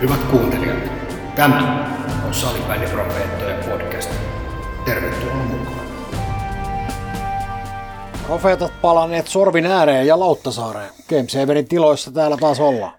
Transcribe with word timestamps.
Hyvät 0.00 0.20
kuuntelijat, 0.30 0.78
tämä 1.36 1.86
on 2.26 2.34
Salibändiprofeettojen 2.34 3.64
podcast. 3.64 4.10
Tervetuloa 4.84 5.34
mukaan. 5.34 5.86
Profeetat 8.26 8.80
palanneet 8.80 9.26
sorvin 9.26 9.66
ääreen 9.66 10.06
ja 10.06 10.18
Lauttasaareen. 10.18 10.90
Game 11.08 11.28
Saverin 11.28 11.68
tiloissa 11.68 12.10
täällä 12.10 12.36
taas 12.36 12.60
ollaan. 12.60 12.92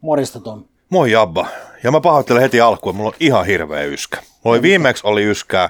Morista 0.00 0.40
Tom. 0.40 0.64
Moi 0.90 1.10
Jabba. 1.10 1.46
Ja 1.82 1.90
mä 1.90 2.00
pahoittelen 2.00 2.42
heti 2.42 2.60
alkuun, 2.60 2.96
mulla 2.96 3.08
on 3.08 3.16
ihan 3.20 3.46
hirveä 3.46 3.82
yskä. 3.82 4.18
Mulla 4.44 4.54
oli 4.54 4.62
viimeksi 4.62 5.06
oli 5.06 5.24
yskää, 5.24 5.68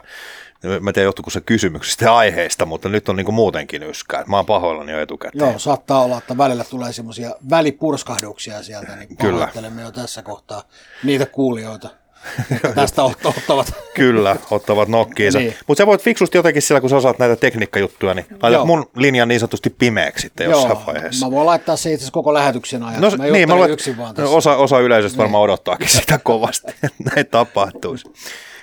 mä 0.62 0.90
en 0.90 0.94
tiedä 0.94 1.06
johtuuko 1.06 1.30
se 1.30 1.40
kysymyksistä 1.40 2.04
ja 2.04 2.16
aiheista, 2.16 2.66
mutta 2.66 2.88
nyt 2.88 3.08
on 3.08 3.16
niinku 3.16 3.32
muutenkin 3.32 3.82
yskää. 3.82 4.24
Mä 4.26 4.36
oon 4.36 4.46
pahoillani 4.46 4.92
jo 4.92 5.00
etukäteen. 5.00 5.48
Joo, 5.50 5.58
saattaa 5.58 6.02
olla, 6.02 6.18
että 6.18 6.38
välillä 6.38 6.64
tulee 6.64 6.92
semmoisia 6.92 7.34
välipurskahduksia 7.50 8.62
sieltä, 8.62 8.96
niin 8.96 9.16
pahoittelemme 9.16 9.82
jo 9.82 9.90
tässä 9.90 10.22
kohtaa 10.22 10.62
niitä 11.04 11.26
kuulijoita, 11.26 11.88
tästä 12.74 13.02
ot- 13.02 13.28
ottavat. 13.28 13.72
Kyllä, 13.94 14.36
ottavat 14.50 14.88
nokkiinsa. 14.88 15.38
Niin. 15.38 15.48
Niin. 15.50 15.58
Mutta 15.66 15.82
sä 15.82 15.86
voit 15.86 16.02
fiksusti 16.02 16.38
jotenkin 16.38 16.62
sillä, 16.62 16.80
kun 16.80 16.90
sä 16.90 16.96
osaat 16.96 17.18
näitä 17.18 17.36
tekniikkajuttuja, 17.36 18.14
niin 18.14 18.26
laitat 18.30 18.52
Joo. 18.52 18.66
mun 18.66 18.90
linjan 18.96 19.28
niin 19.28 19.40
sanotusti 19.40 19.70
pimeäksi 19.70 20.22
sitten 20.22 20.50
jossain 20.50 20.86
vaiheessa. 20.86 21.26
mä 21.26 21.30
voin 21.32 21.46
laittaa 21.46 21.76
se 21.76 21.92
itse 21.92 22.10
koko 22.12 22.34
lähetyksen 22.34 22.82
ajan. 22.82 23.00
No, 23.00 23.10
mä 23.10 23.24
niin, 23.24 23.48
mä 23.48 23.54
luulen, 23.54 23.70
yksin 23.70 23.98
vaan 23.98 24.14
tässä. 24.14 24.30
osa, 24.30 24.56
osa 24.56 24.78
yleisöstä 24.80 25.18
varmaan 25.18 25.42
odottaakin 25.42 25.88
sitä 26.00 26.20
kovasti, 26.24 26.72
että 26.82 27.10
näin 27.14 27.26
tapahtuisi. 27.26 28.04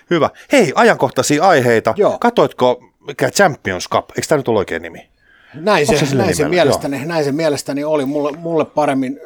Hyvä. 0.09 0.29
Hei, 0.51 0.71
ajankohtaisia 0.75 1.43
aiheita. 1.43 1.93
Joo. 1.97 2.17
Katoitko, 2.19 2.83
mikä 3.07 3.31
Champions 3.31 3.89
Cup, 3.89 4.09
eikö 4.09 4.27
tämä 4.27 4.37
nyt 4.37 4.47
ole 4.47 4.59
oikein 4.59 4.81
nimi? 4.81 5.09
Näin 5.53 5.87
se, 5.87 6.05
se 6.05 6.15
näin, 6.15 6.35
se 6.35 6.49
mielestäni, 6.49 7.05
näin 7.05 7.25
se 7.25 7.31
mielestäni 7.31 7.83
oli. 7.83 8.05
Mulle, 8.05 8.31
mulle 8.31 8.65
paremmin 8.65 9.19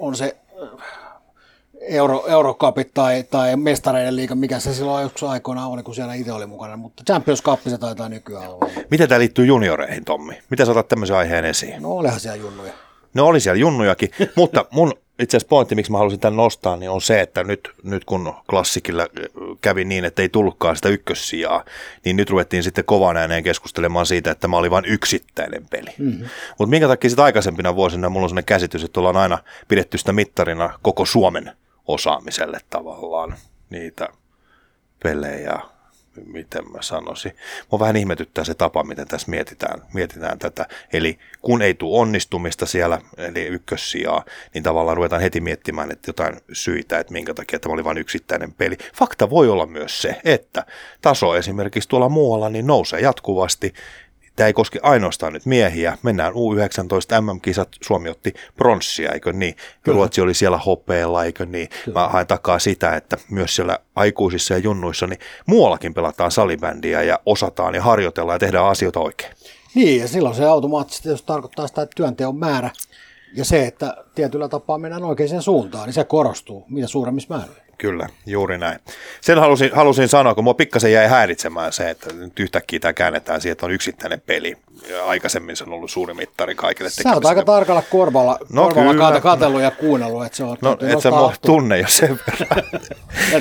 on 0.00 0.16
se 0.16 0.36
äh, 0.62 0.68
Euro, 1.80 2.26
Eurocupit 2.26 2.90
tai, 2.94 3.22
tai 3.22 3.56
mestareiden 3.56 4.16
liiga, 4.16 4.34
mikä 4.34 4.58
se 4.58 4.74
silloin 4.74 5.02
joskus 5.02 5.22
aikoinaan 5.22 5.70
oli, 5.70 5.82
kun 5.82 5.94
siellä 5.94 6.14
itse 6.14 6.32
oli 6.32 6.46
mukana. 6.46 6.76
Mutta 6.76 7.02
Champions 7.06 7.42
Cup 7.42 7.60
se 7.68 7.78
taitaa 7.78 8.08
nykyään 8.08 8.48
olla. 8.48 8.70
Miten 8.90 9.08
tämä 9.08 9.18
liittyy 9.18 9.46
junioreihin, 9.46 10.04
Tommi? 10.04 10.38
Miten 10.50 10.66
sä 10.66 10.72
otat 10.72 10.88
tämmöisen 10.88 11.16
aiheen 11.16 11.44
esiin? 11.44 11.82
No 11.82 11.92
olihan 11.92 12.20
siellä 12.20 12.36
junnuja. 12.36 12.72
No 13.14 13.26
oli 13.26 13.40
siellä 13.40 13.60
junnujakin, 13.60 14.10
mutta 14.36 14.64
mun 14.70 14.92
itse 15.18 15.36
asiassa 15.36 15.48
pointti, 15.48 15.74
miksi 15.74 15.92
mä 15.92 15.98
halusin 15.98 16.20
tämän 16.20 16.36
nostaa, 16.36 16.76
niin 16.76 16.90
on 16.90 17.00
se, 17.00 17.20
että 17.20 17.44
nyt, 17.44 17.70
nyt 17.82 18.04
kun 18.04 18.34
klassikilla 18.50 19.02
äh, 19.02 19.08
kävi 19.60 19.84
niin, 19.84 20.04
että 20.04 20.22
ei 20.22 20.28
tullutkaan 20.28 20.76
sitä 20.76 20.88
ykkössijaa, 20.88 21.64
niin 22.04 22.16
nyt 22.16 22.30
ruvettiin 22.30 22.62
sitten 22.62 22.84
kovan 22.84 23.16
ääneen 23.16 23.44
keskustelemaan 23.44 24.06
siitä, 24.06 24.30
että 24.30 24.40
tämä 24.40 24.56
oli 24.56 24.70
vain 24.70 24.84
yksittäinen 24.84 25.66
peli. 25.70 25.90
Mm-hmm. 25.98 26.28
Mutta 26.58 26.70
minkä 26.70 26.88
takia 26.88 27.10
sitten 27.10 27.24
aikaisempina 27.24 27.76
vuosina 27.76 28.08
mulla 28.08 28.24
on 28.24 28.30
sellainen 28.30 28.44
käsitys, 28.44 28.84
että 28.84 29.00
ollaan 29.00 29.16
aina 29.16 29.38
pidetty 29.68 29.98
sitä 29.98 30.12
mittarina 30.12 30.78
koko 30.82 31.04
Suomen 31.06 31.52
osaamiselle 31.86 32.58
tavallaan 32.70 33.34
niitä 33.70 34.08
pelejä, 35.02 35.58
miten 36.24 36.72
mä 36.72 36.82
sanoisin. 36.82 37.32
Mua 37.72 37.78
vähän 37.80 37.96
ihmetyttää 37.96 38.44
se 38.44 38.54
tapa, 38.54 38.84
miten 38.84 39.08
tässä 39.08 39.30
mietitään, 39.30 39.82
mietitään 39.94 40.38
tätä. 40.38 40.66
Eli 40.92 41.18
kun 41.42 41.62
ei 41.62 41.74
tule 41.74 42.00
onnistumista 42.00 42.66
siellä, 42.66 43.00
eli 43.16 43.42
ykkössijaa, 43.42 44.24
niin 44.54 44.62
tavallaan 44.62 44.96
ruvetaan 44.96 45.22
heti 45.22 45.40
miettimään, 45.40 45.92
että 45.92 46.08
jotain 46.08 46.36
syitä, 46.52 46.98
että 46.98 47.12
minkä 47.12 47.34
takia 47.34 47.58
tämä 47.58 47.72
oli 47.72 47.84
vain 47.84 47.98
yksittäinen 47.98 48.52
peli. 48.52 48.76
Fakta 48.94 49.30
voi 49.30 49.48
olla 49.48 49.66
myös 49.66 50.02
se, 50.02 50.20
että 50.24 50.66
taso 51.02 51.36
esimerkiksi 51.36 51.88
tuolla 51.88 52.08
muualla 52.08 52.48
niin 52.48 52.66
nousee 52.66 53.00
jatkuvasti. 53.00 53.74
Tämä 54.36 54.46
ei 54.46 54.52
koske 54.52 54.78
ainoastaan 54.82 55.32
nyt 55.32 55.46
miehiä. 55.46 55.98
Mennään 56.02 56.32
U19 56.32 57.20
MM-kisat, 57.20 57.68
Suomi 57.84 58.08
otti 58.08 58.34
pronssia, 58.56 59.12
eikö 59.12 59.32
niin? 59.32 59.56
Ruotsi 59.86 60.20
oli 60.20 60.34
siellä 60.34 60.58
hopeella, 60.58 61.24
eikö 61.24 61.46
niin? 61.46 61.68
Mä 61.94 62.08
haen 62.08 62.26
takaa 62.26 62.58
sitä, 62.58 62.96
että 62.96 63.16
myös 63.30 63.56
siellä 63.56 63.78
aikuisissa 63.96 64.54
ja 64.54 64.58
junnuissa, 64.58 65.06
niin 65.06 65.18
muuallakin 65.46 65.94
pelataan 65.94 66.30
salibändiä 66.30 67.02
ja 67.02 67.20
osataan 67.26 67.74
ja 67.74 67.82
harjoitellaan 67.82 68.34
ja 68.34 68.38
tehdään 68.38 68.66
asioita 68.66 69.00
oikein. 69.00 69.32
Niin, 69.74 70.00
ja 70.00 70.08
silloin 70.08 70.34
se 70.34 70.44
automaattisesti 70.44 71.08
jos 71.08 71.22
tarkoittaa 71.22 71.66
sitä, 71.66 71.82
että 71.82 71.94
työnteon 71.96 72.36
määrä 72.36 72.70
ja 73.34 73.44
se, 73.44 73.66
että 73.66 74.04
tietyllä 74.14 74.48
tapaa 74.48 74.78
mennään 74.78 75.04
oikeaan 75.04 75.42
suuntaan, 75.42 75.86
niin 75.86 75.94
se 75.94 76.04
korostuu 76.04 76.64
mitä 76.68 76.86
suuremmissa 76.86 77.34
määrin. 77.34 77.65
Kyllä, 77.78 78.08
juuri 78.26 78.58
näin. 78.58 78.78
Sen 79.20 79.38
halusin, 79.38 79.70
halusin 79.74 80.08
sanoa, 80.08 80.34
kun 80.34 80.44
mua 80.44 80.54
pikkasen 80.54 80.92
jäi 80.92 81.06
häiritsemään 81.08 81.72
se, 81.72 81.90
että 81.90 82.14
nyt 82.14 82.40
yhtäkkiä 82.40 82.80
tämä 82.80 82.92
käännetään 82.92 83.40
siihen, 83.40 83.52
että 83.52 83.66
on 83.66 83.72
yksittäinen 83.72 84.22
peli. 84.26 84.56
Ja 84.90 85.04
aikaisemmin 85.06 85.56
se 85.56 85.64
on 85.64 85.72
ollut 85.72 85.90
suuri 85.90 86.14
mittari 86.14 86.54
kaikille 86.54 86.90
Sä 86.90 87.14
oot 87.14 87.24
aika 87.24 87.44
tarkalla 87.44 87.82
korvalla, 87.90 88.38
No 88.52 88.64
korvalla 88.68 89.08
kyllä. 89.08 89.20
katsellut 89.20 89.60
ja 89.62 89.70
kuunnellut, 89.70 90.24
että 90.26 90.36
se 90.36 90.44
on 90.44 90.56
No, 90.60 90.72
et 90.72 90.78
sä 90.80 90.86
nostaa 90.94 91.10
mua 91.12 91.34
tunne 91.42 91.78
jo 91.78 91.88
sen 91.88 92.20
verran. 92.26 92.62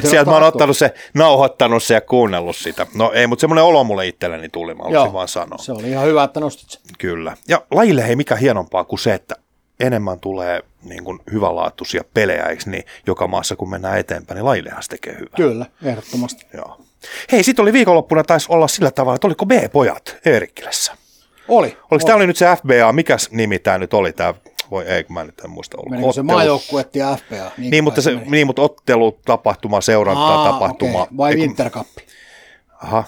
Sieltä 0.11 0.29
mä 0.31 0.35
oon 0.35 0.43
ottanut 0.43 0.77
se, 0.77 0.93
nauhoittanut 1.13 1.83
se 1.83 1.93
ja 1.93 2.01
kuunnellut 2.01 2.55
sitä. 2.55 2.87
No 2.95 3.11
ei, 3.13 3.27
mutta 3.27 3.41
semmoinen 3.41 3.63
olo 3.63 3.83
mulle 3.83 4.07
itselleni 4.07 4.49
tuli, 4.49 4.73
mä 4.73 4.83
Joo, 4.89 5.13
vaan 5.13 5.27
sanoa. 5.27 5.57
se 5.57 5.71
oli 5.71 5.89
ihan 5.89 6.05
hyvä, 6.05 6.23
että 6.23 6.39
nostit 6.39 6.69
sen. 6.69 6.81
Kyllä. 6.97 7.37
Ja 7.47 7.61
lajille 7.71 8.05
ei 8.05 8.15
mikä 8.15 8.35
hienompaa 8.35 8.83
kuin 8.83 8.99
se, 8.99 9.13
että 9.13 9.35
enemmän 9.79 10.19
tulee 10.19 10.61
niin 10.85 11.03
kuin 11.03 11.19
hyvänlaatuisia 11.31 12.03
pelejä, 12.13 12.43
eikö 12.43 12.63
niin, 12.65 12.83
joka 13.07 13.27
maassa 13.27 13.55
kun 13.55 13.69
mennään 13.69 13.97
eteenpäin, 13.99 14.35
niin 14.35 14.45
lajillehan 14.45 14.83
se 14.83 14.89
tekee 14.89 15.13
hyvää. 15.13 15.35
Kyllä, 15.35 15.65
ehdottomasti. 15.83 16.45
Joo. 16.53 16.81
Hei, 17.31 17.43
sitten 17.43 17.63
oli 17.63 17.73
viikonloppuna 17.73 18.23
taisi 18.23 18.47
olla 18.49 18.67
sillä 18.67 18.91
tavalla, 18.91 19.15
että 19.15 19.27
oliko 19.27 19.45
B-pojat 19.45 20.17
Eerikkilässä? 20.25 20.93
Oli. 21.47 21.77
Oliko 21.91 22.05
tämä 22.05 22.15
oli 22.15 22.27
nyt 22.27 22.37
se 22.37 22.45
FBA, 22.61 22.91
mikäs 22.91 23.31
nimi 23.31 23.59
tämä 23.59 23.77
nyt 23.77 23.93
oli, 23.93 24.13
tämä, 24.13 24.33
voi 24.71 24.85
ei, 24.85 25.03
kun 25.03 25.13
mä 25.13 25.23
nyt 25.23 25.39
en 25.39 25.49
muista. 25.49 25.77
Oliko 25.77 25.89
Menikö 25.89 26.13
se 26.13 26.23
maajoukkuetti 26.23 26.99
ja 26.99 27.15
FPA? 27.15 27.51
Niin, 27.57 27.83
mutta, 27.83 28.01
se, 28.01 28.15
niin, 28.25 28.47
mutta 28.47 28.61
ottelu, 28.61 29.19
tapahtuma, 29.25 29.81
seuranta, 29.81 30.21
Aa, 30.21 30.51
tapahtuma. 30.51 31.01
okei. 31.01 31.17
Vai 31.17 31.35
Wintercuppi? 31.35 32.05
Aha. 32.83 33.03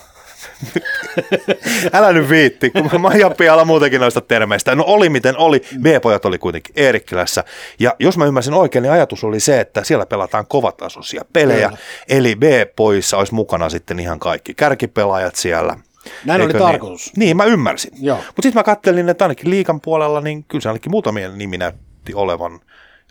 Älä 1.94 2.14
nyt 2.14 2.30
viitti, 2.30 2.70
kun 2.70 3.02
mä 3.02 3.08
oon 3.08 3.36
pialla 3.38 3.66
muutenkin 3.66 4.02
noista 4.02 4.22
termeistä. 4.22 4.75
No 4.75 4.84
oli 4.88 5.09
miten 5.09 5.38
oli, 5.38 5.62
B-pojat 5.81 6.25
oli 6.25 6.38
kuitenkin 6.38 6.74
Eerikkilässä. 6.78 7.44
Ja 7.80 7.96
jos 8.00 8.18
mä 8.18 8.25
ymmärsin 8.25 8.53
oikein, 8.53 8.84
niin 8.84 8.92
ajatus 8.92 9.24
oli 9.24 9.40
se, 9.40 9.59
että 9.59 9.84
siellä 9.84 10.06
pelataan 10.06 10.47
kovatasoisia 10.47 11.26
pelejä. 11.34 11.68
Kyllä. 11.68 11.81
Eli 12.09 12.36
B-pojissa 12.36 13.18
olisi 13.18 13.34
mukana 13.34 13.70
sitten 13.70 14.00
ihan 14.00 14.20
kaikki 14.20 14.53
kärkipelaajat 14.53 15.36
siellä. 15.36 15.78
Näin 16.26 16.42
oli 16.42 16.50
Eikö 16.50 16.59
tarkoitus. 16.59 17.12
Niin, 17.16 17.20
niin 17.20 17.38
mä 17.38 17.46
ymmärsin. 17.46 17.92
Mutta 18.16 18.42
sitten 18.42 18.59
mä 18.59 18.64
kattelin, 18.64 19.09
että 19.09 19.26
ainakin 19.26 19.50
liikan 19.50 19.81
puolella, 19.81 20.22
niin 20.22 20.44
kyllä 20.44 20.62
se 20.62 20.70
ainakin 20.70 20.92
muutamia 20.92 21.31
nimi 21.31 21.58
näytti 21.58 22.14
olevan, 22.14 22.59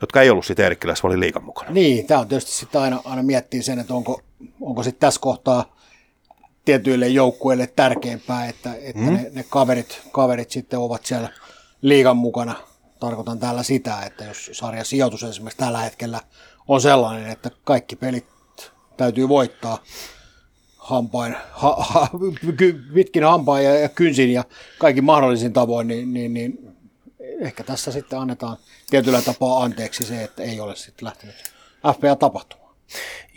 jotka 0.00 0.22
ei 0.22 0.30
ollut 0.30 0.46
sitten 0.46 0.64
Eerikkilässä, 0.64 1.02
vaan 1.02 1.12
oli 1.12 1.20
liikan 1.20 1.44
mukana. 1.44 1.70
Niin, 1.70 2.06
tämä 2.06 2.20
on 2.20 2.28
tietysti 2.28 2.52
sitten 2.52 2.80
aina, 2.80 3.00
aina 3.04 3.22
miettii 3.22 3.62
sen, 3.62 3.78
että 3.78 3.94
onko, 3.94 4.20
onko 4.60 4.82
sitten 4.82 5.00
tässä 5.00 5.20
kohtaa 5.20 5.75
tietyille 6.66 7.08
joukkueille 7.08 7.66
tärkeämpää, 7.66 8.46
että, 8.46 8.74
että 8.74 9.02
mm. 9.02 9.14
ne, 9.14 9.30
ne 9.32 9.44
kaverit, 9.48 10.02
kaverit 10.12 10.50
sitten 10.50 10.78
ovat 10.78 11.06
siellä 11.06 11.28
liigan 11.82 12.16
mukana. 12.16 12.54
Tarkoitan 13.00 13.38
täällä 13.38 13.62
sitä, 13.62 14.02
että 14.02 14.24
jos 14.24 14.50
sarjan 14.52 14.84
sijoitus 14.84 15.24
esimerkiksi 15.24 15.58
tällä 15.58 15.78
hetkellä 15.78 16.20
on 16.68 16.80
sellainen, 16.80 17.30
että 17.30 17.50
kaikki 17.64 17.96
pelit 17.96 18.26
täytyy 18.96 19.28
voittaa 19.28 19.82
hampain, 20.76 21.36
ha, 21.50 21.76
ha, 21.78 22.10
pitkin 22.94 23.24
hampain 23.24 23.64
ja, 23.64 23.78
ja 23.78 23.88
kynsin 23.88 24.32
ja 24.32 24.44
kaikki 24.78 25.00
mahdollisin 25.00 25.52
tavoin, 25.52 25.88
niin, 25.88 26.14
niin, 26.14 26.34
niin 26.34 26.76
ehkä 27.40 27.64
tässä 27.64 27.92
sitten 27.92 28.18
annetaan 28.18 28.56
tietyllä 28.90 29.22
tapaa 29.22 29.62
anteeksi 29.62 30.04
se, 30.04 30.22
että 30.22 30.42
ei 30.42 30.60
ole 30.60 30.76
sitten 30.76 31.06
lähtenyt 31.06 31.36
FPA 31.94 32.16
tapahtumaan. 32.16 32.74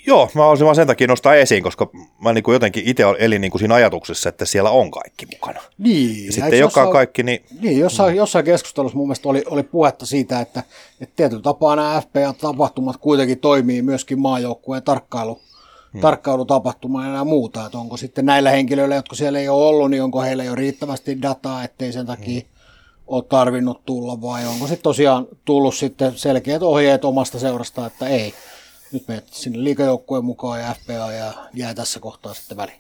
Joo, 0.10 0.30
mä 0.34 0.42
haluaisin 0.42 0.66
vaan 0.66 0.76
sen 0.76 0.88
takia 0.88 1.08
nostaa 1.08 1.36
esiin, 1.36 1.64
koska 1.64 1.90
mä 2.22 2.34
niin 2.34 2.44
kuin 2.44 2.54
jotenkin 2.54 2.84
itse 2.86 3.04
elin 3.20 3.42
niin 3.42 3.52
kuin 3.52 3.60
siinä 3.60 3.76
ajatuksessa, 3.76 4.30
että 4.30 4.46
siellä 4.46 4.70
on 4.70 4.92
kaikki 4.92 5.26
mukana. 5.26 5.62
Niin, 5.78 6.26
Ja 6.26 6.32
sitten 6.32 6.60
joka 6.60 6.84
on 6.84 6.92
kaikki, 6.92 7.24
niin 7.24 7.46
Niin, 7.62 7.80
jossain, 7.80 8.16
jossain 8.16 8.46
keskustelussa 8.46 8.98
mun 8.98 9.08
mielestä 9.08 9.30
oli, 9.30 9.44
oli 9.46 9.64
puhetta 9.64 10.06
siitä, 10.06 10.40
että, 10.40 10.64
että 11.02 11.16
tietyllä 11.16 11.42
tapaa 11.42 11.76
nämä 11.76 12.02
FPA-tapahtumat 12.02 12.98
kuitenkin 12.98 13.40
toimii 13.40 13.82
myöskin 13.82 14.20
maajoukkueen 14.20 14.84
tarkkailu, 14.84 15.42
hmm. 15.94 16.02
tarkkailutapahtumana 16.02 17.16
ja 17.16 17.24
muuta, 17.24 17.66
että 17.66 17.78
onko 17.78 17.98
sitten 17.98 18.26
näillä 18.26 18.50
henkilöillä, 18.50 18.96
jotka 18.96 19.16
siellä 19.16 19.40
ei 19.40 19.50
ole 19.50 19.68
ollut, 19.68 19.90
niin 19.90 20.04
onko 20.04 20.22
heillä 20.22 20.44
jo 20.44 20.56
riittävästi 20.56 21.22
dataa, 21.22 21.64
ettei 21.64 21.92
sen 21.92 22.06
takia 22.06 22.42
hmm. 22.42 22.50
ole 23.08 23.24
tarvinnut 23.24 23.86
tulla, 23.86 24.22
vai 24.22 24.46
onko 24.46 24.68
sitten 24.68 24.84
tosiaan 24.84 25.28
tullut 25.46 25.76
sitten 25.76 26.12
selkeät 26.16 26.64
ohjeet 26.64 27.06
omasta 27.06 27.40
seurasta, 27.40 27.86
että 27.86 28.08
ei, 28.08 28.34
nyt 28.92 29.08
menet 29.08 29.28
sinne 29.32 29.64
liikajoukkueen 29.64 30.26
mukaan 30.26 30.60
ja 30.62 30.74
FPA 30.74 31.12
ja 31.12 31.34
jää 31.54 31.74
tässä 31.74 32.00
kohtaa 32.00 32.34
sitten 32.34 32.58
väliin. 32.58 32.80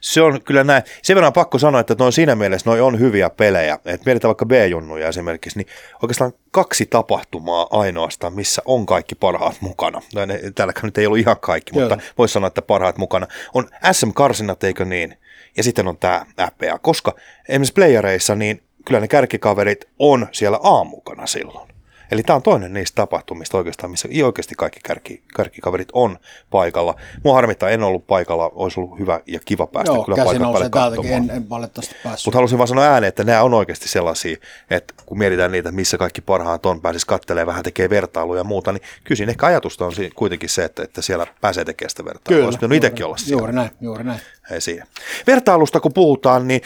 se 0.00 0.22
on 0.22 0.42
kyllä 0.42 0.64
näin. 0.64 0.82
Sen 1.02 1.14
verran 1.16 1.26
on 1.28 1.32
pakko 1.32 1.58
sanoa, 1.58 1.80
että 1.80 1.96
noin 1.98 2.12
siinä 2.12 2.34
mielessä 2.34 2.70
noi 2.70 2.80
on 2.80 2.98
hyviä 3.00 3.30
pelejä. 3.30 3.78
Et 3.84 4.06
mietitään 4.06 4.28
vaikka 4.28 4.46
B-junnuja 4.46 5.08
esimerkiksi, 5.08 5.58
niin 5.58 5.66
oikeastaan 6.02 6.32
kaksi 6.50 6.86
tapahtumaa 6.86 7.66
ainoastaan, 7.70 8.32
missä 8.34 8.62
on 8.64 8.86
kaikki 8.86 9.14
parhaat 9.14 9.56
mukana. 9.60 10.02
No, 10.14 10.20
Täälläkään 10.54 10.84
nyt 10.84 10.98
ei 10.98 11.06
ollut 11.06 11.18
ihan 11.18 11.36
kaikki, 11.40 11.78
Joo. 11.78 11.88
mutta 11.88 12.04
voisi 12.18 12.32
sanoa, 12.32 12.48
että 12.48 12.62
parhaat 12.62 12.98
mukana. 12.98 13.26
On 13.54 13.68
SM-karsinat, 13.92 14.64
eikö 14.64 14.84
niin? 14.84 15.18
Ja 15.56 15.62
sitten 15.62 15.88
on 15.88 15.98
tämä 15.98 16.26
FPA, 16.40 16.78
koska 16.78 17.14
esimerkiksi 17.48 17.72
playereissa, 17.72 18.34
niin 18.34 18.62
kyllä 18.84 19.00
ne 19.00 19.08
kärkikaverit 19.08 19.84
on 19.98 20.28
siellä 20.32 20.58
A 20.62 20.84
mukana 20.84 21.26
silloin. 21.26 21.73
Eli 22.10 22.22
tämä 22.22 22.36
on 22.36 22.42
toinen 22.42 22.72
niistä 22.74 22.94
tapahtumista 22.94 23.58
oikeastaan, 23.58 23.90
missä 23.90 24.08
oikeasti 24.24 24.54
kaikki 24.54 24.80
kärki, 24.84 25.22
kärkikaverit 25.36 25.88
on 25.92 26.18
paikalla. 26.50 26.94
Mua 27.24 27.34
harmittaa, 27.34 27.70
en 27.70 27.82
ollut 27.82 28.06
paikalla, 28.06 28.50
olisi 28.54 28.80
ollut 28.80 28.98
hyvä 28.98 29.20
ja 29.26 29.40
kiva 29.44 29.66
päästä 29.66 29.92
Joo, 29.92 30.04
kyllä 30.04 30.24
paikan 30.24 30.52
päälle 30.52 30.70
katsomaan. 30.70 31.12
en, 31.12 31.30
en 31.30 31.50
valitettavasti 31.50 31.94
päässyt. 32.04 32.26
Mutta 32.26 32.38
halusin 32.38 32.58
vaan 32.58 32.68
sanoa 32.68 32.84
ääneen, 32.84 33.08
että 33.08 33.24
nämä 33.24 33.42
on 33.42 33.54
oikeasti 33.54 33.88
sellaisia, 33.88 34.36
että 34.70 34.94
kun 35.06 35.18
mietitään 35.18 35.52
niitä, 35.52 35.72
missä 35.72 35.98
kaikki 35.98 36.20
parhaat 36.20 36.66
on, 36.66 36.80
pääsisi 36.80 37.06
katselemaan 37.06 37.46
vähän 37.46 37.62
tekee 37.62 37.90
vertailuja 37.90 38.40
ja 38.40 38.44
muuta, 38.44 38.72
niin 38.72 38.82
kyllä 39.04 39.16
siinä 39.16 39.30
ehkä 39.30 39.46
ajatusta 39.46 39.86
on 39.86 39.94
si- 39.94 40.10
kuitenkin 40.14 40.48
se, 40.48 40.64
että, 40.64 40.82
että 40.82 41.02
siellä 41.02 41.26
pääsee 41.40 41.64
tekemään 41.64 41.90
sitä 41.90 42.04
vertailua. 42.04 42.44
Olisi 42.44 42.58
pitänyt 42.58 42.76
itsekin 42.76 43.06
olla 43.06 43.16
siellä. 43.16 43.40
Juuri 43.40 43.52
näin, 43.52 43.70
juuri 43.80 44.04
näin. 44.04 44.20
Ei 44.50 44.60
siinä. 44.60 44.86
Vertailusta 45.26 45.80
kun 45.80 45.92
puhutaan, 45.94 46.48
niin 46.48 46.60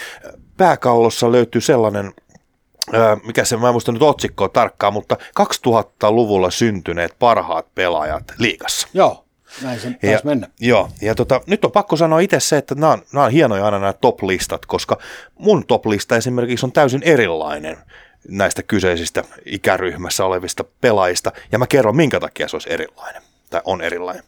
pääkallossa 0.57 1.33
löytyy 1.33 1.61
sellainen, 1.61 2.13
mikä 3.25 3.45
se, 3.45 3.57
mä 3.57 3.69
en 3.69 3.75
muista 3.75 3.93
nyt 3.93 4.03
otsikkoa 4.03 4.49
tarkkaan, 4.49 4.93
mutta 4.93 5.17
2000-luvulla 5.41 6.51
syntyneet 6.51 7.15
parhaat 7.19 7.75
pelaajat 7.75 8.25
liigassa. 8.39 8.89
Joo, 8.95 9.25
näin 9.63 9.81
se 9.81 9.91
taisi 10.07 10.27
mennä. 10.27 10.49
Joo, 10.61 10.89
ja 11.03 11.15
tota, 11.15 11.41
nyt 11.47 11.65
on 11.65 11.73
pakko 11.73 11.97
sanoa 11.97 12.21
itse 12.21 12.41
se, 12.41 12.57
että 12.57 12.75
nämä 12.75 12.93
on, 12.93 13.03
nämä 13.13 13.25
on 13.25 13.33
hienoja 13.33 13.65
aina 13.65 13.79
nämä 13.79 13.93
top-listat, 13.93 14.67
koska 14.67 14.99
mun 15.39 15.67
top-lista 15.67 16.17
esimerkiksi 16.17 16.67
on 16.67 16.73
täysin 16.73 17.03
erilainen 17.03 17.77
näistä 18.29 18.63
kyseisistä 18.63 19.25
ikäryhmässä 19.47 20.25
olevista 20.25 20.65
pelaajista, 20.81 21.33
ja 21.53 21.59
mä 21.59 21.67
kerron 21.67 21.97
minkä 21.97 22.21
takia 22.21 22.49
se 22.49 22.57
olisi 22.57 22.73
erilainen 22.73 23.23
tai 23.51 23.61
on 23.65 23.81
erilainen. 23.81 24.23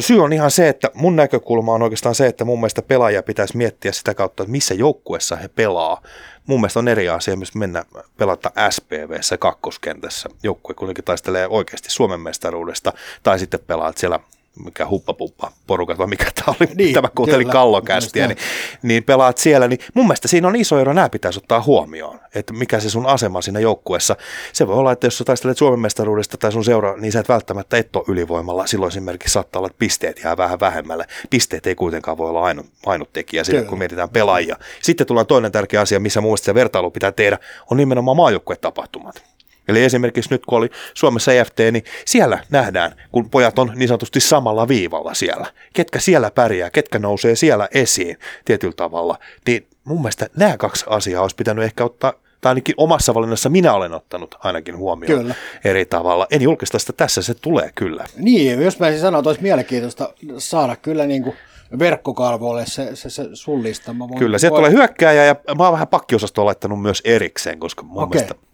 Syy 0.00 0.22
on 0.22 0.32
ihan 0.32 0.50
se, 0.50 0.68
että 0.68 0.90
mun 0.94 1.16
näkökulma 1.16 1.74
on 1.74 1.82
oikeastaan 1.82 2.14
se, 2.14 2.26
että 2.26 2.44
mun 2.44 2.58
mielestä 2.58 2.82
pelaajia 2.82 3.22
pitäisi 3.22 3.56
miettiä 3.56 3.92
sitä 3.92 4.14
kautta, 4.14 4.42
että 4.42 4.50
missä 4.50 4.74
joukkueessa 4.74 5.36
he 5.36 5.48
pelaa. 5.48 6.02
Mun 6.46 6.60
mielestä 6.60 6.78
on 6.78 6.88
eri 6.88 7.08
asia 7.08 7.36
myös 7.36 7.54
mennä 7.54 7.84
pelata 8.16 8.50
SPVssä 8.70 9.36
kakkoskentässä. 9.38 10.28
Joukkue 10.42 10.74
kuitenkin 10.74 11.04
taistelee 11.04 11.46
oikeasti 11.48 11.90
Suomen 11.90 12.20
mestaruudesta, 12.20 12.92
tai 13.22 13.38
sitten 13.38 13.60
pelaat 13.66 13.98
siellä 13.98 14.20
mikä 14.64 14.88
huppapuppa 14.88 15.52
porukat, 15.66 15.98
vai 15.98 16.06
mikä 16.06 16.30
tämä 16.34 16.54
oli, 16.60 16.68
Niin, 16.74 16.94
tämä 16.94 17.08
kuuntelin 17.14 17.44
kyllä. 17.44 17.52
kallokästiä, 17.52 18.26
niin, 18.26 18.38
niin 18.82 19.04
pelaat 19.04 19.38
siellä, 19.38 19.68
niin 19.68 19.78
mun 19.94 20.06
mielestä 20.06 20.28
siinä 20.28 20.48
on 20.48 20.56
iso 20.56 20.78
ero, 20.78 20.92
nämä 20.92 21.08
pitäisi 21.08 21.38
ottaa 21.38 21.62
huomioon, 21.62 22.20
että 22.34 22.52
mikä 22.52 22.80
se 22.80 22.90
sun 22.90 23.06
asema 23.06 23.42
siinä 23.42 23.60
joukkueessa. 23.60 24.16
Se 24.52 24.66
voi 24.66 24.76
olla, 24.76 24.92
että 24.92 25.06
jos 25.06 25.18
sä 25.18 25.24
taistelet 25.24 25.58
Suomen 25.58 25.80
mestaruudesta 25.80 26.36
tai 26.36 26.52
sun 26.52 26.64
seura, 26.64 26.96
niin 26.96 27.12
sä 27.12 27.20
et 27.20 27.28
välttämättä 27.28 27.76
et 27.76 27.96
ole 27.96 28.04
ylivoimalla, 28.08 28.66
silloin 28.66 28.90
esimerkiksi 28.90 29.32
saattaa 29.32 29.60
olla, 29.60 29.66
että 29.66 29.78
pisteet 29.78 30.20
jää 30.24 30.36
vähän 30.36 30.60
vähemmälle. 30.60 31.06
Pisteet 31.30 31.66
ei 31.66 31.74
kuitenkaan 31.74 32.18
voi 32.18 32.30
olla 32.30 32.42
ainut, 32.42 32.66
ainut 32.86 33.12
tekijä 33.12 33.44
siinä, 33.44 33.62
kun 33.62 33.78
mietitään 33.78 34.10
pelaajia. 34.10 34.56
Sitten 34.82 35.06
tulee 35.06 35.24
toinen 35.24 35.52
tärkeä 35.52 35.80
asia, 35.80 36.00
missä 36.00 36.20
mun 36.20 36.28
mielestä 36.30 36.44
se 36.44 36.54
vertailu 36.54 36.90
pitää 36.90 37.12
tehdä, 37.12 37.38
on 37.70 37.76
nimenomaan 37.76 38.16
maajoukkuetapahtumat. 38.16 39.33
Eli 39.68 39.84
esimerkiksi 39.84 40.30
nyt 40.30 40.46
kun 40.46 40.58
oli 40.58 40.70
Suomessa 40.94 41.32
EFT, 41.32 41.58
niin 41.72 41.84
siellä 42.04 42.38
nähdään, 42.50 42.94
kun 43.12 43.30
pojat 43.30 43.58
on 43.58 43.72
niin 43.74 43.88
sanotusti 43.88 44.20
samalla 44.20 44.68
viivalla 44.68 45.14
siellä. 45.14 45.46
Ketkä 45.72 46.00
siellä 46.00 46.30
pärjää, 46.30 46.70
ketkä 46.70 46.98
nousee 46.98 47.36
siellä 47.36 47.68
esiin 47.74 48.18
tietyllä 48.44 48.74
tavalla. 48.76 49.18
Niin 49.46 49.66
mun 49.84 49.98
mielestä 50.00 50.30
nämä 50.36 50.56
kaksi 50.56 50.84
asiaa 50.88 51.22
olisi 51.22 51.36
pitänyt 51.36 51.64
ehkä 51.64 51.84
ottaa, 51.84 52.12
tai 52.40 52.50
ainakin 52.50 52.74
omassa 52.78 53.14
valinnassa 53.14 53.48
minä 53.48 53.72
olen 53.72 53.94
ottanut 53.94 54.34
ainakin 54.38 54.76
huomioon 54.76 55.20
Kyllä. 55.20 55.34
eri 55.64 55.84
tavalla. 55.84 56.26
En 56.30 56.42
julkista 56.42 56.78
sitä 56.78 56.92
tässä, 56.92 57.22
se 57.22 57.34
tulee 57.34 57.70
kyllä. 57.74 58.06
Niin, 58.16 58.62
jos 58.62 58.78
mä 58.78 58.98
sanoa, 58.98 59.18
että 59.18 59.28
olisi 59.28 59.42
mielenkiintoista 59.42 60.14
saada 60.38 60.76
kyllä 60.76 61.06
niin 61.06 61.22
kuin 61.22 61.36
verkkokalvoille 61.78 62.66
se, 62.66 62.96
se, 62.96 63.10
se 63.10 63.24
sun 63.32 63.62
lista. 63.62 63.92
Mä 63.92 64.08
voin, 64.08 64.18
Kyllä, 64.18 64.38
sieltä 64.38 64.52
voin- 64.52 64.60
tulee 64.60 64.78
hyökkääjä 64.78 65.24
ja 65.24 65.36
mä 65.58 65.64
oon 65.64 65.72
vähän 65.72 65.88
pakkiosastoa 65.88 66.44
laittanut 66.44 66.82
myös 66.82 67.02
erikseen, 67.04 67.58
koska 67.60 67.82
mun 67.82 68.02
Okei. 68.02 68.20
mielestä 68.20 68.44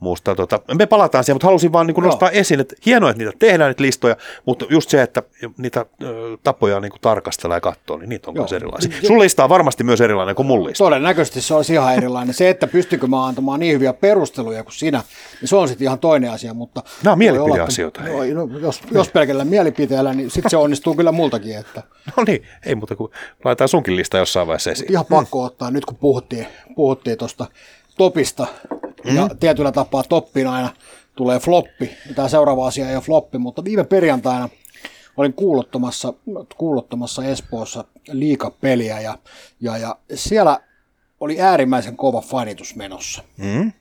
Muusta, 0.00 0.34
tota, 0.34 0.60
me 0.78 0.86
palataan 0.86 1.24
siihen, 1.24 1.34
mutta 1.34 1.46
halusin 1.46 1.72
vaan 1.72 1.86
niin 1.86 1.94
Joo. 1.98 2.06
nostaa 2.06 2.30
esiin, 2.30 2.60
että 2.60 2.76
hienoa, 2.86 3.10
että 3.10 3.22
niitä 3.24 3.36
tehdään, 3.38 3.68
niitä 3.70 3.82
listoja, 3.82 4.16
mutta 4.46 4.64
just 4.70 4.90
se, 4.90 5.02
että 5.02 5.22
niitä 5.58 5.86
ö, 6.02 6.36
tapoja 6.42 6.80
niin 6.80 6.92
tarkastellaan 7.00 7.56
ja 7.56 7.60
katsoo, 7.60 7.96
niin 7.98 8.08
niitä 8.08 8.30
on 8.30 8.34
Joo. 8.36 8.42
myös 8.44 8.52
erilaisia. 8.52 8.92
Sun 9.06 9.18
lista 9.18 9.44
on 9.44 9.50
varmasti 9.50 9.84
myös 9.84 10.00
erilainen 10.00 10.34
kuin 10.34 10.46
mun 10.46 10.64
lista. 10.64 10.84
Todennäköisesti 10.84 11.40
se 11.40 11.54
olisi 11.54 11.72
ihan 11.72 11.94
erilainen. 11.94 12.34
Se, 12.34 12.50
että 12.50 12.66
pystykö 12.66 13.06
mä 13.06 13.26
antamaan 13.26 13.60
niin 13.60 13.74
hyviä 13.74 13.92
perusteluja 13.92 14.62
kuin 14.62 14.74
sinä, 14.74 15.02
niin 15.40 15.48
se 15.48 15.56
on 15.56 15.68
sitten 15.68 15.84
ihan 15.84 15.98
toinen 15.98 16.30
asia. 16.30 16.54
Mutta 16.54 16.82
Nämä 17.04 17.12
on 17.12 17.18
voi 17.18 17.28
olla, 17.28 17.36
että- 17.38 17.44
mielipideasioita. 17.44 18.00
No, 18.34 18.46
no, 18.46 18.58
jos, 18.58 18.80
jos 18.92 19.08
pelkällä 19.08 19.44
mielipiteellä, 19.44 20.14
niin 20.14 20.30
sitten 20.30 20.50
se 20.50 20.56
onnistuu 20.56 20.94
kyllä 20.94 21.12
multakin. 21.12 21.56
Että 21.58 21.82
No 22.16 22.24
niin, 22.26 22.42
ei 22.66 22.74
muuta 22.74 22.96
kuin 22.96 23.12
laitetaan 23.44 23.68
sunkin 23.68 23.96
lista 23.96 24.18
jossain 24.18 24.46
vaiheessa 24.46 24.70
esiin. 24.70 24.90
ihan 24.92 25.06
pakko 25.06 25.44
ottaa 25.44 25.70
nyt, 25.70 25.84
kun 25.84 25.96
puhuttiin 25.96 26.46
puhuttiin 26.74 27.18
tuosta 27.18 27.46
topista, 27.96 28.46
ja 29.04 29.28
tietyllä 29.40 29.72
tapaa 29.72 30.02
toppiin 30.02 30.46
aina 30.46 30.70
tulee 31.16 31.38
floppi. 31.38 31.90
Tämä 32.14 32.28
seuraava 32.28 32.66
asia 32.66 32.88
ei 32.88 32.96
ole 32.96 33.02
floppi, 33.02 33.38
mutta 33.38 33.64
viime 33.64 33.84
perjantaina 33.84 34.48
olin 35.16 35.32
kuuluttamassa, 35.32 36.14
kuuluttamassa 36.56 37.24
Espoossa 37.24 37.84
liikapeliä 38.10 39.00
ja, 39.00 39.18
ja, 39.60 39.76
ja 39.76 39.96
siellä 40.14 40.60
oli 41.20 41.40
äärimmäisen 41.40 41.96
kova 41.96 42.20
fanitus 42.20 42.76
menossa. 42.76 43.22
Mm? 43.36 43.72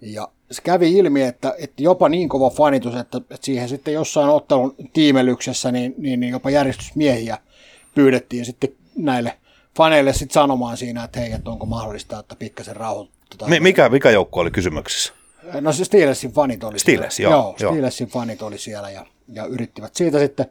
Ja 0.00 0.28
se 0.50 0.62
kävi 0.62 0.92
ilmi, 0.92 1.22
että, 1.22 1.54
että 1.58 1.82
jopa 1.82 2.08
niin 2.08 2.28
kova 2.28 2.50
fanitus, 2.50 2.94
että, 2.94 3.18
että 3.18 3.46
siihen 3.46 3.68
sitten 3.68 3.94
jossain 3.94 4.28
ottelun 4.28 4.74
tiimelyksessä 4.92 5.72
niin, 5.72 5.94
niin, 5.98 6.20
niin 6.20 6.30
jopa 6.30 6.50
järjestysmiehiä 6.50 7.38
pyydettiin 7.94 8.44
sitten 8.44 8.70
näille 8.96 9.38
faneille 9.76 10.12
sitten 10.12 10.34
sanomaan 10.34 10.76
siinä, 10.76 11.04
että 11.04 11.20
hei, 11.20 11.32
että 11.32 11.50
onko 11.50 11.66
mahdollista, 11.66 12.18
että 12.18 12.36
pikkasen 12.36 12.76
rauhoitetaan. 13.30 13.50
Mi- 13.50 13.60
mikä, 13.60 13.88
mikä 13.88 14.10
joukko 14.10 14.40
oli 14.40 14.50
kysymyksessä? 14.50 15.12
No 15.60 15.72
se 15.72 15.84
Steelersin 15.84 16.32
fanit 16.32 16.64
oli 16.64 16.78
Steelers, 16.78 17.16
siellä. 17.16 17.36
joo, 17.36 17.56
joo. 17.60 17.72
Steelersin 17.72 18.08
fanit 18.08 18.42
oli 18.42 18.58
siellä 18.58 18.90
ja, 18.90 19.06
ja 19.28 19.44
yrittivät 19.44 19.96
siitä 19.96 20.18
sitten 20.18 20.46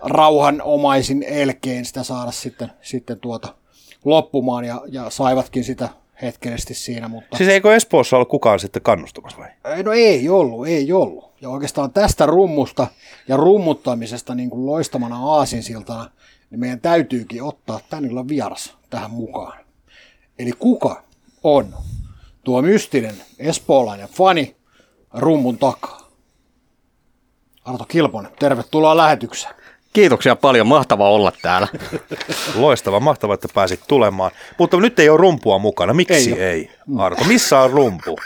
rauhanomaisin 0.00 1.22
elkein 1.22 1.84
sitä 1.84 2.02
saada 2.02 2.30
sitten, 2.30 2.70
sitten 2.82 3.20
tuota 3.20 3.54
loppumaan 4.04 4.64
ja, 4.64 4.82
ja 4.88 5.10
saivatkin 5.10 5.64
sitä 5.64 5.88
hetkellisesti 6.22 6.74
siinä, 6.74 7.08
mutta... 7.08 7.36
Siis 7.36 7.48
eikö 7.50 7.74
Espoossa 7.74 8.16
ole 8.16 8.26
kukaan 8.26 8.60
sitten 8.60 8.82
kannustamassa 8.82 9.38
vai? 9.38 9.48
Ei, 9.76 9.82
No 9.82 9.92
ei 9.92 10.28
ollut, 10.28 10.66
ei 10.66 10.92
ollut. 10.92 11.32
Ja 11.40 11.48
oikeastaan 11.48 11.92
tästä 11.92 12.26
rummusta 12.26 12.86
ja 13.28 13.36
rummuttamisesta 13.36 14.34
niin 14.34 14.50
kuin 14.50 14.66
loistamana 14.66 15.16
aasinsiltana, 15.16 16.10
niin 16.50 16.60
meidän 16.60 16.80
täytyykin 16.80 17.42
ottaa 17.42 17.80
tän 17.90 18.04
illan 18.04 18.28
vieras 18.28 18.76
tähän 18.90 19.10
mukaan. 19.10 19.58
Eli 20.38 20.52
kuka 20.58 21.02
on 21.44 21.74
tuo 22.44 22.62
mystinen 22.62 23.14
espoolainen 23.38 24.08
fani 24.08 24.56
rummun 25.14 25.58
takaa? 25.58 25.98
Arto 27.64 27.84
Kilponen, 27.84 28.32
tervetuloa 28.38 28.96
lähetykseen. 28.96 29.54
Kiitoksia 29.92 30.36
paljon, 30.36 30.66
mahtava 30.66 31.10
olla 31.10 31.32
täällä. 31.42 31.68
Loistava, 32.54 33.00
mahtavaa, 33.00 33.34
että 33.34 33.48
pääsit 33.54 33.80
tulemaan. 33.88 34.30
Mutta 34.58 34.76
nyt 34.76 34.98
ei 34.98 35.08
ole 35.08 35.18
rumpua 35.18 35.58
mukana. 35.58 35.94
Miksi 35.94 36.32
Ei 36.32 36.42
ei. 36.42 36.70
Arto? 36.98 37.24
Missä 37.24 37.60
on 37.60 37.70
rumpu? 37.70 38.18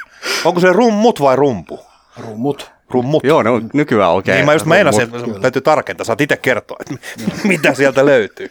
Onko 0.45 0.61
se 0.61 0.73
rummut 0.73 1.21
vai 1.21 1.37
rumpu? 1.37 1.81
Rummut. 2.17 2.71
Rummut. 2.91 3.25
Joo, 3.25 3.43
ne 3.43 3.51
on 3.51 3.71
nykyään 3.73 4.11
oikein. 4.11 4.37
Niin 4.37 4.47
mä 4.47 4.53
just 4.53 4.67
meinasin, 4.67 5.03
että 5.03 5.41
täytyy 5.41 5.63
tarkentaa, 5.63 6.05
saat 6.05 6.21
itse 6.21 6.37
kertoa, 6.37 6.77
että 6.81 7.07
mitä 7.49 7.75
sieltä 7.75 8.07
löytyy. 8.07 8.51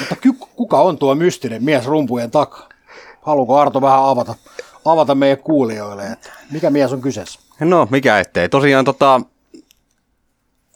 Mutta 0.00 0.16
kuka 0.56 0.80
on 0.80 0.98
tuo 0.98 1.14
mystinen 1.14 1.64
mies 1.64 1.86
rumpujen 1.86 2.30
takaa? 2.30 2.68
Haluaako 3.24 3.58
Arto 3.60 3.80
vähän 3.80 4.04
avata, 4.04 4.34
avata 4.84 5.14
meidän 5.14 5.38
kuulijoille, 5.38 6.06
että 6.06 6.30
mikä 6.50 6.70
mies 6.70 6.92
on 6.92 7.00
kyseessä? 7.00 7.40
No, 7.60 7.88
mikä 7.90 8.18
ettei. 8.18 8.48
Tosiaan 8.48 8.84
tota, 8.84 9.20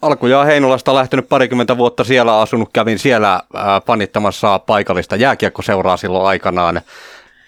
alkujaan 0.02 0.47
Heinolasta 0.47 0.95
lähtenyt 0.95 1.28
parikymmentä 1.28 1.76
vuotta 1.76 2.05
siellä 2.05 2.40
asunut, 2.40 2.69
kävin 2.73 2.99
siellä 2.99 3.43
panittamassa 3.87 4.59
paikallista 4.59 5.17
jääkiekkoseuraa 5.17 5.97
silloin 5.97 6.26
aikanaan. 6.26 6.81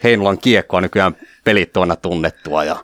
Heinolan 0.02 0.38
kiekkoa 0.38 0.80
nykyään 0.80 1.16
pelittoina 1.44 1.96
tunnettua 1.96 2.64
ja 2.64 2.76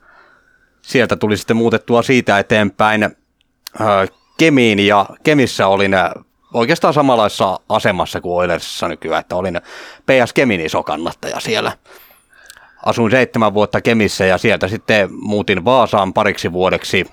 sieltä 0.82 1.16
tuli 1.16 1.37
sitten 1.37 1.56
muutettua 1.56 2.02
siitä 2.02 2.38
eteenpäin 2.38 3.02
ää, 3.02 4.06
Kemiin 4.38 4.78
ja 4.78 5.06
Kemissä 5.23 5.66
olin 5.66 5.94
ää, 5.94 6.12
oikeastaan 6.54 6.94
samanlaisessa 6.94 7.61
asemassa 7.68 8.20
kuin 8.20 8.37
Oilersissa 8.38 8.88
nykyään, 8.88 9.20
että 9.20 9.37
olin 9.37 9.61
PS 10.06 10.32
Kemin 10.32 10.61
iso 10.61 10.82
kannattaja 10.82 11.40
siellä. 11.40 11.73
Asuin 12.87 13.11
seitsemän 13.11 13.55
vuotta 13.55 13.81
Kemissä 13.81 14.26
ja 14.26 14.38
sieltä 14.38 14.69
sitten 14.69 15.09
muutin 15.12 15.64
Vaasaan 15.64 16.12
pariksi 16.12 16.52
vuodeksi. 16.52 17.07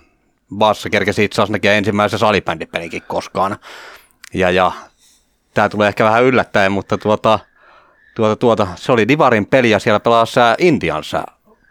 Vaassa 0.60 0.90
kerkesi 0.90 1.24
itse 1.24 1.36
asiassa 1.36 1.52
näkee 1.52 1.78
ensimmäisen 1.78 2.20
salibändipelinkin 2.20 3.02
koskaan. 3.08 3.58
Ja, 4.34 4.52
ja 4.52 4.72
tämä 5.54 5.70
tulee 5.70 5.88
ehkä 5.88 6.04
vähän 6.04 6.24
yllättäen, 6.24 6.72
mutta 6.72 6.98
tuota, 6.98 7.40
tuota, 8.16 8.36
tuota, 8.36 8.68
se 8.76 8.92
oli 8.92 9.08
Divarin 9.08 9.46
peli 9.46 9.70
ja 9.70 9.80
siellä 9.80 10.00
pelasi 10.00 10.40
Indiansa 10.58 11.24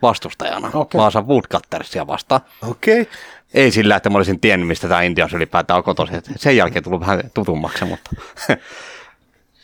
vastustajana. 0.03 0.71
Okei. 0.75 0.99
Vaasan 0.99 1.29
Woodcuttersia 1.29 2.07
vastaan. 2.07 2.41
Okei. 2.71 3.01
Okay. 3.01 3.15
Ei 3.55 3.71
sillä, 3.71 3.97
että 3.97 4.11
mä 4.11 4.17
olisin 4.17 4.41
tiennyt, 4.41 4.69
mistä 4.69 4.89
tämä 4.89 5.03
Indians 5.03 5.33
ylipäätään 5.33 5.79
on 5.79 5.85
kotoisin. 5.85 6.23
Sen 6.37 6.57
jälkeen 6.57 6.85
tullut 6.85 7.01
vähän 7.01 7.21
tutummaksi, 7.35 7.85
mutta 7.85 8.11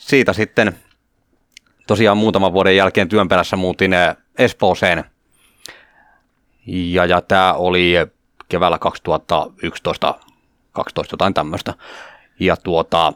siitä 0.09 0.33
sitten 0.33 0.79
tosiaan 1.89 2.17
muutaman 2.17 2.53
vuoden 2.53 2.77
jälkeen 2.77 3.09
työn 3.09 3.29
perässä 3.29 3.57
muutin 3.57 3.93
eh, 3.93 4.17
Espooseen. 4.39 5.05
Ja, 6.67 7.05
ja 7.05 7.21
tämä 7.21 7.53
oli 7.53 7.95
keväällä 8.49 8.79
2011, 8.79 10.15
12 10.73 11.15
jotain 11.15 11.35
tämmöistä. 11.35 11.75
Ja 12.41 12.57
tuota, 12.57 13.13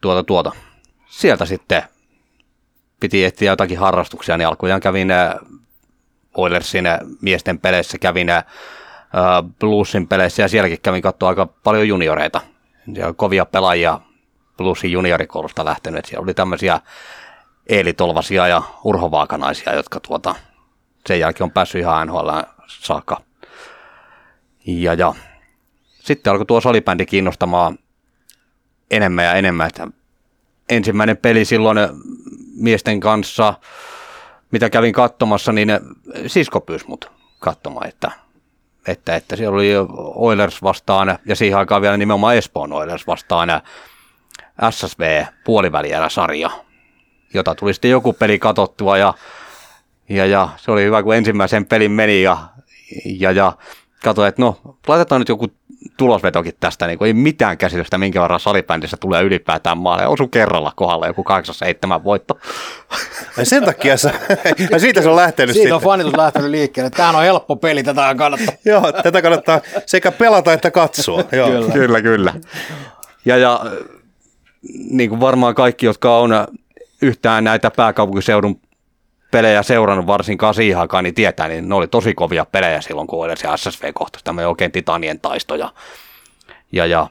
tuota, 0.00 0.24
tuota. 0.24 0.52
Sieltä 1.06 1.44
sitten 1.44 1.82
piti 3.00 3.24
etsiä 3.24 3.52
jotakin 3.52 3.78
harrastuksia, 3.78 4.36
niin 4.36 4.48
alkujaan 4.48 4.80
kävin 4.80 5.10
äh, 5.10 5.34
Oilersin 6.34 6.86
äh, 6.86 6.98
miesten 7.20 7.58
peleissä, 7.58 7.98
kävin 7.98 8.28
Bluesin 9.58 10.08
peleissä 10.08 10.42
ja 10.42 10.48
sielläkin 10.48 10.80
kävin 10.82 11.02
katsoa 11.02 11.28
aika 11.28 11.46
paljon 11.46 11.88
junioreita. 11.88 12.40
Siellä 12.94 13.12
kovia 13.12 13.46
pelaajia 13.46 14.00
Bluesin 14.56 14.92
juniorikoulusta 14.92 15.64
lähtenyt. 15.64 16.04
Siellä 16.04 16.24
oli 16.24 16.34
tämmöisiä 16.34 16.80
Eeli 17.70 17.92
Tolvasia 17.92 18.48
ja 18.48 18.62
Urho 18.84 19.10
Vaakanaisia, 19.10 19.74
jotka 19.74 20.00
tuota, 20.00 20.34
sen 21.06 21.20
jälkeen 21.20 21.44
on 21.44 21.50
päässyt 21.50 21.80
ihan 21.80 22.06
NHL 22.06 22.30
saakka. 22.66 23.20
Ja, 24.66 24.94
ja 24.94 25.14
sitten 25.86 26.30
alkoi 26.30 26.46
tuo 26.46 26.60
salibändi 26.60 27.06
kiinnostamaan 27.06 27.78
enemmän 28.90 29.24
ja 29.24 29.34
enemmän. 29.34 29.66
Että 29.66 29.88
ensimmäinen 30.68 31.16
peli 31.16 31.44
silloin 31.44 31.78
miesten 32.54 33.00
kanssa, 33.00 33.54
mitä 34.50 34.70
kävin 34.70 34.92
katsomassa, 34.92 35.52
niin 35.52 35.68
sisko 36.26 36.60
pyysi 36.60 36.86
mut 36.88 37.10
katsomaan, 37.38 37.88
että, 37.88 38.10
että, 38.86 39.16
että 39.16 39.36
siellä 39.36 39.54
oli 39.54 39.70
Oilers 40.14 40.62
vastaan, 40.62 41.18
ja 41.26 41.36
siihen 41.36 41.58
aikaan 41.58 41.82
vielä 41.82 41.96
nimenomaan 41.96 42.36
Espoon 42.36 42.72
Oilers 42.72 43.06
vastaan 43.06 43.48
SSV 44.70 45.24
puolivälierä-sarja, 45.44 46.50
jota 47.34 47.54
tuli 47.54 47.74
sitten 47.74 47.90
joku 47.90 48.12
peli 48.12 48.38
katottua, 48.38 48.98
ja, 48.98 49.14
ja, 50.08 50.26
ja 50.26 50.48
se 50.56 50.70
oli 50.70 50.84
hyvä, 50.84 51.02
kun 51.02 51.14
ensimmäisen 51.14 51.66
pelin 51.66 51.92
meni, 51.92 52.22
ja, 52.22 52.38
ja, 53.04 53.32
ja 53.32 53.52
katsoin, 54.04 54.28
että 54.28 54.42
no, 54.42 54.60
laitetaan 54.88 55.20
nyt 55.20 55.28
joku 55.28 55.46
tulosvetokin 55.96 56.54
tästä, 56.60 56.86
niin 56.86 57.04
ei 57.04 57.12
mitään 57.12 57.58
käsitystä, 57.58 57.98
minkä 57.98 58.22
verran 58.22 58.40
salibändissä 58.40 58.96
tulee 58.96 59.22
ylipäätään 59.22 59.78
maalle. 59.78 60.06
Osu 60.06 60.28
kerralla 60.28 60.72
kohdalla 60.76 61.06
joku 61.06 61.24
8-7 62.00 62.04
voitto. 62.04 62.38
Ja 63.36 63.44
sen 63.44 63.64
takia 63.64 63.96
se, 63.96 64.12
ja 64.70 64.78
siitä 64.78 65.02
se 65.02 65.08
on 65.08 65.16
lähtenyt 65.16 65.52
Siitä 65.52 65.62
sitten. 65.62 65.74
on 65.74 65.82
fanitus 65.82 66.16
lähtenyt 66.16 66.50
liikkeelle. 66.50 66.90
Tämähän 66.90 67.16
on 67.16 67.22
helppo 67.22 67.56
peli, 67.56 67.82
tätä 67.82 68.14
kannattaa. 68.18 68.54
Joo, 68.64 68.92
tätä 68.92 69.22
kannattaa 69.22 69.60
sekä 69.86 70.12
pelata 70.12 70.52
että 70.52 70.70
katsoa. 70.70 71.24
Joo. 71.32 71.48
Kyllä. 71.50 71.72
Kyllä, 71.72 72.02
kyllä. 72.02 72.34
Ja, 73.24 73.36
ja 73.36 73.60
niin 74.90 75.10
kuin 75.10 75.20
varmaan 75.20 75.54
kaikki, 75.54 75.86
jotka 75.86 76.18
on 76.18 76.46
yhtään 77.02 77.44
näitä 77.44 77.70
pääkaupunkiseudun 77.70 78.60
pelejä 79.30 79.62
seurannut 79.62 80.06
varsinkaan 80.06 80.54
siihen 80.54 80.78
aikaan, 80.78 81.04
niin 81.04 81.14
tietää, 81.14 81.48
niin 81.48 81.68
ne 81.68 81.74
oli 81.74 81.88
tosi 81.88 82.14
kovia 82.14 82.44
pelejä 82.44 82.80
silloin, 82.80 83.06
kun 83.06 83.24
oli 83.24 83.36
se 83.36 83.48
SSV 83.56 83.92
kohtasi 83.94 84.24
tämmöinen 84.24 84.48
oikein 84.48 84.72
titanien 84.72 85.20
taisto. 85.20 85.54
Ja, 85.54 85.72
ja, 86.72 86.86
ja 86.86 87.08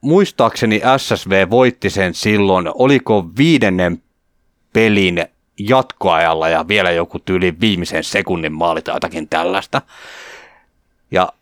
muistaakseni 0.00 0.80
SSV 0.96 1.50
voitti 1.50 1.90
sen 1.90 2.14
silloin, 2.14 2.70
oliko 2.74 3.24
viidennen 3.38 4.02
pelin 4.72 5.24
jatkoajalla 5.58 6.48
ja 6.48 6.68
vielä 6.68 6.90
joku 6.90 7.18
tyyli 7.18 7.60
viimeisen 7.60 8.04
sekunnin 8.04 8.52
maali 8.52 8.82
tai 8.82 8.96
jotakin 8.96 9.28
tällaista. 9.28 9.82
Ja 11.10 11.32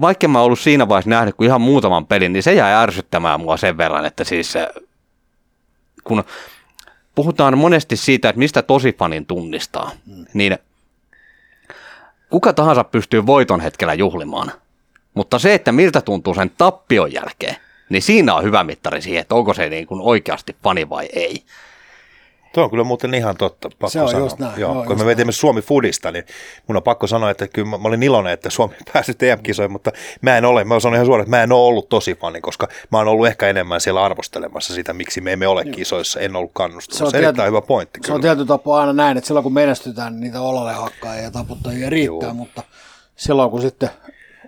vaikka 0.00 0.28
mä 0.28 0.40
ollut 0.40 0.58
siinä 0.58 0.88
vaiheessa 0.88 1.10
nähnyt 1.10 1.34
kuin 1.34 1.46
ihan 1.46 1.60
muutaman 1.60 2.06
pelin, 2.06 2.32
niin 2.32 2.42
se 2.42 2.54
jäi 2.54 2.72
ärsyttämään 2.72 3.40
mua 3.40 3.56
sen 3.56 3.76
verran, 3.76 4.04
että 4.04 4.24
siis 4.24 4.54
kun 6.08 6.24
puhutaan 7.14 7.58
monesti 7.58 7.96
siitä, 7.96 8.28
että 8.28 8.38
mistä 8.38 8.62
tosifanin 8.62 9.26
tunnistaa, 9.26 9.90
mm. 10.06 10.24
niin 10.34 10.58
kuka 12.30 12.52
tahansa 12.52 12.84
pystyy 12.84 13.26
voiton 13.26 13.60
hetkellä 13.60 13.94
juhlimaan. 13.94 14.52
Mutta 15.14 15.38
se, 15.38 15.54
että 15.54 15.72
miltä 15.72 16.00
tuntuu 16.00 16.34
sen 16.34 16.50
tappion 16.58 17.12
jälkeen, 17.12 17.56
niin 17.88 18.02
siinä 18.02 18.34
on 18.34 18.44
hyvä 18.44 18.64
mittari 18.64 19.02
siihen, 19.02 19.20
että 19.20 19.34
onko 19.34 19.54
se 19.54 19.68
niin 19.68 19.86
kuin 19.86 20.00
oikeasti 20.00 20.56
fani 20.62 20.88
vai 20.88 21.08
ei. 21.12 21.42
Tuo 22.52 22.64
on 22.64 22.70
kyllä 22.70 22.84
muuten 22.84 23.14
ihan 23.14 23.36
totta, 23.36 23.68
pakko 23.68 23.88
Se 23.88 24.00
on 24.02 24.08
sanoa. 24.08 24.26
just 24.26 24.38
näin, 24.38 24.60
Joo, 24.60 24.74
joo, 24.74 24.82
kun 24.82 24.92
just 24.92 25.00
me 25.04 25.06
vetimme 25.06 25.32
Suomi 25.32 25.62
Foodista, 25.62 26.10
niin 26.10 26.24
mun 26.66 26.76
on 26.76 26.82
pakko 26.82 27.06
sanoa, 27.06 27.30
että 27.30 27.48
kyllä 27.48 27.68
mä, 27.68 27.78
mä 27.78 27.88
olin 27.88 28.02
iloinen, 28.02 28.32
että 28.32 28.50
Suomi 28.50 28.74
pääsi 28.92 29.12
EM-kisoihin, 29.22 29.72
mutta 29.72 29.92
mä 30.22 30.38
en 30.38 30.44
ole, 30.44 30.64
mä 30.64 30.80
sanon 30.80 30.94
ihan 30.94 31.06
suoraan, 31.06 31.22
että 31.24 31.36
mä 31.36 31.42
en 31.42 31.52
ole 31.52 31.66
ollut 31.66 31.88
tosi 31.88 32.14
fani, 32.14 32.40
koska 32.40 32.68
mä 32.92 32.98
oon 32.98 33.08
ollut 33.08 33.26
ehkä 33.26 33.48
enemmän 33.48 33.80
siellä 33.80 34.04
arvostelemassa 34.04 34.74
sitä, 34.74 34.92
miksi 34.92 35.20
me 35.20 35.32
emme 35.32 35.48
ole 35.48 35.64
kisoissa, 35.64 36.20
en 36.20 36.36
ollut 36.36 36.50
kannustamassa. 36.54 37.10
Se 37.10 37.16
on 37.16 37.24
erittäin 37.24 37.48
hyvä 37.48 37.60
pointti 37.60 37.98
Se 38.02 38.06
kyllä. 38.06 38.14
on 38.14 38.20
tietyllä 38.20 38.46
tapaa 38.46 38.80
aina 38.80 38.92
näin, 38.92 39.16
että 39.16 39.26
silloin 39.28 39.44
kun 39.44 39.52
menestytään, 39.52 40.12
niin 40.12 40.20
niitä 40.20 40.40
olalle 40.40 40.72
hakkaajia 40.72 41.22
ja 41.22 41.30
taputtajia 41.30 41.90
riittää, 41.90 42.28
Joo. 42.28 42.34
mutta 42.34 42.62
silloin 43.16 43.50
kun 43.50 43.62
sitten 43.62 43.90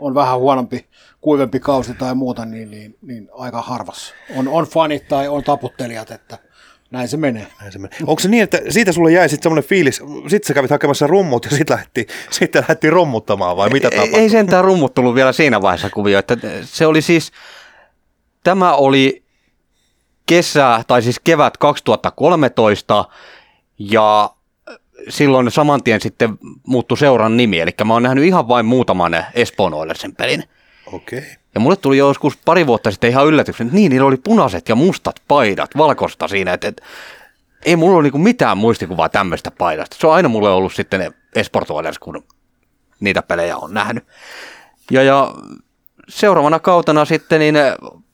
on 0.00 0.14
vähän 0.14 0.38
huonompi, 0.38 0.86
kuivempi 1.20 1.60
kausi 1.60 1.94
tai 1.94 2.14
muuta, 2.14 2.44
niin, 2.44 2.70
niin, 2.70 2.96
niin 3.02 3.28
aika 3.32 3.62
harvassa. 3.62 4.14
On, 4.36 4.48
on 4.48 4.64
fanit 4.64 5.08
tai 5.08 5.28
on 5.28 5.44
taputtelijat, 5.44 6.10
että 6.10 6.38
näin 6.90 7.08
se 7.08 7.16
menee. 7.16 7.46
Näin 7.60 7.72
se 7.72 7.78
menee. 7.78 7.98
Onko 8.06 8.20
se 8.20 8.28
niin, 8.28 8.42
että 8.42 8.60
siitä 8.68 8.92
sulle 8.92 9.12
jäi 9.12 9.28
sitten 9.28 9.42
semmoinen 9.42 9.68
fiilis, 9.68 10.02
sitten 10.28 10.48
sä 10.48 10.54
kävit 10.54 10.70
hakemassa 10.70 11.06
rummut 11.06 11.44
ja 11.44 11.50
sitten 11.50 11.76
lähti, 11.76 12.06
sitten 12.30 12.64
lähti 12.68 12.90
rommuttamaan 12.90 13.56
vai 13.56 13.70
mitä 13.70 13.88
ei, 13.88 13.96
tapahtui? 13.98 14.20
ei 14.20 14.30
sentään 14.30 14.64
rummut 14.64 14.94
tullut 14.94 15.14
vielä 15.14 15.32
siinä 15.32 15.62
vaiheessa 15.62 15.90
kuvio, 15.90 16.18
että 16.18 16.36
se 16.62 16.86
oli 16.86 17.02
siis, 17.02 17.32
tämä 18.44 18.74
oli 18.74 19.22
kesä, 20.26 20.84
tai 20.86 21.02
siis 21.02 21.20
kevät 21.20 21.56
2013, 21.56 23.04
ja 23.78 24.30
silloin 25.08 25.50
saman 25.50 25.82
tien 25.82 26.00
sitten 26.00 26.38
muuttui 26.66 26.98
seuran 26.98 27.36
nimi, 27.36 27.60
eli 27.60 27.70
mä 27.84 27.92
oon 27.92 28.02
nähnyt 28.02 28.24
ihan 28.24 28.48
vain 28.48 28.66
muutaman 28.66 29.24
Espoon 29.34 29.74
Oilersin 29.74 30.14
pelin. 30.14 30.44
Okei. 30.92 31.18
Okay. 31.18 31.30
Ja 31.54 31.60
mulle 31.60 31.76
tuli 31.76 31.98
joskus 31.98 32.36
pari 32.36 32.66
vuotta 32.66 32.90
sitten 32.90 33.10
ihan 33.10 33.26
yllätyksen, 33.26 33.66
että 33.66 33.76
niin, 33.76 33.90
niillä 33.90 34.06
oli 34.06 34.16
punaiset 34.16 34.68
ja 34.68 34.74
mustat 34.74 35.16
paidat, 35.28 35.70
valkoista 35.76 36.28
siinä, 36.28 36.52
että, 36.52 36.68
että 36.68 36.82
ei 37.64 37.76
mulla 37.76 37.96
ole 37.96 38.02
niinku 38.02 38.18
mitään 38.18 38.58
muistikuvaa 38.58 39.08
tämmöistä 39.08 39.50
paidasta. 39.50 39.96
Se 40.00 40.06
on 40.06 40.14
aina 40.14 40.28
mulle 40.28 40.50
ollut 40.50 40.74
sitten 40.74 41.14
Esport 41.34 41.70
Oilers, 41.70 41.98
kun 41.98 42.24
niitä 43.00 43.22
pelejä 43.22 43.56
on 43.56 43.74
nähnyt. 43.74 44.04
Ja, 44.90 45.02
ja 45.02 45.34
seuraavana 46.08 46.58
kautena 46.58 47.04
sitten 47.04 47.40
niin 47.40 47.54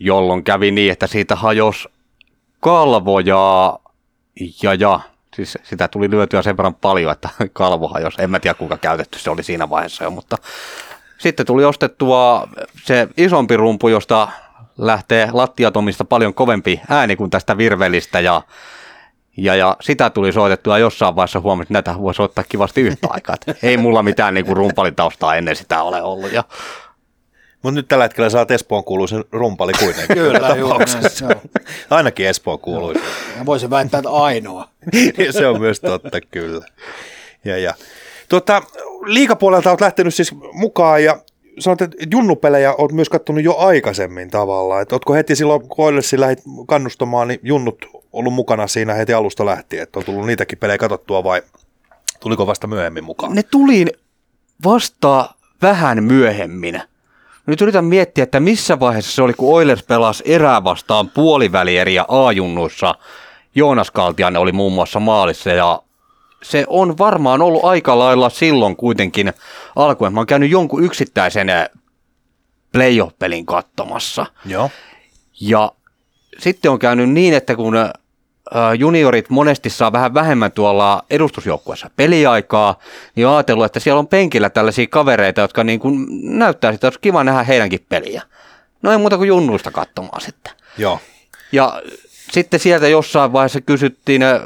jolloin 0.00 0.44
kävi 0.44 0.70
niin, 0.70 0.92
että 0.92 1.06
siitä 1.06 1.36
hajos 1.36 1.88
kalvoja 2.60 3.78
ja, 4.62 4.74
ja 4.74 5.00
siis 5.36 5.58
sitä 5.62 5.88
tuli 5.88 6.10
lyötyä 6.10 6.42
sen 6.42 6.56
verran 6.56 6.74
paljon, 6.74 7.12
että 7.12 7.28
kalvo 7.52 7.88
hajosi. 7.88 8.22
En 8.22 8.30
mä 8.30 8.40
tiedä 8.40 8.54
kuinka 8.54 8.76
käytetty 8.76 9.18
se 9.18 9.30
oli 9.30 9.42
siinä 9.42 9.70
vaiheessa 9.70 10.04
jo, 10.04 10.10
mutta 10.10 10.36
sitten 11.18 11.46
tuli 11.46 11.64
ostettua 11.64 12.48
se 12.84 13.08
isompi 13.16 13.56
rumpu, 13.56 13.88
josta 13.88 14.28
lähtee 14.78 15.28
lattiatomista 15.32 16.04
paljon 16.04 16.34
kovempi 16.34 16.80
ääni 16.88 17.16
kuin 17.16 17.30
tästä 17.30 17.56
virvelistä 17.56 18.20
ja 18.20 18.42
ja, 19.36 19.54
ja 19.54 19.76
sitä 19.80 20.10
tuli 20.10 20.32
soitettua 20.32 20.78
jossain 20.78 21.16
vaiheessa 21.16 21.40
huomasin, 21.40 21.62
että 21.76 21.90
näitä 21.90 22.02
voi 22.02 22.14
soittaa 22.14 22.44
kivasti 22.48 22.80
yhtä 22.80 23.08
aikaa. 23.10 23.34
Että 23.34 23.66
ei 23.66 23.76
mulla 23.76 24.02
mitään 24.02 24.34
niin 24.34 24.46
kuin 24.46 24.56
rumpalitaustaa 24.56 25.36
ennen 25.36 25.56
sitä 25.56 25.82
ole 25.82 26.02
ollut. 26.02 26.32
Ja 26.32 26.44
Mutta 27.62 27.74
nyt 27.80 27.88
tällä 27.88 28.04
hetkellä 28.04 28.30
saat 28.30 28.50
Espoon 28.50 28.84
kuuluisen 28.84 29.24
rumpali 29.32 29.72
kuitenkin. 29.72 30.16
Kyllä, 30.16 30.38
juuri 30.38 30.40
näin, 30.40 30.62
tapauksessa. 30.62 31.24
joo. 31.24 31.42
Ainakin 31.90 32.26
Espoon 32.26 32.58
kuuluisen. 32.58 33.02
Ja 33.38 33.46
voisin 33.46 33.70
väittää, 33.70 33.98
että 33.98 34.10
ainoa. 34.10 34.68
se 35.30 35.46
on 35.46 35.60
myös 35.60 35.80
totta, 35.80 36.20
kyllä. 36.20 36.66
Ja, 37.44 37.58
ja. 37.58 37.74
Tuota, 38.28 38.62
liikapuolelta 39.04 39.70
olet 39.70 39.80
lähtenyt 39.80 40.14
siis 40.14 40.34
mukaan 40.52 41.04
ja 41.04 41.18
sanoit, 41.58 41.82
että 41.82 41.96
junnupelejä 42.10 42.74
olet 42.74 42.92
myös 42.92 43.08
katsonut 43.08 43.44
jo 43.44 43.56
aikaisemmin 43.56 44.30
tavallaan. 44.30 44.82
Että 44.82 44.94
oletko 44.94 45.14
heti 45.14 45.36
silloin, 45.36 45.68
kun 45.68 45.84
Oilersin 45.84 46.20
lähdit 46.20 46.44
kannustamaan, 46.66 47.28
niin 47.28 47.40
junnut 47.42 47.86
ollut 48.12 48.32
mukana 48.34 48.66
siinä 48.66 48.94
heti 48.94 49.14
alusta 49.14 49.46
lähtien, 49.46 49.82
että 49.82 49.98
on 49.98 50.04
tullut 50.04 50.26
niitäkin 50.26 50.58
pelejä 50.58 50.78
katsottua 50.78 51.24
vai 51.24 51.42
tuliko 52.20 52.46
vasta 52.46 52.66
myöhemmin 52.66 53.04
mukaan? 53.04 53.34
ne 53.34 53.42
tuli 53.42 53.86
vasta 54.64 55.34
vähän 55.62 56.04
myöhemmin. 56.04 56.82
Nyt 57.46 57.60
yritän 57.60 57.84
miettiä, 57.84 58.24
että 58.24 58.40
missä 58.40 58.80
vaiheessa 58.80 59.12
se 59.12 59.22
oli, 59.22 59.32
kun 59.32 59.54
Oilers 59.54 59.82
pelasi 59.82 60.22
erää 60.26 60.64
vastaan 60.64 61.10
puolivälieriä 61.10 62.04
A-junnuissa. 62.08 62.94
Joonas 63.54 63.90
Kaltiainen 63.90 64.42
oli 64.42 64.52
muun 64.52 64.72
muassa 64.72 65.00
maalissa 65.00 65.50
ja 65.50 65.82
se 66.42 66.64
on 66.68 66.98
varmaan 66.98 67.42
ollut 67.42 67.64
aika 67.64 67.98
lailla 67.98 68.30
silloin 68.30 68.76
kuitenkin 68.76 69.32
alkuen. 69.76 70.12
Mä 70.12 70.20
oon 70.20 70.26
käynyt 70.26 70.50
jonkun 70.50 70.84
yksittäisen 70.84 71.48
eh, 71.48 71.68
playoff-pelin 72.72 73.46
katsomassa. 73.46 74.26
Joo. 74.46 74.70
Ja 75.40 75.72
sitten 76.38 76.70
on 76.70 76.78
käynyt 76.78 77.10
niin, 77.10 77.34
että 77.34 77.56
kun 77.56 77.76
ä, 77.76 77.90
juniorit 78.78 79.30
monesti 79.30 79.70
saa 79.70 79.92
vähän 79.92 80.14
vähemmän 80.14 80.52
tuolla 80.52 81.04
edustusjoukkueessa 81.10 81.90
peliaikaa, 81.96 82.78
niin 83.16 83.26
on 83.26 83.34
ajatellut, 83.34 83.64
että 83.64 83.80
siellä 83.80 83.98
on 83.98 84.08
penkillä 84.08 84.50
tällaisia 84.50 84.86
kavereita, 84.86 85.40
jotka 85.40 85.64
niin 85.64 85.80
kuin 85.80 86.06
näyttää 86.38 86.72
sitä, 86.72 86.74
että 86.74 86.86
olisi 86.86 87.00
kiva 87.00 87.24
nähdä 87.24 87.42
heidänkin 87.42 87.86
peliä. 87.88 88.22
No 88.82 88.92
ei 88.92 88.98
muuta 88.98 89.16
kuin 89.16 89.28
junnuista 89.28 89.70
katsomaan 89.70 90.20
sitten. 90.20 90.52
Joo. 90.78 90.98
Ja 91.52 91.82
sitten 92.32 92.60
sieltä 92.60 92.88
jossain 92.88 93.32
vaiheessa 93.32 93.60
kysyttiin, 93.60 94.22
ä, 94.22 94.40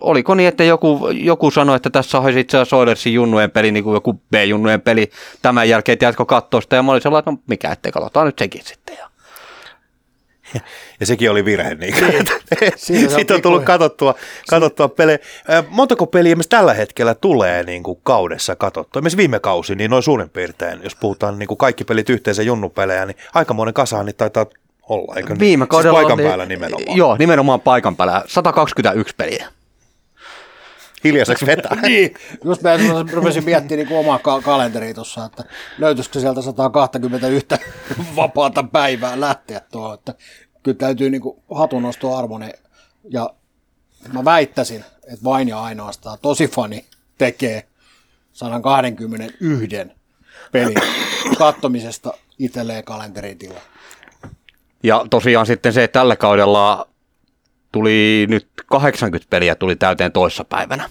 oliko 0.00 0.34
niin, 0.34 0.48
että 0.48 0.64
joku, 0.64 1.08
joku 1.12 1.50
sanoi, 1.50 1.76
että 1.76 1.90
tässä 1.90 2.18
olisi 2.18 2.40
itse 2.40 2.56
asiassa 2.56 2.76
Oilersin 2.76 3.14
junnujen 3.14 3.50
peli, 3.50 3.72
niin 3.72 3.84
kuin 3.84 3.94
joku 3.94 4.12
B-junnujen 4.12 4.80
peli, 4.80 5.10
tämän 5.42 5.68
jälkeen 5.68 5.98
tiedätkö 5.98 6.24
katsoa 6.24 6.60
sitä, 6.60 6.76
ja 6.76 6.82
mä 6.82 6.92
olin 6.92 7.02
sellainen, 7.02 7.20
että 7.20 7.30
no 7.30 7.38
mikä 7.46 7.72
ettei, 7.72 7.92
katsotaan 7.92 8.26
nyt 8.26 8.38
sekin 8.38 8.62
sitten. 8.64 8.96
Ja 8.98 9.08
Ja 11.00 11.06
sekin 11.06 11.30
oli 11.30 11.44
virhe. 11.44 11.74
Niin. 11.74 11.94
Se 12.76 12.92
on 13.04 13.10
Siitä 13.10 13.34
on 13.34 13.42
tullut 13.42 13.64
katsottua, 13.64 14.14
katsottua 14.50 14.88
pelejä. 14.88 15.18
Montako 15.68 16.06
peliä 16.06 16.36
myös 16.36 16.46
tällä 16.48 16.74
hetkellä 16.74 17.14
tulee 17.14 17.62
niin 17.62 17.82
kuin 17.82 18.00
kaudessa 18.02 18.56
katsottua? 18.56 19.00
Esimerkiksi 19.00 19.16
viime 19.16 19.40
kausi, 19.40 19.74
niin 19.74 19.90
noin 19.90 20.02
suurin 20.02 20.30
piirtein, 20.30 20.80
jos 20.82 20.94
puhutaan 20.96 21.38
niin 21.38 21.46
kuin 21.46 21.58
kaikki 21.58 21.84
pelit 21.84 22.10
yhteensä 22.10 22.42
junnupelejä, 22.42 23.06
niin 23.06 23.16
aikamoinen 23.34 23.74
kasa 23.74 24.02
niin 24.02 24.16
taitaa 24.16 24.46
olla, 24.88 25.14
eikö 25.16 25.28
niin? 25.28 25.40
Viime 25.40 25.66
kaudella 25.66 25.98
siis 25.98 26.02
paikan 26.06 26.20
oli- 26.20 26.28
päällä 26.28 26.46
nimenomaan. 26.46 26.96
Joo, 26.96 27.16
nimenomaan 27.18 27.60
paikan 27.60 27.96
päällä. 27.96 28.22
121 28.26 29.14
peliä. 29.16 29.48
Hiljaiseksi 31.04 31.46
vetää. 31.46 31.80
Niin, 31.82 32.14
just 32.44 32.62
mä 32.62 32.70
rupesin 33.12 33.44
miettimään 33.44 33.88
niin 33.88 33.98
omaa 33.98 34.18
ka- 34.18 34.40
kalenteria 34.40 34.94
tuossa, 34.94 35.24
että 35.24 35.44
löytyisikö 35.78 36.20
sieltä 36.20 36.42
121 36.42 37.46
vapaata 38.16 38.62
päivää 38.62 39.20
lähteä 39.20 39.60
tuohon, 39.60 39.94
että 39.94 40.14
kyllä 40.62 40.78
täytyy 40.78 41.10
niin 41.10 41.22
hatunnosto 41.54 42.16
arvoinen 42.16 42.52
ja 43.10 43.34
mä 44.12 44.24
väittäisin, 44.24 44.84
että 45.02 45.24
vain 45.24 45.48
ja 45.48 45.62
ainoastaan 45.62 46.18
tosi 46.22 46.48
fani 46.48 46.84
tekee 47.18 47.68
121 48.32 49.76
pelin 50.52 50.76
kattomisesta 51.38 52.12
itselleen 52.38 52.84
kalenteriin 52.84 53.38
tilaa. 53.38 53.60
Ja 54.82 55.06
tosiaan 55.10 55.46
sitten 55.46 55.72
se, 55.72 55.84
että 55.84 56.00
tällä 56.00 56.16
kaudella 56.16 56.88
tuli 57.78 58.26
nyt 58.28 58.48
80 58.66 59.30
peliä 59.30 59.54
tuli 59.54 59.76
täyteen 59.76 60.12
toissa 60.12 60.44
päivänä. 60.44 60.90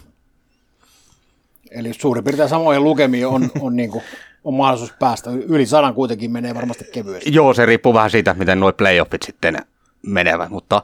Eli 1.71 1.93
suurin 1.93 2.23
piirtein 2.23 2.49
samoihin 2.49 2.83
lukemiin 2.83 3.27
on, 3.27 3.49
on, 3.59 3.75
niin 3.75 3.91
kuin, 3.91 4.03
on 4.43 4.53
mahdollisuus 4.53 4.93
päästä. 4.99 5.29
Yli 5.31 5.65
sadan 5.65 5.93
kuitenkin 5.93 6.31
menee 6.31 6.55
varmasti 6.55 6.85
kevyesti. 6.93 7.33
Joo, 7.33 7.53
se 7.53 7.65
riippuu 7.65 7.93
vähän 7.93 8.11
siitä, 8.11 8.33
miten 8.33 8.59
nuo 8.59 8.73
playoffit 8.73 9.23
sitten 9.23 9.57
menevät, 10.01 10.49
mutta 10.49 10.83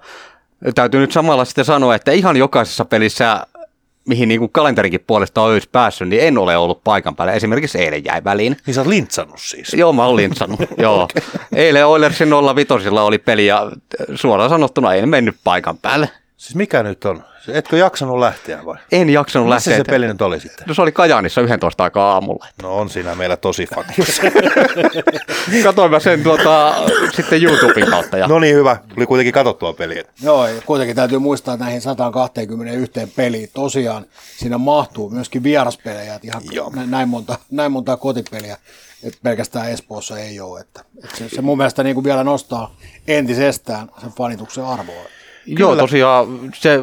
täytyy 0.75 0.99
nyt 0.99 1.11
samalla 1.11 1.45
sitten 1.45 1.65
sanoa, 1.65 1.95
että 1.95 2.11
ihan 2.11 2.37
jokaisessa 2.37 2.85
pelissä, 2.85 3.47
mihin 4.07 4.29
niin 4.29 4.39
kuin 4.39 4.51
kalenterinkin 4.51 5.03
puolesta 5.07 5.41
olisi 5.41 5.69
päässyt, 5.71 6.07
niin 6.09 6.21
en 6.21 6.37
ole 6.37 6.57
ollut 6.57 6.83
paikan 6.83 7.15
päällä. 7.15 7.33
Esimerkiksi 7.33 7.77
eilen 7.77 8.05
jäi 8.05 8.23
väliin. 8.23 8.57
Niin 8.65 8.73
sä 8.73 8.81
oot 8.81 8.87
lintsannut 8.87 9.39
siis. 9.39 9.73
Joo, 9.73 9.93
mä 9.93 10.05
oon 10.05 10.15
lintsannut. 10.15 10.59
Joo. 10.77 11.07
Eilen 11.55 11.87
Oilersin 11.87 12.29
05 12.55 12.89
oli 12.89 13.17
peli 13.17 13.45
ja 13.45 13.71
suoraan 14.15 14.49
sanottuna 14.49 14.93
en 14.93 15.09
mennyt 15.09 15.35
paikan 15.43 15.77
päälle. 15.77 16.09
Siis 16.43 16.55
mikä 16.55 16.83
nyt 16.83 17.05
on? 17.05 17.23
Etkö 17.47 17.77
jaksanut 17.77 18.19
lähteä 18.19 18.65
vai? 18.65 18.77
En 18.91 19.09
jaksanut 19.09 19.49
Missä 19.49 19.71
lähteä. 19.71 19.85
se 19.85 19.91
peli 19.91 20.07
nyt 20.07 20.21
oli 20.21 20.39
sitten? 20.39 20.67
No 20.67 20.73
se 20.73 20.81
oli 20.81 20.91
Kajaanissa 20.91 21.41
11 21.41 21.83
aikaa 21.83 22.13
aamulla. 22.13 22.47
No 22.61 22.77
on 22.77 22.89
siinä 22.89 23.15
meillä 23.15 23.37
tosi 23.37 23.67
faktus. 23.75 24.21
Katoin 25.63 25.91
mä 25.91 25.99
sen 25.99 26.23
tuota, 26.23 26.75
sitten 27.15 27.43
YouTuben 27.43 27.89
kautta. 27.89 28.17
Ja 28.17 28.27
no 28.27 28.39
niin 28.39 28.55
hyvä, 28.55 28.77
tuli 28.95 29.05
kuitenkin 29.05 29.33
katsottua 29.33 29.73
peliä. 29.73 30.03
Joo, 30.21 30.47
ja 30.47 30.61
kuitenkin 30.65 30.95
täytyy 30.95 31.19
muistaa, 31.19 31.53
että 31.53 31.65
näihin 31.65 31.81
121 31.81 32.91
peliin 33.15 33.49
tosiaan 33.53 34.05
siinä 34.37 34.57
mahtuu 34.57 35.09
myöskin 35.09 35.43
vieraspelejä, 35.43 36.15
että 36.15 36.27
ihan 36.27 36.41
Joo. 36.51 36.71
nä- 36.75 36.85
näin 36.85 37.09
monta, 37.09 37.37
näin 37.51 37.71
monta 37.71 37.97
kotipeliä, 37.97 38.57
että 39.03 39.19
pelkästään 39.23 39.71
Espoossa 39.71 40.19
ei 40.19 40.39
ole. 40.39 40.59
Että, 40.59 40.81
että 41.03 41.17
se, 41.17 41.29
se, 41.29 41.41
mun 41.41 41.57
mielestä 41.57 41.83
niin 41.83 41.93
kuin 41.95 42.03
vielä 42.03 42.23
nostaa 42.23 42.75
entisestään 43.07 43.89
sen 44.01 44.11
fanituksen 44.11 44.65
arvoa. 44.65 45.03
Joo, 45.45 45.75
tosiaan 45.75 46.51
se 46.53 46.79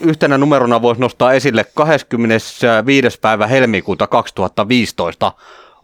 yhtenä 0.00 0.38
numerona 0.38 0.82
voisi 0.82 1.00
nostaa 1.00 1.32
esille 1.32 1.64
25. 1.74 3.20
päivä 3.20 3.46
helmikuuta 3.46 4.06
2015 4.06 5.32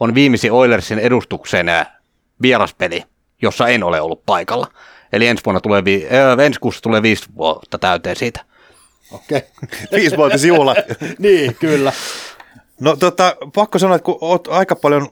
on 0.01 0.15
viimeisin 0.15 0.53
Oilersin 0.53 0.99
edustuksen 0.99 1.69
äh, 1.69 1.87
vieraspeli, 2.43 3.05
jossa 3.43 3.69
en 3.69 3.83
ole 3.85 4.01
ollut 4.01 4.27
paikalla. 4.27 4.67
Eli 5.13 5.27
ensi, 5.27 5.45
vuonna 5.45 5.61
tulee, 5.61 5.85
vi- 5.85 6.07
äh, 6.13 6.47
ensi 6.47 6.61
kuussa 6.61 6.83
tulee 6.83 7.03
viisi 7.03 7.27
vuotta 7.37 7.79
täyteen 7.79 8.17
siitä. 8.17 8.45
Okei. 9.13 9.43
Okay. 9.65 10.01
Viisivuotisjuhla. 10.01 10.75
niin, 11.19 11.57
kyllä. 11.61 11.93
No 12.81 12.97
tota, 12.97 13.37
pakko 13.55 13.79
sanoa, 13.79 13.97
että 13.97 14.05
kun 14.05 14.19
oot 14.21 14.49
aika 14.49 14.77
paljon 14.77 15.09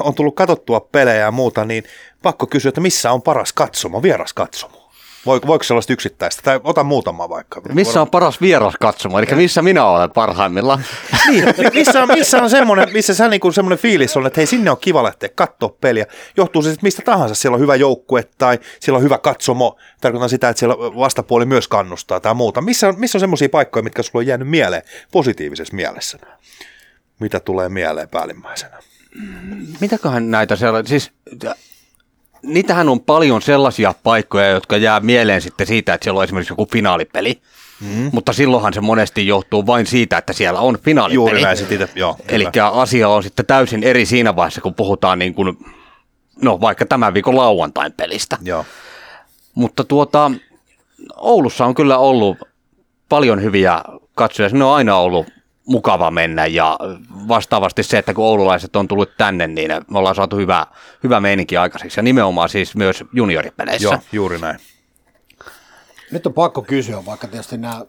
on 0.00 0.14
tullut 0.14 0.34
katsottua 0.34 0.80
pelejä 0.80 1.16
ja 1.20 1.30
muuta, 1.30 1.64
niin 1.64 1.84
pakko 2.22 2.46
kysyä, 2.46 2.68
että 2.68 2.80
missä 2.80 3.12
on 3.12 3.22
paras 3.22 3.52
katsomo, 3.52 4.02
vieras 4.02 4.32
katsomo? 4.32 4.79
Voiko, 5.26 5.46
voiko 5.46 5.64
sellaista 5.64 5.92
yksittäistä? 5.92 6.42
Tai 6.42 6.60
ota 6.64 6.84
muutama 6.84 7.28
vaikka. 7.28 7.62
Missä 7.72 8.00
on 8.00 8.10
paras 8.10 8.40
vieras 8.40 8.74
katsomo, 8.80 9.18
eli 9.18 9.26
missä 9.34 9.62
minä 9.62 9.84
olen 9.84 10.10
parhaimmillaan? 10.10 10.84
Niin, 11.30 11.44
missä 11.74 12.02
on, 12.02 12.08
missä 12.08 12.42
on 12.42 12.50
semmoinen, 12.50 12.88
missä 12.92 13.14
sä 13.14 13.28
niinku 13.28 13.52
semmoinen 13.52 13.78
fiilis 13.78 14.16
on, 14.16 14.26
että 14.26 14.40
hei 14.40 14.46
sinne 14.46 14.70
on 14.70 14.78
kiva 14.80 15.02
lähteä 15.02 15.28
katsoa 15.34 15.76
peliä. 15.80 16.06
Johtuu 16.36 16.62
se 16.62 16.70
sitten 16.70 16.86
mistä 16.86 17.02
tahansa, 17.04 17.34
siellä 17.34 17.54
on 17.54 17.60
hyvä 17.60 17.76
joukkue 17.76 18.28
tai 18.38 18.58
siellä 18.80 18.96
on 18.96 19.02
hyvä 19.02 19.18
katsomo. 19.18 19.76
Tarkoitan 20.00 20.28
sitä, 20.28 20.48
että 20.48 20.58
siellä 20.58 20.76
vastapuoli 20.76 21.46
myös 21.46 21.68
kannustaa 21.68 22.20
tai 22.20 22.34
muuta. 22.34 22.60
Missä 22.60 22.88
on, 22.88 22.98
missä 22.98 23.18
on 23.18 23.20
semmoisia 23.20 23.48
paikkoja, 23.48 23.82
mitkä 23.82 24.02
sulla 24.02 24.18
on 24.18 24.26
jäänyt 24.26 24.48
mieleen 24.48 24.82
positiivisessa 25.12 25.76
mielessä? 25.76 26.18
Mitä 27.20 27.40
tulee 27.40 27.68
mieleen 27.68 28.08
päällimmäisenä? 28.08 28.78
Mitäköhän 29.80 30.30
näitä 30.30 30.56
sellaisia, 30.56 30.88
siis 30.88 31.12
äh, 31.46 31.54
niitähän 32.42 32.88
on 32.88 33.00
paljon 33.00 33.42
sellaisia 33.42 33.94
paikkoja, 34.02 34.48
jotka 34.48 34.76
jää 34.76 35.00
mieleen 35.00 35.40
sitten 35.40 35.66
siitä, 35.66 35.94
että 35.94 36.04
siellä 36.04 36.18
on 36.18 36.24
esimerkiksi 36.24 36.52
joku 36.52 36.68
finaalipeli. 36.72 37.40
Mm. 37.80 38.10
Mutta 38.12 38.32
silloinhan 38.32 38.74
se 38.74 38.80
monesti 38.80 39.26
johtuu 39.26 39.66
vain 39.66 39.86
siitä, 39.86 40.18
että 40.18 40.32
siellä 40.32 40.60
on 40.60 40.78
finaalipeli. 40.78 41.14
Juuri 41.14 41.42
näin 41.42 41.56
sit 41.56 41.72
itse, 41.72 41.88
joo. 41.94 42.16
Eli 42.28 42.44
asia 42.72 43.08
on 43.08 43.22
sitten 43.22 43.46
täysin 43.46 43.82
eri 43.84 44.06
siinä 44.06 44.36
vaiheessa, 44.36 44.60
kun 44.60 44.74
puhutaan 44.74 45.18
niin 45.18 45.34
kuin, 45.34 45.58
no 46.42 46.60
vaikka 46.60 46.86
tämän 46.86 47.14
viikon 47.14 47.36
lauantain 47.36 47.92
pelistä. 47.92 48.38
Joo. 48.42 48.64
Mutta 49.54 49.84
tuota, 49.84 50.30
Oulussa 51.16 51.64
on 51.66 51.74
kyllä 51.74 51.98
ollut 51.98 52.38
paljon 53.08 53.42
hyviä 53.42 53.82
katsojia. 54.14 54.48
Sinne 54.48 54.64
on 54.64 54.74
aina 54.74 54.96
ollut 54.96 55.26
mukava 55.66 56.10
mennä 56.10 56.46
ja 56.46 56.78
vastaavasti 57.28 57.82
se, 57.82 57.98
että 57.98 58.14
kun 58.14 58.24
oululaiset 58.24 58.76
on 58.76 58.88
tullut 58.88 59.16
tänne, 59.16 59.46
niin 59.46 59.70
me 59.90 59.98
ollaan 59.98 60.14
saatu 60.14 60.36
hyvä, 60.36 60.66
hyvä 61.04 61.20
meininki 61.20 61.56
aikaiseksi 61.56 61.98
ja 61.98 62.02
nimenomaan 62.02 62.48
siis 62.48 62.76
myös 62.76 63.04
junioripeleissä. 63.12 63.88
Joo, 63.88 63.98
juuri 64.12 64.38
näin. 64.38 64.60
Nyt 66.12 66.26
on 66.26 66.32
pakko 66.32 66.62
kysyä, 66.62 67.06
vaikka 67.06 67.28
tietysti 67.28 67.58
nämä 67.58 67.84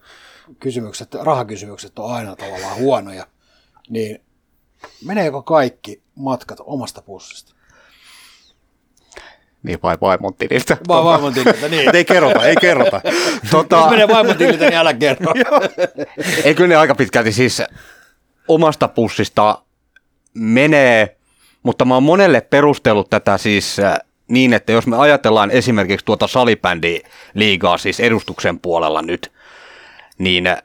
kysymykset, 0.60 1.14
rahakysymykset 1.14 2.00
on 2.00 2.14
aina 2.14 2.36
tavallaan 2.36 2.78
huonoja, 2.78 3.28
niin 3.90 4.24
meneekö 5.06 5.42
kaikki 5.42 6.02
matkat 6.16 6.60
omasta 6.64 7.02
pussista? 7.02 7.56
Niin 9.64 9.80
vai 9.84 9.98
vaimon 10.02 10.34
tililtä. 10.34 10.78
Vai 10.88 11.04
vaimon 11.04 11.34
tililtä, 11.34 11.68
niin. 11.68 11.96
ei 11.96 12.06
kerrota, 12.06 12.46
ei 12.46 12.56
kerrota. 12.56 13.02
tota... 13.52 13.76
Jos 13.78 13.90
menee 13.90 14.08
vaimon 14.08 14.38
tililtä, 14.38 14.66
niin 14.66 14.78
älä 14.78 14.94
kerro. 14.94 15.34
ei 16.44 16.56
kyllä 16.56 16.68
ne 16.68 16.76
aika 16.76 16.96
pitkälti 16.96 17.32
siis 17.32 17.62
omasta 18.48 18.88
pussista 18.88 19.62
menee, 20.34 21.18
mutta 21.64 21.86
mä 21.86 21.94
oon 21.94 22.04
monelle 22.04 22.42
perustellut 22.42 23.10
tätä 23.10 23.38
siis 23.38 23.80
äh, 23.80 23.98
niin, 24.28 24.54
että 24.54 24.72
jos 24.72 24.88
me 24.88 24.98
ajatellaan 24.98 25.52
esimerkiksi 25.52 26.06
tuota 26.06 26.28
salibändi-liigaa 26.28 27.78
siis 27.78 28.00
edustuksen 28.00 28.60
puolella 28.60 29.02
nyt, 29.02 29.32
niin 30.18 30.48
äh, 30.48 30.64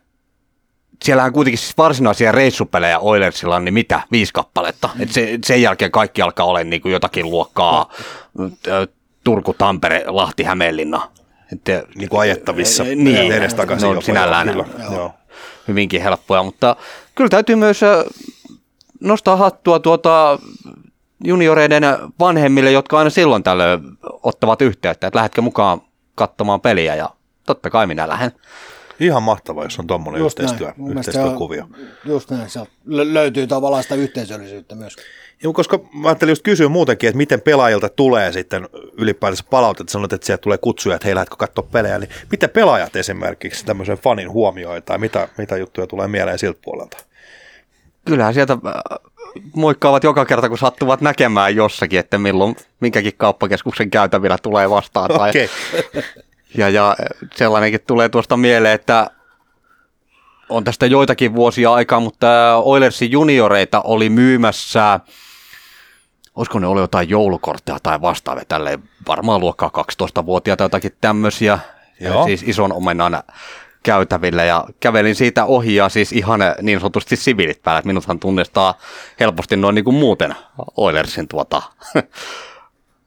siellähän 1.04 1.32
kuitenkin 1.32 1.59
siis 1.59 1.78
varsinaisia 1.78 2.32
reissupelejä 2.32 2.98
Oilersilla 2.98 3.56
on 3.56 3.64
niin 3.64 3.74
mitä, 3.74 4.00
viisi 4.12 4.32
kappaletta. 4.32 4.88
Et 5.00 5.12
se, 5.12 5.38
sen 5.46 5.62
jälkeen 5.62 5.90
kaikki 5.90 6.22
alkaa 6.22 6.46
olla 6.46 6.64
niin 6.64 6.82
kuin 6.82 6.92
jotakin 6.92 7.30
luokkaa 7.30 7.92
Turku, 9.24 9.54
Tampere, 9.54 10.04
Lahti, 10.06 10.42
Hämeenlinna. 10.42 11.09
Että, 11.52 11.82
niin 11.94 12.09
kuin 12.09 12.20
ajettavissa 12.20 12.85
niin, 12.85 13.32
edestakaisin. 13.32 13.94
No, 13.94 14.00
sinällään 14.00 14.48
joo. 14.48 14.66
Joo. 14.92 15.14
hyvinkin 15.68 16.02
helppoja, 16.02 16.42
mutta 16.42 16.76
kyllä 17.14 17.28
täytyy 17.28 17.56
myös 17.56 17.80
nostaa 19.00 19.37
hattua 19.37 19.78
tuota 19.78 20.38
junioreiden 21.24 21.82
vanhemmille, 22.20 22.70
jotka 22.70 22.98
aina 22.98 23.11
silloin 23.11 23.42
tällöin 23.42 23.80
ottavat 24.22 24.62
yhteyttä, 24.62 25.06
että 25.06 25.18
lähdetkö 25.18 25.42
mukaan 25.42 25.80
katsomaan 26.14 26.61
peliä 26.61 26.94
ja 26.94 27.11
totta 27.46 27.70
kai 27.70 27.87
minä 27.87 28.09
lähden. 28.09 28.32
Ihan 29.00 29.22
mahtavaa, 29.22 29.64
jos 29.64 29.78
on 29.78 29.87
tuommoinen 29.87 30.22
yhteistyö, 30.22 30.72
yhteistyökuvio. 30.90 31.68
Just 32.04 32.30
näin, 32.30 32.50
se 32.50 32.61
löytyy 32.87 33.46
tavallaan 33.46 33.82
sitä 33.82 33.94
yhteisöllisyyttä 33.94 34.74
myös. 34.74 34.96
Ja 35.42 35.52
koska 35.52 35.80
mä 35.92 36.09
ajattelin 36.09 36.32
just 36.32 36.42
kysyä 36.42 36.68
muutenkin, 36.68 37.09
että 37.09 37.16
miten 37.16 37.40
pelaajilta 37.40 37.88
tulee 37.88 38.32
sitten 38.32 38.68
ylipäätänsä 38.98 39.44
palautetta, 39.50 39.90
sanot, 39.90 40.12
että 40.12 40.26
sieltä 40.26 40.42
tulee 40.42 40.59
kutsuja, 40.59 40.96
että 40.96 41.09
hei, 41.09 41.14
lähdetkö 41.14 41.37
katsoa 41.37 41.66
pelejä, 41.72 41.98
niin 41.98 42.11
miten 42.30 42.50
pelaajat 42.50 42.96
esimerkiksi 42.96 43.66
tämmöisen 43.66 43.98
fanin 43.98 44.30
huomioi, 44.30 44.82
tai 44.82 44.98
mitä, 44.98 45.28
mitä 45.38 45.56
juttuja 45.56 45.87
tulee 45.87 46.09
mieleen 46.09 46.38
siltä 46.38 46.61
puolelta? 46.64 46.96
Kyllähän 48.04 48.35
sieltä 48.35 48.52
äh, 48.52 48.98
moikkaavat 49.54 50.04
joka 50.04 50.24
kerta, 50.24 50.48
kun 50.48 50.59
sattuvat 50.59 51.00
näkemään 51.00 51.56
jossakin, 51.56 51.98
että 51.98 52.18
milloin 52.18 52.56
minkäkin 52.80 53.12
kauppakeskuksen 53.16 53.90
käytävillä 53.90 54.38
tulee 54.42 54.70
vastaan. 54.70 55.11
Tai, 55.11 55.30
okay. 55.30 55.48
Ja, 56.54 56.68
ja 56.68 56.96
sellainenkin 57.35 57.80
tulee 57.87 58.09
tuosta 58.09 58.37
mieleen, 58.37 58.74
että 58.74 59.11
on 60.48 60.64
tästä 60.64 60.87
joitakin 60.87 61.35
vuosia 61.35 61.72
aikaa, 61.72 62.00
mutta 62.00 62.56
Oilersin 62.56 63.12
junioreita 63.12 63.80
oli 63.80 64.11
myymässä, 64.11 65.00
olisiko 66.35 66.59
ne 66.59 66.66
oli 66.66 66.80
jotain 66.80 67.09
joulukortteja 67.09 67.78
tai 67.82 68.00
vastaavia, 68.00 68.44
tälle 68.48 68.78
varmaan 69.09 69.40
luokkaa 69.40 69.70
12-vuotiaita 70.02 70.64
jotakin 70.64 70.96
tämmöisiä, 71.00 71.59
Joo. 72.00 72.24
siis 72.24 72.42
ison 72.42 72.72
omenan 72.72 73.22
käytävillä 73.82 74.44
ja 74.44 74.64
kävelin 74.80 75.14
siitä 75.14 75.44
ohi 75.44 75.74
ja 75.74 75.88
siis 75.88 76.12
ihan 76.12 76.40
niin 76.62 76.80
sanotusti 76.80 77.16
siviilit 77.16 77.62
päällä, 77.62 77.78
että 77.78 77.87
minuthan 77.87 78.18
tunnistaa 78.18 78.74
helposti 79.20 79.56
noin 79.56 79.74
niin 79.74 79.85
kuin 79.85 79.96
muuten 79.96 80.35
Oilersin 80.76 81.28
tuota 81.28 81.62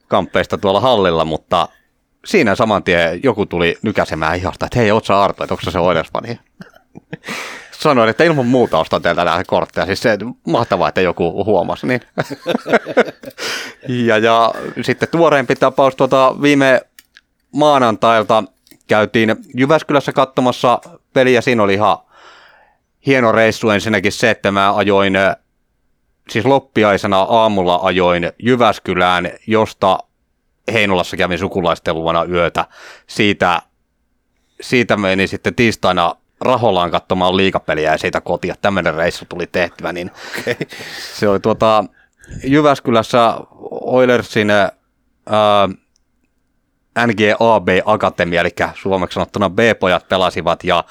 kamppeista 0.08 0.58
tuolla 0.58 0.80
hallilla, 0.80 1.26
mutta 1.26 1.68
siinä 2.26 2.56
saman 2.56 2.84
tien 2.84 3.20
joku 3.24 3.46
tuli 3.46 3.78
nykäsemään 3.82 4.38
ihasta, 4.38 4.66
että 4.66 4.80
hei, 4.80 4.92
oot 4.92 5.10
Arto, 5.10 5.44
että 5.44 5.54
onko 5.54 5.72
se 5.72 5.80
Oilers 5.80 6.10
Sanoin, 7.80 8.10
että 8.10 8.24
ilman 8.24 8.46
muuta 8.46 8.80
ostan 8.80 9.02
teiltä 9.02 9.24
näitä 9.24 9.44
kortteja. 9.48 9.86
Siis 9.86 10.02
se 10.02 10.18
mahtavaa, 10.48 10.90
että 10.90 11.02
joku 11.02 11.46
huomasi. 11.46 11.88
Niin. 11.88 12.02
ja, 14.08 14.18
ja 14.18 14.54
sitten 14.82 15.10
tuoreempi 15.12 15.56
tapaus 15.56 15.96
tuota 15.96 16.36
viime 16.42 16.82
maanantailta 17.56 18.44
käytiin 18.88 19.36
Jyväskylässä 19.56 20.14
katsomassa 20.14 20.82
peliä. 21.14 21.42
Siinä 21.42 21.64
oli 21.64 21.74
ihan 21.74 21.98
hieno 23.06 23.32
reissu 23.32 23.70
ensinnäkin 23.70 24.12
se, 24.12 24.30
että 24.30 24.52
mä 24.52 24.76
ajoin, 24.76 25.14
siis 26.30 26.46
loppiaisena 26.46 27.20
aamulla 27.20 27.80
ajoin 27.84 28.32
Jyväskylään, 28.40 29.32
josta 29.48 30.00
Heinolassa 30.74 31.18
kävin 31.18 31.40
sukulaisten 31.40 31.96
luona 31.96 32.24
yötä. 32.24 32.66
Siitä, 33.08 33.62
siitä 34.62 34.98
meni 34.98 35.28
sitten 35.28 35.56
tiistaina 35.56 36.16
Raholaan 36.42 36.92
katsomaan 36.92 37.38
liikapeliä 37.38 37.92
ja 37.92 37.98
siitä 37.98 38.22
kotia. 38.22 38.56
Tämmöinen 38.62 38.94
reissu 38.94 39.26
tuli 39.30 39.48
tehtyä, 39.48 39.94
niin 39.94 40.12
okay. 40.40 40.56
se 41.14 41.30
oli 41.30 41.40
tuota, 41.40 41.84
Jyväskylässä 42.44 43.34
Oilersin 43.72 44.50
ää, 44.52 44.70
NGAB 47.08 47.68
Akatemia, 47.86 48.42
eli 48.42 48.50
suomeksi 48.82 49.14
sanottuna 49.14 49.50
B-pojat 49.50 50.08
pelasivat 50.10 50.64
ja, 50.64 50.84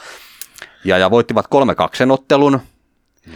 ja, 0.84 0.98
ja 0.98 1.10
voittivat 1.10 1.46
3-2 1.46 1.48
ottelun. 2.12 2.60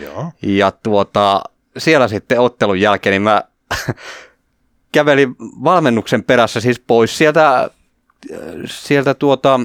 Joo. 0.01 0.33
Ja 0.43 0.71
tuota, 0.71 1.43
siellä 1.79 2.09
sitten 2.09 2.41
ottelun 2.41 2.81
jälkeen 2.81 3.13
niin 3.13 3.23
mä 3.23 3.43
kävelin 4.93 5.37
valmennuksen 5.41 6.25
perässä 6.25 6.61
siis 6.61 6.81
pois 6.87 7.19
sieltä, 7.19 7.71
sieltä 8.67 9.15
tuota, 9.15 9.61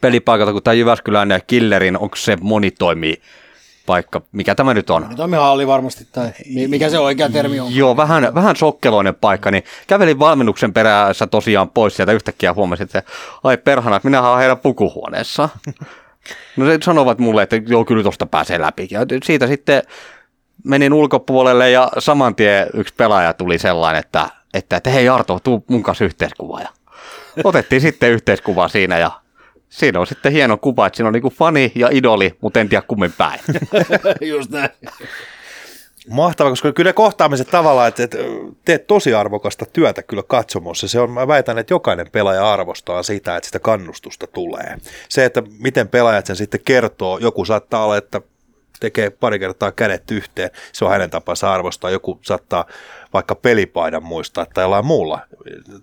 pelipaikalta, 0.00 0.52
kun 0.52 0.62
tämä 0.62 0.74
Jyväskylän 0.74 1.40
Killerin, 1.46 1.98
onko 1.98 2.16
se 2.16 2.36
monitoimi 2.40 3.20
paikka, 3.86 4.22
mikä 4.32 4.54
tämä 4.54 4.74
nyt 4.74 4.90
on? 4.90 5.02
Monitoimihalli 5.02 5.66
varmasti, 5.66 6.08
tai 6.12 6.30
mikä 6.68 6.88
se 6.90 6.98
oikea 6.98 7.28
termi 7.28 7.60
on? 7.60 7.74
Joo, 7.74 7.96
vähän, 7.96 8.34
vähän 8.34 8.56
sokkeloinen 8.56 9.14
paikka, 9.14 9.50
niin 9.50 9.64
kävelin 9.86 10.18
valmennuksen 10.18 10.72
perässä 10.72 11.26
tosiaan 11.26 11.70
pois 11.70 11.96
sieltä 11.96 12.12
yhtäkkiä 12.12 12.54
huomasin, 12.54 12.84
että 12.84 13.02
ai 13.44 13.56
perhana, 13.56 13.96
että 13.96 14.08
minähän 14.08 14.30
olen 14.30 14.40
heidän 14.40 14.58
pukuhuoneessa. 14.58 15.48
No 16.56 16.66
se 16.66 16.78
sanovat 16.82 17.18
mulle, 17.18 17.42
että 17.42 17.56
joo, 17.66 17.84
kyllä 17.84 18.02
tuosta 18.02 18.26
pääsee 18.26 18.60
läpi. 18.60 18.88
Ja 18.90 19.00
siitä 19.24 19.46
sitten 19.46 19.82
menin 20.64 20.92
ulkopuolelle 20.92 21.70
ja 21.70 21.88
saman 21.98 22.34
tien 22.34 22.66
yksi 22.74 22.94
pelaaja 22.94 23.32
tuli 23.32 23.58
sellainen, 23.58 24.00
että, 24.00 24.28
että, 24.54 24.76
että 24.76 24.90
hei 24.90 25.08
Arto, 25.08 25.40
tuu 25.44 25.64
mun 25.68 25.82
kanssa 25.82 26.04
yhteiskuva. 26.04 26.60
Ja 26.60 26.68
otettiin 27.44 27.80
sitten 27.80 28.10
yhteiskuva 28.10 28.68
siinä 28.68 28.98
ja 28.98 29.10
siinä 29.68 30.00
on 30.00 30.06
sitten 30.06 30.32
hieno 30.32 30.56
kuva, 30.56 30.86
että 30.86 30.96
siinä 30.96 31.08
on 31.08 31.12
niinku 31.12 31.30
fani 31.30 31.72
ja 31.74 31.88
idoli, 31.92 32.36
mutta 32.40 32.60
en 32.60 32.68
tiedä 32.68 32.84
kummin 32.88 33.12
päin. 33.18 33.40
Just 34.20 34.50
näin. 34.50 34.70
Mahtavaa, 36.08 36.52
koska 36.52 36.72
kyllä 36.72 36.88
ne 36.88 36.92
kohtaamiset 36.92 37.48
tavallaan, 37.50 37.88
että, 37.88 38.02
että 38.02 38.18
teet 38.64 38.86
tosi 38.86 39.14
arvokasta 39.14 39.66
työtä 39.72 40.02
kyllä 40.02 40.22
katsomossa. 40.22 40.88
Se 40.88 41.00
on, 41.00 41.10
mä 41.10 41.28
väitän, 41.28 41.58
että 41.58 41.74
jokainen 41.74 42.10
pelaaja 42.12 42.52
arvostaa 42.52 43.02
sitä, 43.02 43.36
että 43.36 43.46
sitä 43.46 43.58
kannustusta 43.58 44.26
tulee. 44.26 44.78
Se, 45.08 45.24
että 45.24 45.42
miten 45.58 45.88
pelaajat 45.88 46.26
sen 46.26 46.36
sitten 46.36 46.60
kertoo, 46.64 47.18
joku 47.18 47.44
saattaa 47.44 47.84
olla, 47.84 47.96
että 47.96 48.20
tekee 48.80 49.10
pari 49.10 49.38
kertaa 49.38 49.72
kädet 49.72 50.10
yhteen, 50.10 50.50
se 50.72 50.84
on 50.84 50.90
hänen 50.90 51.10
tapansa 51.10 51.52
arvostaa. 51.52 51.90
Joku 51.90 52.18
saattaa 52.22 52.64
vaikka 53.12 53.34
pelipaidan 53.34 54.02
muistaa 54.02 54.46
tai 54.54 54.64
jollain 54.64 54.86
muulla. 54.86 55.20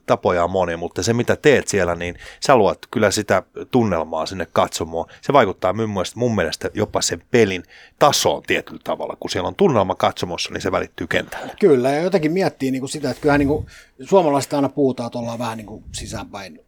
Tapoja 0.06 0.44
on 0.44 0.52
moni, 0.52 0.78
mutta 0.78 1.04
se 1.04 1.14
mitä 1.14 1.36
teet 1.36 1.68
siellä, 1.68 1.96
niin 1.96 2.16
sä 2.40 2.56
luot 2.56 2.78
kyllä 2.92 3.12
sitä 3.12 3.44
tunnelmaa 3.72 4.26
sinne 4.26 4.48
katsomoon. 4.54 5.06
Se 5.22 5.34
vaikuttaa 5.34 5.74
mun 5.74 5.90
mielestä, 5.90 6.20
mun 6.20 6.36
mielestä 6.36 6.70
jopa 6.74 7.02
sen 7.02 7.24
pelin 7.32 7.64
tasoon 8.00 8.44
tietyllä 8.44 8.82
tavalla. 8.84 9.18
Kun 9.20 9.30
siellä 9.30 9.48
on 9.48 9.56
tunnelma 9.56 9.96
katsomossa, 9.96 10.54
niin 10.54 10.62
se 10.62 10.72
välittyy 10.72 11.08
kentälle. 11.08 11.54
Kyllä, 11.60 11.90
ja 11.90 12.02
jotenkin 12.02 12.32
miettii 12.32 12.72
niin 12.72 12.82
kuin 12.82 12.90
sitä, 12.90 13.10
että 13.10 13.22
kyllähän 13.22 13.40
niin 13.40 13.48
kuin, 13.48 13.66
suomalaiset 14.02 14.54
aina 14.54 14.70
puhutaan, 14.70 15.08
että 15.08 15.20
ollaan 15.20 15.40
vähän 15.40 15.58
niin 15.58 15.68
kuin 15.68 15.84
sisäänpäin 15.92 16.60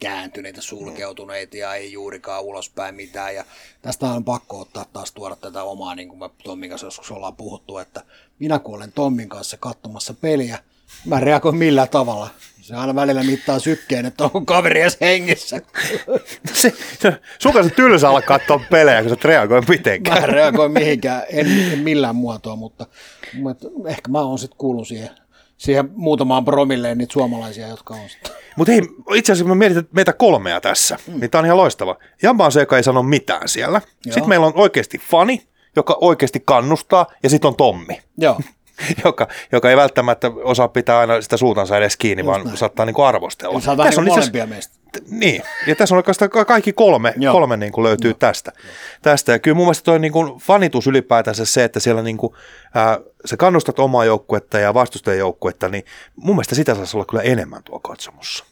kääntyneitä, 0.00 0.60
sulkeutuneita 0.60 1.56
ja 1.56 1.74
ei 1.74 1.92
juurikaan 1.92 2.42
ulospäin 2.42 2.94
mitään. 2.94 3.34
Ja 3.34 3.44
tästä 3.82 4.06
on 4.06 4.24
pakko 4.24 4.60
ottaa 4.60 4.84
taas 4.92 5.12
tuoda 5.12 5.36
tätä 5.36 5.62
omaa, 5.62 5.94
niin 5.94 6.08
kuin 6.08 6.18
me 6.18 6.30
Tommin 6.44 6.70
kanssa 6.70 6.86
joskus 6.86 7.10
ollaan 7.10 7.36
puhuttu, 7.36 7.78
että 7.78 8.02
minä 8.38 8.58
kun 8.58 8.74
olen 8.74 8.92
Tommin 8.92 9.28
kanssa 9.28 9.56
katsomassa 9.56 10.14
peliä, 10.14 10.58
mä 11.04 11.20
reagoin 11.20 11.56
millä 11.56 11.86
tavalla. 11.86 12.30
Se 12.60 12.74
aina 12.74 12.94
välillä 12.94 13.22
mittaa 13.22 13.58
sykkeen, 13.58 14.06
että 14.06 14.24
onko 14.24 14.40
kaveri 14.40 14.80
edes 14.80 14.98
hengissä. 15.00 15.60
se, 16.62 16.72
se, 17.00 17.20
sun 17.38 17.52
kanssa 17.52 17.74
tylsä 17.74 18.10
olla 18.10 18.22
katsoa 18.22 18.60
pelejä, 18.70 19.00
kun 19.00 19.08
sä 19.08 19.14
et 19.14 19.24
reagoi 19.24 19.62
mitenkään. 19.68 20.20
Mä 20.20 20.26
reagoin 20.26 20.72
mihinkään, 20.72 21.22
en, 21.28 21.72
en 21.72 21.78
millään 21.78 22.16
muotoa, 22.16 22.56
mutta, 22.56 22.86
mutta 23.32 23.68
ehkä 23.86 24.10
mä 24.10 24.20
oon 24.20 24.38
sitten 24.38 24.58
kuullut 24.58 24.88
siihen, 24.88 25.10
siihen 25.56 25.90
muutamaan 25.94 26.44
promilleen 26.44 26.98
niitä 26.98 27.12
suomalaisia, 27.12 27.68
jotka 27.68 27.94
on 27.94 28.08
sitten 28.08 28.32
Mutta 28.56 28.72
hei, 28.72 28.82
itse 29.14 29.32
asiassa 29.32 29.48
mä 29.48 29.54
mietin 29.54 29.78
että 29.78 29.94
meitä 29.94 30.12
kolmea 30.12 30.60
tässä, 30.60 30.98
mm. 31.06 31.20
niin 31.20 31.30
tää 31.30 31.38
on 31.38 31.44
ihan 31.44 31.56
loistava. 31.56 31.96
Jamba 32.22 32.44
on 32.44 32.52
se, 32.52 32.60
joka 32.60 32.76
ei 32.76 32.82
sano 32.82 33.02
mitään 33.02 33.48
siellä. 33.48 33.80
Joo. 34.06 34.14
Sitten 34.14 34.28
meillä 34.28 34.46
on 34.46 34.52
oikeasti 34.56 34.98
fani, 34.98 35.46
joka 35.76 35.98
oikeasti 36.00 36.42
kannustaa, 36.44 37.06
ja 37.22 37.30
sitten 37.30 37.48
on 37.48 37.56
Tommi. 37.56 38.00
Joo. 38.18 38.40
joka, 39.04 39.28
joka 39.52 39.70
ei 39.70 39.76
välttämättä 39.76 40.30
osaa 40.44 40.68
pitää 40.68 40.98
aina 40.98 41.20
sitä 41.20 41.36
suutansa 41.36 41.76
edes 41.76 41.96
kiinni, 41.96 42.20
Just 42.20 42.26
vaan 42.26 42.44
näin. 42.44 42.56
saattaa 42.56 42.86
niin 42.86 43.04
arvostella. 43.04 43.60
Saa 43.60 43.76
vähän 43.76 43.92
on 43.98 44.04
molempia 44.04 44.46
meistä. 44.46 44.76
Niin, 45.10 45.42
ja 45.66 45.76
tässä 45.76 45.94
on 45.94 45.96
oikeastaan 45.96 46.30
kaikki 46.46 46.72
kolme, 46.72 47.14
kolme 47.32 47.56
niin 47.56 47.72
kuin 47.72 47.84
löytyy 47.84 48.10
Joo. 48.10 48.18
tästä. 48.18 48.52
tästä. 49.02 49.32
Ja 49.32 49.38
kyllä 49.38 49.54
mun 49.54 49.66
mielestä 49.66 49.84
toi 49.84 49.98
niin 49.98 50.12
kuin 50.12 50.38
fanitus 50.38 50.86
ylipäätänsä 50.86 51.44
se, 51.44 51.64
että 51.64 51.80
siellä 51.80 52.02
niin 52.02 52.16
kuin, 52.16 52.32
ää, 52.74 52.98
sä 53.24 53.36
kannustat 53.36 53.78
omaa 53.78 54.04
joukkuetta 54.04 54.58
ja 54.58 54.74
vastustajan 54.74 55.18
joukkuetta, 55.18 55.68
niin 55.68 55.84
mun 56.16 56.36
mielestä 56.36 56.54
sitä 56.54 56.74
saisi 56.74 56.96
olla 56.96 57.04
kyllä 57.04 57.22
enemmän 57.22 57.62
tuo 57.62 57.78
katsomussa. 57.80 58.44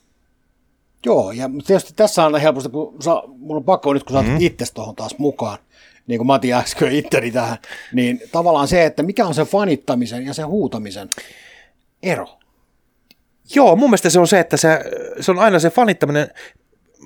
Joo, 1.04 1.32
ja 1.32 1.50
tietysti 1.66 1.92
tässä 1.96 2.26
on 2.26 2.40
helposti, 2.40 2.68
kun 2.68 2.96
saa, 3.02 3.22
mulla 3.26 3.56
on 3.56 3.64
pakko 3.64 3.92
nyt, 3.92 4.04
kun 4.04 4.16
sä 4.16 4.22
mm. 4.22 4.36
itse 4.40 4.64
tuohon 4.74 4.96
taas 4.96 5.18
mukaan, 5.18 5.58
niin 6.06 6.18
kuin 6.18 6.26
Mati 6.26 6.52
äsken 6.52 6.92
itteni 6.92 7.30
tähän, 7.30 7.58
niin 7.92 8.22
tavallaan 8.32 8.68
se, 8.68 8.84
että 8.84 9.02
mikä 9.02 9.26
on 9.26 9.34
se 9.34 9.44
fanittamisen 9.44 10.26
ja 10.26 10.34
sen 10.34 10.46
huutamisen 10.46 11.10
ero? 12.02 12.28
Joo, 13.54 13.76
mun 13.76 13.90
mielestä 13.90 14.10
se 14.10 14.20
on 14.20 14.28
se, 14.28 14.40
että 14.40 14.56
se, 14.56 14.80
se 15.20 15.30
on 15.30 15.38
aina 15.38 15.58
se 15.58 15.70
fanittaminen, 15.70 16.28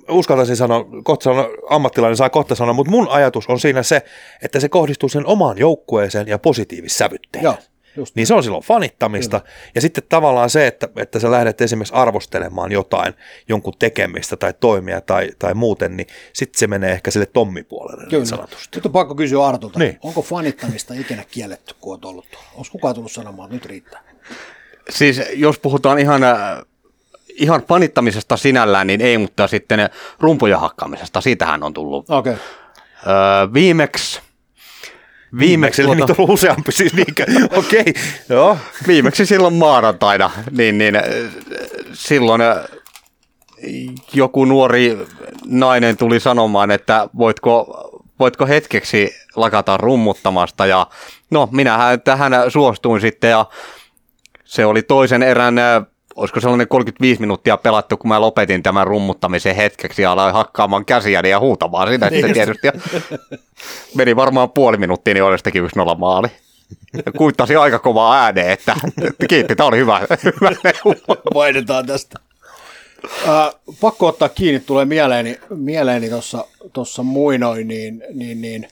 uskaltaisin 0.08 0.56
sanoa, 0.56 0.84
kohta 1.04 1.24
sanoa, 1.24 1.48
ammattilainen 1.70 2.16
saa 2.16 2.30
kohta 2.30 2.54
sanoa, 2.54 2.72
mutta 2.72 2.90
mun 2.90 3.08
ajatus 3.08 3.46
on 3.46 3.60
siinä 3.60 3.82
se, 3.82 4.02
että 4.42 4.60
se 4.60 4.68
kohdistuu 4.68 5.08
sen 5.08 5.26
omaan 5.26 5.58
joukkueeseen 5.58 6.28
ja 6.28 6.38
positiivissävytteen. 6.38 7.44
Joo. 7.44 7.56
Just 7.96 8.14
niin 8.14 8.26
se 8.26 8.34
on 8.34 8.42
silloin 8.42 8.62
fanittamista. 8.62 9.40
Kyllä. 9.40 9.52
Ja 9.74 9.80
sitten 9.80 10.04
tavallaan 10.08 10.50
se, 10.50 10.66
että, 10.66 10.88
että 10.96 11.18
sä 11.18 11.30
lähdet 11.30 11.60
esimerkiksi 11.60 11.94
arvostelemaan 11.94 12.72
jotain, 12.72 13.14
jonkun 13.48 13.72
tekemistä 13.78 14.36
tai 14.36 14.54
toimia 14.60 15.00
tai, 15.00 15.30
tai 15.38 15.54
muuten, 15.54 15.96
niin 15.96 16.06
sitten 16.32 16.58
se 16.58 16.66
menee 16.66 16.92
ehkä 16.92 17.10
sille 17.10 17.26
tommipuolelle 17.26 18.02
niin 18.02 18.10
Kyllä. 18.10 18.20
niin 18.20 18.28
sanotusti. 18.28 18.76
Nyt 18.78 18.86
on 18.86 18.92
pakko 18.92 19.14
kysyä 19.14 19.46
Artulta, 19.46 19.78
niin. 19.78 19.98
onko 20.02 20.22
fanittamista 20.22 20.94
ikinä 20.94 21.24
kielletty, 21.30 21.74
kun 21.80 21.92
olet 21.92 22.04
ollut 22.04 22.26
Onko 22.54 22.68
kukaan 22.72 22.94
tullut 22.94 23.12
sanomaan, 23.12 23.46
että 23.46 23.54
nyt 23.54 23.66
riittää? 23.66 24.00
Siis 24.90 25.20
jos 25.34 25.58
puhutaan 25.58 25.98
ihan, 25.98 26.24
äh, 26.24 26.36
ihan 27.28 27.62
panittamisesta 27.62 28.36
sinällään, 28.36 28.86
niin 28.86 29.00
ei, 29.00 29.18
mutta 29.18 29.46
sitten 29.46 29.90
rumpuja 30.20 30.58
hakkaamisesta, 30.58 31.20
siitähän 31.20 31.62
on 31.62 31.74
tullut. 31.74 32.10
Okay. 32.10 32.32
Öö, 33.06 33.52
viimeksi 33.54 34.20
Viimeksi, 35.38 35.82
tuota, 35.82 36.00
niitä 36.00 36.14
on 36.18 36.30
useampi 36.30 36.72
siis 36.72 36.94
niinkö, 36.94 37.26
okei, 37.58 37.80
okay, 37.80 37.92
joo. 38.28 38.58
Viimeksi 38.86 39.26
silloin 39.26 39.54
maanantaina, 39.54 40.30
niin, 40.50 40.78
niin 40.78 40.96
äh, 40.96 41.02
silloin 41.92 42.40
äh, 42.40 42.56
joku 44.14 44.44
nuori 44.44 44.98
nainen 45.46 45.96
tuli 45.96 46.20
sanomaan, 46.20 46.70
että 46.70 47.08
voitko, 47.18 47.84
voitko 48.18 48.46
hetkeksi 48.46 49.10
lakata 49.36 49.76
rummuttamasta 49.76 50.66
ja 50.66 50.86
no 51.30 51.48
minähän 51.52 52.00
tähän 52.00 52.32
suostuin 52.48 53.00
sitten 53.00 53.30
ja 53.30 53.46
se 54.44 54.66
oli 54.66 54.82
toisen 54.82 55.22
erän, 55.22 55.54
olisiko 56.18 56.40
sellainen 56.40 56.68
35 56.68 57.20
minuuttia 57.20 57.56
pelattu, 57.56 57.96
kun 57.96 58.08
mä 58.08 58.20
lopetin 58.20 58.62
tämän 58.62 58.86
rummuttamisen 58.86 59.56
hetkeksi 59.56 60.02
ja 60.02 60.12
aloin 60.12 60.34
hakkaamaan 60.34 60.84
käsiäni 60.84 61.30
ja 61.30 61.40
huutamaan 61.40 61.88
sitä 61.88 62.10
sitten 62.10 62.32
tietysti. 62.32 62.66
Ja 62.66 62.72
meni 63.96 64.16
varmaan 64.16 64.50
puoli 64.50 64.76
minuuttia, 64.76 65.14
niin 65.14 65.24
oli 65.24 65.38
sitäkin 65.38 65.64
yksi 65.64 65.78
nolla 65.78 65.94
maali. 65.94 66.28
Kuittasi 67.16 67.56
aika 67.56 67.78
kovaa 67.78 68.22
ääneen, 68.22 68.50
että, 68.50 68.76
että 69.02 69.26
kiitti, 69.26 69.56
tämä 69.56 69.66
oli 69.66 69.76
hyvä. 69.76 70.00
hyvä 70.24 70.50
Vaihdetaan 71.34 71.86
tästä. 71.86 72.18
Äh, 73.28 73.54
pakko 73.80 74.06
ottaa 74.06 74.28
kiinni, 74.28 74.60
tulee 74.60 74.84
mieleeni, 74.84 75.40
mieleeni 75.50 76.10
tuossa 76.72 77.02
muinoin, 77.02 77.68
niin, 77.68 78.02
niin, 78.14 78.40
niin 78.40 78.68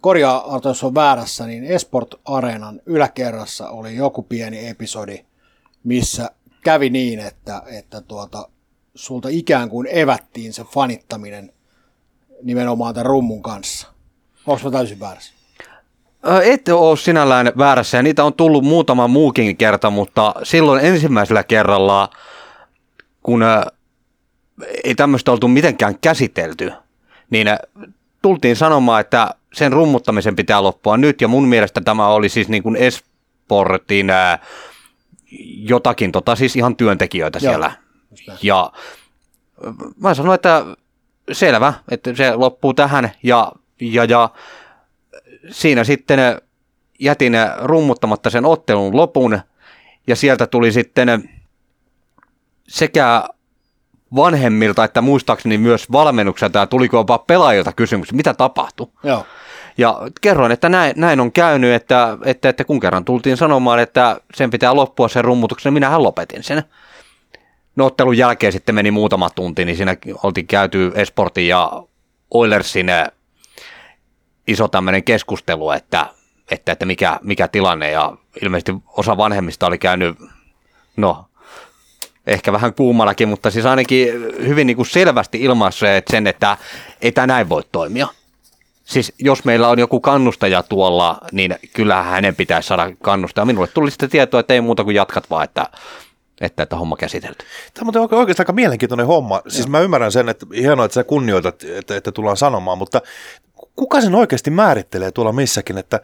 korjaa 0.00 0.60
jos 0.64 0.84
on 0.84 0.94
väärässä, 0.94 1.46
niin 1.46 1.64
Esport 1.64 2.14
Areenan 2.24 2.80
yläkerrassa 2.86 3.68
oli 3.68 3.96
joku 3.96 4.22
pieni 4.22 4.68
episodi, 4.68 5.24
missä 5.84 6.30
kävi 6.64 6.90
niin, 6.90 7.18
että, 7.18 7.62
että 7.66 8.00
tuota, 8.00 8.48
sulta 8.94 9.28
ikään 9.30 9.68
kuin 9.68 9.88
evättiin 9.90 10.52
se 10.52 10.64
fanittaminen 10.64 11.52
nimenomaan 12.42 12.94
tämän 12.94 13.06
rummun 13.06 13.42
kanssa. 13.42 13.88
Onko 14.46 14.64
mä 14.64 14.70
täysin 14.70 15.00
väärässä? 15.00 15.34
Ette 16.44 16.72
ole 16.72 16.96
sinällään 16.96 17.52
väärässä 17.58 17.96
ja 17.96 18.02
niitä 18.02 18.24
on 18.24 18.34
tullut 18.34 18.64
muutama 18.64 19.08
muukin 19.08 19.56
kerta, 19.56 19.90
mutta 19.90 20.34
silloin 20.42 20.84
ensimmäisellä 20.84 21.44
kerralla, 21.44 22.10
kun 23.22 23.44
ei 24.84 24.94
tämmöistä 24.94 25.32
oltu 25.32 25.48
mitenkään 25.48 25.98
käsitelty, 25.98 26.72
niin 27.30 27.46
tultiin 28.22 28.56
sanomaan, 28.56 29.00
että 29.00 29.34
sen 29.52 29.72
rummuttamisen 29.72 30.36
pitää 30.36 30.62
loppua 30.62 30.96
nyt, 30.96 31.20
ja 31.20 31.28
mun 31.28 31.48
mielestä 31.48 31.80
tämä 31.80 32.08
oli 32.08 32.28
siis 32.28 32.48
niin 32.48 32.62
kuin 32.62 32.76
Esportin 32.76 34.10
jotakin, 35.56 36.12
tota, 36.12 36.36
siis 36.36 36.56
ihan 36.56 36.76
työntekijöitä 36.76 37.38
Joo, 37.42 37.50
siellä. 37.50 37.72
Ja 38.42 38.72
mä 39.96 40.14
sanoin, 40.14 40.34
että 40.34 40.66
selvä, 41.32 41.74
että 41.90 42.14
se 42.14 42.34
loppuu 42.34 42.74
tähän, 42.74 43.10
ja, 43.22 43.52
ja, 43.80 44.04
ja 44.04 44.28
siinä 45.50 45.84
sitten 45.84 46.18
jätin 46.98 47.32
rummuttamatta 47.62 48.30
sen 48.30 48.44
ottelun 48.44 48.96
lopun, 48.96 49.40
ja 50.06 50.16
sieltä 50.16 50.46
tuli 50.46 50.72
sitten 50.72 51.30
sekä 52.68 53.24
vanhemmilta, 54.16 54.84
että 54.84 55.00
muistaakseni 55.00 55.58
myös 55.58 55.92
valmennukselta 55.92 56.58
ja 56.58 56.66
tuliko 56.66 56.96
jopa 56.96 57.18
pelaajilta 57.18 57.72
kysymys, 57.72 58.12
mitä 58.12 58.34
tapahtui. 58.34 58.86
Joo. 59.02 59.26
Ja 59.80 60.00
kerroin, 60.20 60.52
että 60.52 60.68
näin, 60.68 60.92
näin 60.96 61.20
on 61.20 61.32
käynyt, 61.32 61.72
että, 61.72 62.18
että, 62.24 62.48
että 62.48 62.64
kun 62.64 62.80
kerran 62.80 63.04
tultiin 63.04 63.36
sanomaan, 63.36 63.78
että 63.78 64.20
sen 64.34 64.50
pitää 64.50 64.76
loppua 64.76 65.08
sen 65.08 65.24
rummutuksen, 65.24 65.70
niin 65.70 65.74
minähän 65.74 66.02
lopetin 66.02 66.42
sen. 66.42 66.62
No 67.76 67.86
ottelun 67.86 68.18
jälkeen 68.18 68.52
sitten 68.52 68.74
meni 68.74 68.90
muutama 68.90 69.30
tunti, 69.30 69.64
niin 69.64 69.76
siinä 69.76 69.96
oltiin 70.22 70.46
käyty 70.46 70.92
Esportin 70.94 71.48
ja 71.48 71.82
Oilersin 72.30 72.88
eh, 72.88 73.06
iso 74.46 74.68
tämmöinen 74.68 75.04
keskustelu, 75.04 75.70
että, 75.70 76.06
että, 76.50 76.72
että 76.72 76.86
mikä, 76.86 77.18
mikä 77.22 77.48
tilanne, 77.48 77.90
ja 77.90 78.16
ilmeisesti 78.42 78.74
osa 78.96 79.16
vanhemmista 79.16 79.66
oli 79.66 79.78
käynyt, 79.78 80.18
no 80.96 81.24
ehkä 82.26 82.52
vähän 82.52 82.74
kuumallakin, 82.74 83.28
mutta 83.28 83.50
siis 83.50 83.66
ainakin 83.66 84.08
hyvin 84.46 84.66
niin 84.66 84.76
kuin 84.76 84.86
selvästi 84.86 85.40
ilmaisseet 85.40 86.04
sen, 86.10 86.26
että 86.26 86.56
ei 87.02 87.12
tämä 87.12 87.26
näin 87.26 87.48
voi 87.48 87.62
toimia. 87.72 88.08
Siis 88.90 89.12
jos 89.18 89.44
meillä 89.44 89.68
on 89.68 89.78
joku 89.78 90.00
kannustaja 90.00 90.62
tuolla, 90.62 91.20
niin 91.32 91.56
kyllähän 91.72 92.04
hänen 92.12 92.36
pitäisi 92.36 92.66
saada 92.66 92.90
kannustaa. 93.02 93.44
Minulle 93.44 93.66
tuli 93.66 93.90
sitten 93.90 94.10
tietoa, 94.10 94.40
että 94.40 94.54
ei 94.54 94.60
muuta 94.60 94.84
kuin 94.84 94.96
jatkat 94.96 95.30
vaan, 95.30 95.44
että, 95.44 95.66
että, 96.40 96.62
että 96.62 96.76
homma 96.76 96.96
käsitelty. 96.96 97.44
Tämä 97.74 97.92
on 97.94 98.18
oikeastaan 98.18 98.44
aika 98.44 98.52
mielenkiintoinen 98.52 99.06
homma. 99.06 99.42
Siis 99.48 99.66
Joo. 99.66 99.70
mä 99.70 99.80
ymmärrän 99.80 100.12
sen, 100.12 100.28
että 100.28 100.46
hienoa, 100.56 100.84
että 100.84 100.94
sä 100.94 101.04
kunnioitat, 101.04 101.62
että, 101.62 101.96
että 101.96 102.12
tullaan 102.12 102.36
sanomaan, 102.36 102.78
mutta 102.78 103.02
kuka 103.76 104.00
sen 104.00 104.14
oikeasti 104.14 104.50
määrittelee 104.50 105.12
tuolla 105.12 105.32
missäkin, 105.32 105.78
että 105.78 106.00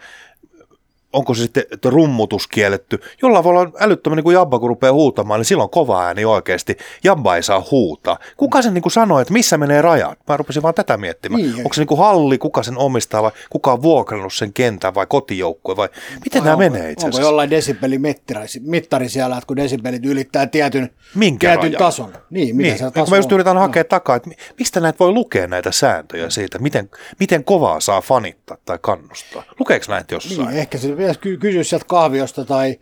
onko 1.16 1.34
se 1.34 1.42
sitten 1.42 1.64
rummutus 1.84 2.46
kielletty. 2.46 3.00
Jollain 3.22 3.44
voi 3.44 3.50
olla 3.50 3.70
älyttömän, 3.80 4.16
niin 4.16 4.24
kuin 4.24 4.34
Jabba 4.34 4.58
kun 4.58 4.68
rupeaa 4.68 4.92
huutamaan, 4.92 5.40
niin 5.40 5.44
silloin 5.44 5.70
kova 5.70 6.04
ääni 6.04 6.24
oikeasti. 6.24 6.76
Jabba 7.04 7.36
ei 7.36 7.42
saa 7.42 7.66
huutaa. 7.70 8.18
Kuka 8.36 8.62
sen 8.62 8.74
niin 8.74 8.82
kuin 8.82 8.92
sanoo, 8.92 9.20
että 9.20 9.32
missä 9.32 9.58
menee 9.58 9.82
rajat? 9.82 10.18
Mä 10.28 10.36
rupesin 10.36 10.62
vaan 10.62 10.74
tätä 10.74 10.96
miettimään. 10.96 11.42
Niin, 11.42 11.56
onko 11.56 11.74
se 11.74 11.80
niin 11.80 11.86
kuin 11.86 11.98
halli, 11.98 12.38
kuka 12.38 12.62
sen 12.62 12.78
omistaa 12.78 13.22
vai 13.22 13.30
kuka 13.50 13.72
on 13.72 13.82
vuokrannut 13.82 14.34
sen 14.34 14.52
kentän 14.52 14.94
vai 14.94 15.06
kotijoukkue 15.06 15.76
vai 15.76 15.88
miten 16.24 16.42
vai 16.42 16.44
nämä 16.44 16.64
onko, 16.64 16.76
menee 16.76 16.90
itse 16.90 17.06
asiassa? 17.06 17.20
Onko 17.20 17.28
jollain 17.28 17.50
desibelimittari 17.50 19.08
siellä, 19.08 19.36
että 19.36 19.46
kun 19.46 19.56
desibelit 19.56 20.06
ylittää 20.06 20.46
tietyn, 20.46 20.90
Minkä 21.14 21.48
tietyn 21.48 21.62
rajan? 21.62 21.78
tason. 21.78 22.12
Niin, 22.30 22.56
mitä 22.56 22.68
niin. 22.68 22.78
se 22.78 22.90
taso 22.90 23.10
mä 23.10 23.16
just 23.16 23.32
yritän 23.32 23.56
hakea 23.56 23.82
no. 23.82 23.88
takaa, 23.88 24.16
että 24.16 24.30
mistä 24.58 24.80
näitä 24.80 24.98
voi 24.98 25.12
lukea 25.12 25.46
näitä 25.46 25.72
sääntöjä 25.72 26.30
siitä, 26.30 26.58
miten, 26.58 26.90
miten 27.20 27.44
kovaa 27.44 27.80
saa 27.80 28.00
fanittaa 28.00 28.56
tai 28.64 28.78
kannustaa. 28.80 29.42
Lukeeko 29.58 29.84
näitä 29.88 30.14
jossain? 30.14 30.48
Niin, 30.48 30.58
ehkä 30.58 30.78
se 30.78 30.96
ky- 31.14 31.36
kysyä 31.36 31.64
sieltä 31.64 31.86
kahviosta 31.88 32.44
tai 32.44 32.78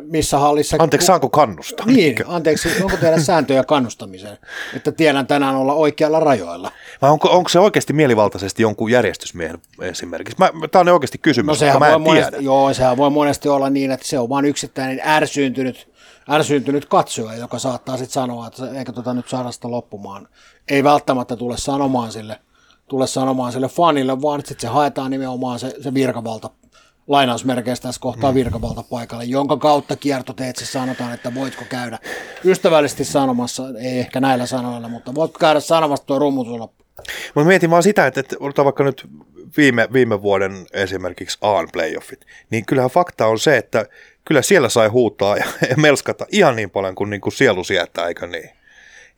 missä 0.00 0.38
hallissa. 0.38 0.76
Anteeksi, 0.80 1.06
saanko 1.06 1.28
kannustaa? 1.28 1.86
Niin, 1.86 2.16
anteeksi, 2.26 2.68
onko 2.82 2.96
teillä 2.96 3.20
sääntöjä 3.20 3.64
kannustamiseen, 3.64 4.38
että 4.76 4.92
tiedän 4.92 5.26
tänään 5.26 5.56
olla 5.56 5.74
oikealla 5.74 6.20
rajoilla? 6.20 6.72
Vai 7.02 7.10
onko, 7.10 7.28
onko 7.28 7.48
se 7.48 7.58
oikeasti 7.58 7.92
mielivaltaisesti 7.92 8.62
jonkun 8.62 8.90
järjestysmiehen 8.90 9.58
esimerkiksi? 9.80 10.38
Mä, 10.38 10.50
tämä 10.70 10.80
on 10.80 10.88
oikeasti 10.88 11.18
kysymys, 11.18 11.46
no, 11.48 11.54
sehän 11.54 11.78
mä 11.78 11.88
en 11.88 12.00
monesti, 12.00 12.30
tiedä. 12.30 12.44
Joo, 12.44 12.74
sehän 12.74 12.96
voi 12.96 13.10
monesti 13.10 13.48
olla 13.48 13.70
niin, 13.70 13.90
että 13.90 14.06
se 14.06 14.18
on 14.18 14.28
vain 14.28 14.44
yksittäinen 14.44 15.00
ärsyyntynyt, 15.06 15.92
ärsyyntynyt 16.30 16.86
katsoja, 16.86 17.36
joka 17.36 17.58
saattaa 17.58 17.96
sitten 17.96 18.12
sanoa, 18.12 18.46
että 18.46 18.70
eikö 18.78 18.92
tota 18.92 19.14
nyt 19.14 19.28
saada 19.28 19.52
sitä 19.52 19.70
loppumaan. 19.70 20.28
Ei 20.68 20.84
välttämättä 20.84 21.36
tule 21.36 21.56
sanomaan 21.56 22.12
sille, 22.12 22.38
tule 22.88 23.06
sanomaan 23.06 23.52
sille 23.52 23.68
fanille, 23.68 24.22
vaan 24.22 24.40
sitten 24.40 24.60
se 24.60 24.74
haetaan 24.74 25.10
nimenomaan 25.10 25.58
se, 25.58 25.74
se 25.80 25.94
virkavalta 25.94 26.50
lainausmerkeistä 27.06 27.88
tässä 27.88 28.00
kohtaa 28.00 28.30
mm. 28.30 28.34
virkavalta 28.34 28.82
paikalle, 28.82 29.24
jonka 29.24 29.56
kautta 29.56 29.96
kiertoteetse 29.96 30.66
sanotaan, 30.66 31.14
että 31.14 31.34
voitko 31.34 31.64
käydä 31.68 31.98
ystävällisesti 32.44 33.04
sanomassa, 33.04 33.62
ei 33.78 33.98
ehkä 33.98 34.20
näillä 34.20 34.46
sanoilla, 34.46 34.88
mutta 34.88 35.14
voitko 35.14 35.38
käydä 35.38 35.60
sanomassa 35.60 36.06
tuo 36.06 36.18
rummutus 36.18 36.58
loppu. 36.58 36.84
Mutta 37.34 37.48
mietin 37.48 37.70
vaan 37.70 37.82
sitä, 37.82 38.06
että, 38.06 38.20
että 38.20 38.36
otetaan 38.40 38.64
vaikka 38.64 38.84
nyt 38.84 39.08
viime, 39.56 39.88
viime 39.92 40.22
vuoden 40.22 40.66
esimerkiksi 40.72 41.38
Aan 41.40 41.68
playoffit, 41.72 42.26
niin 42.50 42.66
kyllähän 42.66 42.90
fakta 42.90 43.26
on 43.26 43.38
se, 43.38 43.56
että 43.56 43.86
kyllä 44.24 44.42
siellä 44.42 44.68
sai 44.68 44.88
huutaa 44.88 45.36
ja, 45.36 45.44
ja 45.70 45.76
melskata 45.76 46.26
ihan 46.32 46.56
niin 46.56 46.70
paljon 46.70 46.94
kuin, 46.94 47.10
niin 47.10 47.20
kuin 47.20 47.32
sielu 47.32 47.64
sietää, 47.64 48.08
eikö 48.08 48.26
niin? 48.26 48.50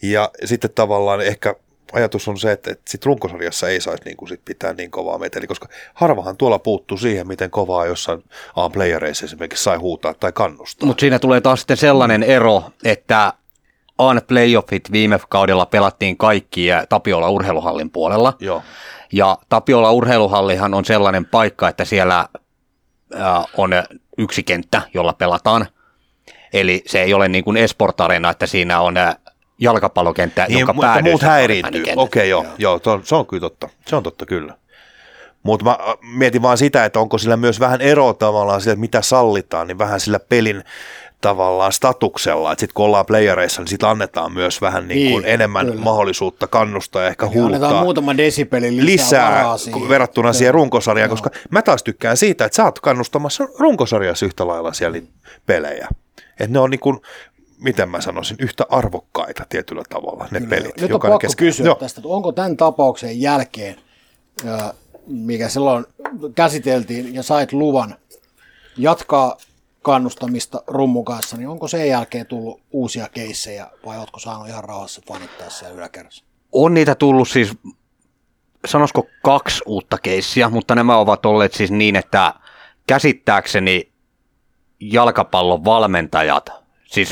Ja 0.03 0.31
sitten 0.45 0.71
tavallaan 0.75 1.21
ehkä 1.21 1.55
ajatus 1.93 2.29
on 2.29 2.39
se, 2.39 2.53
että, 2.53 2.71
että 2.71 2.91
sit 2.91 3.07
runkosarjassa 3.07 3.69
ei 3.69 3.81
saisi 3.81 4.05
niin 4.05 4.17
kuin 4.17 4.29
sit 4.29 4.41
pitää 4.45 4.73
niin 4.73 4.91
kovaa 4.91 5.19
meteli, 5.19 5.47
koska 5.47 5.69
harvahan 5.95 6.37
tuolla 6.37 6.59
puuttuu 6.59 6.99
siihen, 6.99 7.29
miten 7.29 7.51
kovaa 7.51 7.87
jossain 7.87 8.25
A-playereissa 8.57 9.25
esimerkiksi 9.25 9.65
sai 9.65 9.77
huutaa 9.77 10.15
tai 10.15 10.33
kannustaa. 10.33 10.87
Mutta 10.87 11.01
siinä 11.01 11.19
tulee 11.19 11.41
taas 11.41 11.61
sitten 11.61 11.77
sellainen 11.77 12.23
ero, 12.23 12.63
että 12.85 13.33
on 13.99 14.21
playoffit 14.27 14.93
viime 14.93 15.21
kaudella 15.29 15.67
pelattiin 15.67 16.17
kaikki 16.17 16.69
Tapiola 16.89 17.31
urheiluhallin 17.31 17.91
puolella. 17.91 18.33
Joo. 18.41 18.63
Ja 19.13 19.39
Tapiola 19.49 19.93
urheiluhallihan 19.93 20.75
on 20.75 20.85
sellainen 20.85 21.25
paikka, 21.25 21.69
että 21.69 21.85
siellä 21.85 22.29
on 23.57 23.71
yksi 24.19 24.43
kenttä, 24.43 24.83
jolla 24.95 25.13
pelataan. 25.13 25.67
Eli 26.53 26.83
se 26.87 27.03
ei 27.03 27.15
ole 27.15 27.29
niin 27.29 27.45
kuin 27.45 27.57
esport 27.57 27.97
että 28.31 28.47
siinä 28.47 28.81
on 28.81 28.95
jalkapallokenttä, 29.61 30.47
niin, 30.49 30.59
joka 30.61 30.75
päädyy. 30.81 31.13
muut 31.13 31.23
häiriintyy. 31.23 31.83
Okei, 31.83 31.97
okay, 31.97 32.27
joo, 32.27 32.47
joo. 32.59 32.81
joo 32.85 33.01
se 33.05 33.15
on 33.15 33.27
kyllä 33.27 33.41
totta. 33.41 33.69
Se 33.87 33.97
on 33.97 34.03
totta 34.03 34.27
kyllä. 34.27 34.55
Mutta 35.43 35.65
mä 35.65 35.79
mietin 36.17 36.43
vaan 36.43 36.59
sitä, 36.59 36.85
että 36.85 37.01
onko 37.01 37.19
sillä 37.19 37.37
myös 37.37 37.61
vähän 37.61 37.81
eroa 37.81 38.15
tavallaan 38.15 38.61
sillä, 38.61 38.73
että 38.73 38.81
mitä 38.81 39.03
sallitaan, 39.03 39.67
niin 39.67 39.79
vähän 39.79 40.01
sillä 40.01 40.19
pelin 40.19 40.65
tavallaan 41.21 41.73
statuksella, 41.73 42.53
että 42.53 42.61
sitten 42.61 42.75
kun 42.75 42.85
ollaan 42.85 43.07
playereissa, 43.07 43.63
niin 43.63 43.69
sitten 43.69 43.89
annetaan 43.89 44.33
myös 44.33 44.61
vähän 44.61 44.89
niin 44.89 45.13
kuin 45.13 45.23
niin, 45.23 45.35
enemmän 45.35 45.67
kyllä. 45.67 45.81
mahdollisuutta 45.81 46.47
kannustaa 46.47 47.03
ja 47.03 47.09
ehkä 47.09 47.27
huutaa. 47.27 47.47
Annetaan 47.47 47.85
muutama 47.85 48.17
desibeli 48.17 48.77
lisää, 48.77 48.87
lisää 48.87 49.59
siihen. 49.59 49.89
verrattuna 49.89 50.33
siihen 50.33 50.55
runkosarjaan, 50.55 51.11
koska 51.11 51.31
mä 51.51 51.63
taas 51.63 51.83
tykkään 51.83 52.17
siitä, 52.17 52.45
että 52.45 52.57
sä 52.57 52.65
oot 52.65 52.81
kannustamassa 52.81 53.45
runkosarjassa 53.59 54.27
yhtä 54.27 54.47
lailla 54.47 54.73
siellä 54.73 54.99
pelejä. 55.47 55.89
Että 56.41 56.53
ne 56.53 56.59
on 56.59 56.71
niin 56.71 56.81
kuin, 56.81 57.01
miten 57.61 57.89
mä 57.89 58.01
sanoisin, 58.01 58.37
yhtä 58.41 58.65
arvokkaita 58.69 59.47
tietyllä 59.49 59.83
tavalla 59.89 60.29
ne 60.31 60.41
Kyllä. 60.41 60.51
pelit. 60.51 60.81
Nyt 60.81 60.93
on 60.93 61.01
pakko 61.01 61.19
kesken. 61.19 61.47
kysyä 61.47 61.67
Joo. 61.67 61.75
tästä, 61.75 62.01
että 62.01 62.09
onko 62.09 62.33
tämän 62.33 62.57
tapauksen 62.57 63.21
jälkeen, 63.21 63.77
mikä 65.07 65.49
silloin 65.49 65.87
käsiteltiin 66.35 67.15
ja 67.15 67.23
sait 67.23 67.53
luvan 67.53 67.97
jatkaa 68.77 69.37
kannustamista 69.83 70.63
rummun 70.67 71.05
kanssa, 71.05 71.37
niin 71.37 71.49
onko 71.49 71.69
sen 71.69 71.89
jälkeen 71.89 72.27
tullut 72.27 72.61
uusia 72.71 73.09
keissejä 73.09 73.67
vai 73.87 73.99
oletko 73.99 74.19
saanut 74.19 74.49
ihan 74.49 74.65
rauhassa 74.65 75.03
fanittaa 75.09 75.51
siellä 75.51 75.77
yläkerrassa? 75.77 76.25
On 76.53 76.75
niitä 76.75 76.95
tullut 76.95 77.29
siis, 77.29 77.53
sanoisiko 78.67 79.07
kaksi 79.23 79.63
uutta 79.67 79.99
keissiä, 79.99 80.49
mutta 80.49 80.75
nämä 80.75 80.97
ovat 80.99 81.27
olleet 81.27 81.55
siis 81.55 81.71
niin, 81.71 81.97
että 81.97 82.35
käsittääkseni 82.87 83.93
jalkapallon 84.81 85.65
valmentajat, 85.65 86.51
siis 86.87 87.11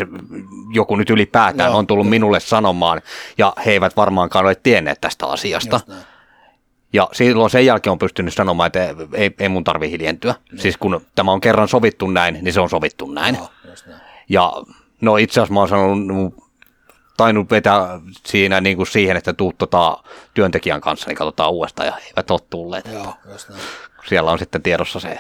joku 0.73 0.97
nyt 0.97 1.11
ylipäätään 1.11 1.71
Joo, 1.71 1.79
on 1.79 1.87
tullut 1.87 2.09
minulle 2.09 2.41
sanomaan, 2.41 3.03
ja 3.39 3.53
he 3.67 3.71
eivät 3.71 3.97
varmaankaan 3.97 4.45
ole 4.45 4.55
tienneet 4.55 5.01
tästä 5.01 5.27
asiasta. 5.27 5.81
Ja 6.93 7.09
silloin 7.13 7.51
sen 7.51 7.67
jälkeen 7.67 7.93
on 7.93 7.99
pystynyt 7.99 8.35
sanomaan, 8.35 8.67
että 8.67 8.95
ei, 9.13 9.35
ei 9.39 9.49
mun 9.49 9.65
tarvi 9.65 9.91
hiljentyä. 9.91 10.35
Mm. 10.53 10.59
Siis 10.59 10.77
kun 10.77 11.01
tämä 11.15 11.33
on 11.33 11.41
kerran 11.41 11.69
sovittu 11.69 12.07
näin, 12.07 12.39
niin 12.43 12.53
se 12.53 12.61
on 12.61 12.71
sovittu 12.71 13.07
näin. 13.07 13.35
No, 13.35 13.49
ja 14.29 14.53
no 15.01 15.17
itse 15.17 15.41
asiassa 15.41 15.55
mä 15.55 15.61
oon 15.61 15.69
sanonut, 15.69 16.35
tainnut 17.17 17.51
vetää 17.51 18.01
siinä 18.27 18.61
niin 18.61 18.77
kuin 18.77 18.87
siihen, 18.87 19.17
että 19.17 19.33
tuut 19.33 19.59
tota 19.59 20.03
työntekijän 20.35 20.81
kanssa, 20.81 21.09
niin 21.09 21.17
katsotaan 21.17 21.53
uudestaan, 21.53 21.87
ja 21.87 21.99
eivät 22.07 22.31
ole 22.31 22.41
tulleet. 22.51 22.89
Joo, 22.93 23.15
Siellä 24.09 24.31
on 24.31 24.39
sitten 24.39 24.63
tiedossa 24.63 25.01
se, 25.01 25.19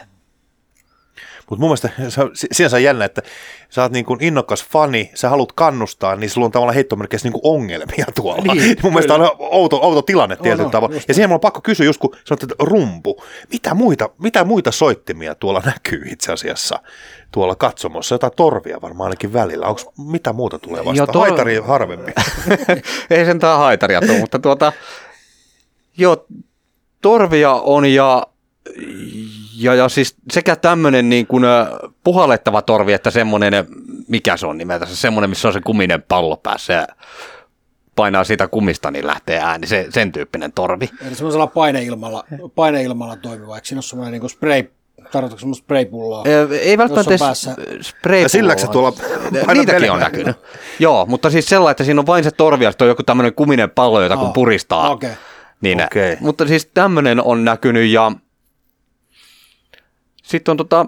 mutta 1.50 1.60
mun 1.60 1.68
mielestä 1.68 1.90
se 2.08 2.20
on 2.20 2.30
sinänsä 2.52 2.78
jännä, 2.78 3.04
että 3.04 3.22
sä 3.68 3.82
oot 3.82 3.92
niin 3.92 4.04
kuin 4.04 4.24
innokas 4.24 4.64
fani, 4.64 5.10
sä 5.14 5.28
haluat 5.28 5.52
kannustaa, 5.52 6.16
niin 6.16 6.30
sulla 6.30 6.44
on 6.44 6.52
tavallaan 6.52 6.74
heittomerkeissä 6.74 7.28
niin 7.28 7.40
ongelmia 7.42 8.06
tuolla. 8.14 8.54
Niin, 8.54 8.76
mun 8.82 8.92
mielestä 8.92 9.14
on 9.14 9.30
outo, 9.38 9.80
outo 9.82 10.02
tilanne 10.02 10.36
tietyllä 10.36 10.70
tavalla. 10.70 10.96
Ja 11.08 11.14
siihen 11.14 11.28
mulla 11.28 11.36
on 11.36 11.40
pakko 11.40 11.60
kysyä, 11.60 11.86
just 11.86 12.00
kun 12.00 12.16
sanot, 12.24 12.42
että 12.42 12.54
rumpu, 12.58 13.22
mitä 13.52 13.74
muita, 13.74 14.10
mitä 14.18 14.44
muita 14.44 14.72
soittimia 14.72 15.34
tuolla 15.34 15.62
näkyy 15.66 16.02
itse 16.06 16.32
asiassa 16.32 16.78
tuolla 17.32 17.54
katsomossa? 17.54 18.14
Jotain 18.14 18.32
torvia 18.36 18.80
varmaan 18.82 19.06
ainakin 19.06 19.32
välillä. 19.32 19.66
Onko 19.66 19.92
mitä 19.98 20.32
muuta 20.32 20.58
tulee 20.58 20.84
vastaan? 20.84 21.08
Tor... 21.12 21.28
Haitari 21.28 21.56
harvemmin. 21.56 22.14
Ei 23.10 23.24
sentään 23.24 23.58
haitaria 23.58 24.00
tule, 24.00 24.18
mutta 24.18 24.38
tuota, 24.38 24.72
joo, 25.96 26.26
torvia 27.00 27.52
on 27.52 27.86
ja 27.86 28.26
ja, 29.58 29.74
ja 29.74 29.88
siis 29.88 30.16
sekä 30.32 30.56
tämmöinen 30.56 31.08
niin 31.08 31.26
kuin 31.26 31.44
puhallettava 32.04 32.62
torvi, 32.62 32.92
että 32.92 33.10
semmoinen, 33.10 33.66
mikä 34.08 34.36
se 34.36 34.46
on 34.46 34.58
nimeltä, 34.58 34.86
se 34.86 34.96
semmoinen, 34.96 35.30
missä 35.30 35.48
on 35.48 35.54
se 35.54 35.60
kuminen 35.60 36.02
pallo 36.02 36.36
päässä 36.36 36.72
ja 36.72 36.86
painaa 37.96 38.24
siitä 38.24 38.48
kumista, 38.48 38.90
niin 38.90 39.06
lähtee 39.06 39.40
ääni, 39.40 39.66
se, 39.66 39.86
sen 39.90 40.12
tyyppinen 40.12 40.52
torvi. 40.52 40.90
Eli 41.06 41.14
semmoisella 41.14 41.46
paineilmalla, 41.46 42.24
paineilmalla 42.54 43.16
toimiva, 43.16 43.54
eikö 43.54 43.68
siinä 43.68 43.78
ole 43.78 43.82
semmoinen 43.82 44.12
niin 44.12 44.20
kuin 44.20 44.30
spray, 44.30 44.64
tarkoitatko 45.12 45.38
semmoista 45.38 45.64
spraypulloa? 45.64 46.24
Ei 46.60 46.78
välttämättä 46.78 47.14
edes 47.14 47.50
spraypulloa. 47.80 48.28
Silläkö 48.28 48.60
se 48.60 48.66
tuolla 48.66 48.92
Niitäkin 49.54 49.90
on 49.90 50.00
näkynyt. 50.00 50.36
Joo, 50.78 51.06
mutta 51.06 51.30
siis 51.30 51.46
sellainen, 51.46 51.70
että 51.70 51.84
siinä 51.84 52.00
on 52.00 52.06
vain 52.06 52.24
se 52.24 52.30
torvi 52.30 52.64
ja 52.64 52.70
sitten 52.70 52.84
on 52.84 52.88
joku 52.88 53.02
tämmöinen 53.02 53.34
kuminen 53.34 53.70
pallo, 53.70 54.02
jota 54.02 54.16
kun 54.16 54.32
puristaa. 54.32 54.90
Okay. 54.90 55.10
Niin, 55.60 55.84
okay. 55.84 56.16
Mutta 56.20 56.46
siis 56.46 56.66
tämmöinen 56.66 57.22
on 57.22 57.44
näkynyt 57.44 57.90
ja 57.90 58.12
sitten 60.24 60.52
on 60.52 60.56
tota, 60.56 60.86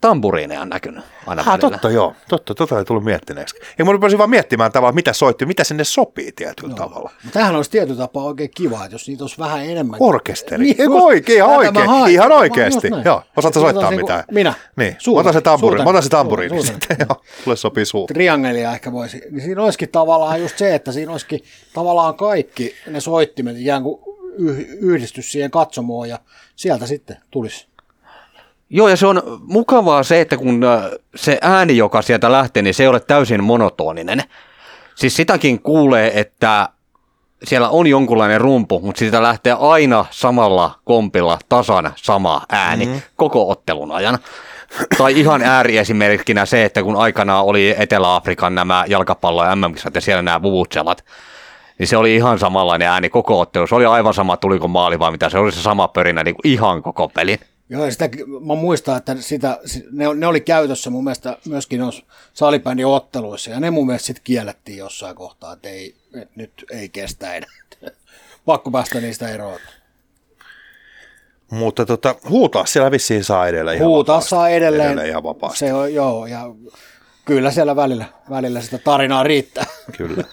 tamburiineja 0.00 0.64
näkynyt 0.64 1.04
aina 1.26 1.42
ah, 1.46 1.58
totta, 1.58 1.90
joo. 1.90 2.14
Totta, 2.28 2.54
tota 2.54 2.78
ei 2.78 2.84
tullut 2.84 3.04
miettineeksi. 3.04 3.56
Ja 3.78 3.84
mä 3.84 3.92
rupesin 3.92 4.18
vaan 4.18 4.30
miettimään 4.30 4.72
tavallaan, 4.72 4.94
mitä 4.94 5.12
soitti, 5.12 5.46
mitä 5.46 5.64
sinne 5.64 5.84
sopii 5.84 6.32
tietyllä 6.32 6.68
no. 6.68 6.76
tavalla. 6.76 7.10
Tämähän 7.32 7.56
olisi 7.56 7.70
tietyllä 7.70 7.98
tapaa 7.98 8.24
oikein 8.24 8.50
kiva, 8.54 8.84
että 8.84 8.94
jos 8.94 9.08
niitä 9.08 9.24
olisi 9.24 9.38
vähän 9.38 9.64
enemmän. 9.64 9.96
Orkesteri. 10.02 10.64
Niin, 10.64 10.76
just, 10.78 11.02
oikein, 11.02 11.36
ihan 11.36 11.50
oikein. 11.50 11.90
Ihan 12.08 12.32
oikeasti. 12.32 12.88
Joo, 13.04 13.22
osaatko 13.36 13.60
soittaa 13.60 13.90
se, 13.90 13.96
mitään? 13.96 14.24
Minä. 14.30 14.54
Niin, 14.76 14.96
Suuta, 14.98 15.20
otan 15.20 15.32
se 15.32 15.40
tamburiini. 15.40 15.84
Mä 15.84 15.90
otan 15.90 16.02
se 16.02 16.08
tamburiini 16.08 16.62
sitten. 16.62 16.96
Joo, 17.08 17.22
sulle 17.44 17.56
sopii 17.56 17.84
suu. 17.84 18.06
Triangelia 18.06 18.72
ehkä 18.72 18.92
voisi. 18.92 19.22
Niin 19.30 19.42
siinä 19.42 19.62
olisikin 19.62 19.88
tavallaan 19.88 20.40
just 20.40 20.58
se, 20.58 20.74
että 20.74 20.92
siinä 20.92 21.12
olisikin 21.12 21.40
tavallaan 21.74 22.14
kaikki 22.14 22.74
ne 22.86 23.00
soittimet 23.00 23.56
ikään 23.58 23.82
kuin 23.82 24.00
yhdistys 24.80 25.32
siihen 25.32 25.50
katsomoon 25.50 26.08
ja 26.08 26.18
sieltä 26.56 26.86
sitten 26.86 27.16
tulisi 27.30 27.66
Joo, 28.70 28.88
ja 28.88 28.96
se 28.96 29.06
on 29.06 29.22
mukavaa 29.40 30.02
se, 30.02 30.20
että 30.20 30.36
kun 30.36 30.64
äh, 30.64 30.90
se 31.14 31.38
ääni, 31.42 31.76
joka 31.76 32.02
sieltä 32.02 32.32
lähtee, 32.32 32.62
niin 32.62 32.74
se 32.74 32.82
ei 32.82 32.88
ole 32.88 33.00
täysin 33.00 33.44
monotoninen. 33.44 34.22
Siis 34.94 35.16
sitäkin 35.16 35.62
kuulee, 35.62 36.20
että 36.20 36.68
siellä 37.44 37.68
on 37.68 37.86
jonkunlainen 37.86 38.40
rumpu, 38.40 38.80
mutta 38.80 38.98
siitä 38.98 39.22
lähtee 39.22 39.56
aina 39.60 40.04
samalla 40.10 40.74
kompilla 40.84 41.38
tasan 41.48 41.92
sama 41.96 42.42
ääni 42.52 42.86
mm-hmm. 42.86 43.00
koko 43.16 43.50
ottelun 43.50 43.92
ajan. 43.92 44.18
tai 44.98 45.20
ihan 45.20 45.42
ääriesimerkkinä 45.42 46.46
se, 46.46 46.64
että 46.64 46.82
kun 46.82 46.96
aikanaan 46.96 47.44
oli 47.44 47.74
Etelä-Afrikan 47.78 48.54
nämä 48.54 48.84
jalkapallo- 48.88 49.44
ja 49.44 49.56
mm 49.56 49.74
ja 49.94 50.00
siellä 50.00 50.22
nämä 50.22 50.42
vuvutselat, 50.42 51.04
niin 51.78 51.86
se 51.86 51.96
oli 51.96 52.14
ihan 52.14 52.38
samanlainen 52.38 52.88
ääni 52.88 53.08
koko 53.08 53.40
ottelu. 53.40 53.66
Se 53.66 53.74
oli 53.74 53.86
aivan 53.86 54.14
sama, 54.14 54.36
tuliko 54.36 54.68
maali 54.68 54.98
vai 54.98 55.10
mitä, 55.10 55.28
se 55.28 55.38
oli 55.38 55.52
se 55.52 55.62
sama 55.62 55.88
pörinä 55.88 56.24
niin 56.24 56.34
kuin 56.34 56.52
ihan 56.52 56.82
koko 56.82 57.08
pelin. 57.08 57.38
Joo, 57.68 57.84
ja 57.84 57.90
sitä, 57.92 58.08
mä 58.46 58.54
muistan, 58.54 58.96
että 58.96 59.16
sitä, 59.20 59.58
ne, 59.90 60.14
ne 60.14 60.26
oli 60.26 60.40
käytössä 60.40 60.90
mun 60.90 61.04
mielestä 61.04 61.38
myöskin 61.48 61.80
noissa 61.80 62.04
salibändin 62.32 62.86
otteluissa, 62.86 63.50
ja 63.50 63.60
ne 63.60 63.70
mun 63.70 63.86
mielestä 63.86 64.06
sitten 64.06 64.24
kiellettiin 64.24 64.78
jossain 64.78 65.16
kohtaa, 65.16 65.52
että, 65.52 65.68
ei, 65.68 65.94
että 66.14 66.32
nyt 66.36 66.64
ei 66.70 66.88
kestä 66.88 67.34
enää. 67.34 67.50
Pakko 68.46 68.70
päästä 68.70 69.00
niistä 69.00 69.28
eroon. 69.28 69.58
Mutta 71.50 71.86
tota, 71.86 72.14
huutaa 72.28 72.66
siellä 72.66 72.90
vissiin 72.90 73.24
saa 73.24 73.48
edelleen 73.48 73.76
ihan 73.76 73.88
Huutaa 73.88 74.14
vapaasti. 74.14 74.30
saa 74.30 74.48
edelleen. 74.48 74.86
edelleen 74.86 75.08
ihan 75.08 75.22
vapaasti. 75.22 75.58
Se 75.58 75.74
on, 75.74 75.94
joo, 75.94 76.26
ja 76.26 76.40
kyllä 77.24 77.50
siellä 77.50 77.76
välillä, 77.76 78.04
välillä 78.30 78.60
sitä 78.60 78.78
tarinaa 78.78 79.22
riittää. 79.22 79.66
Kyllä. 79.96 80.24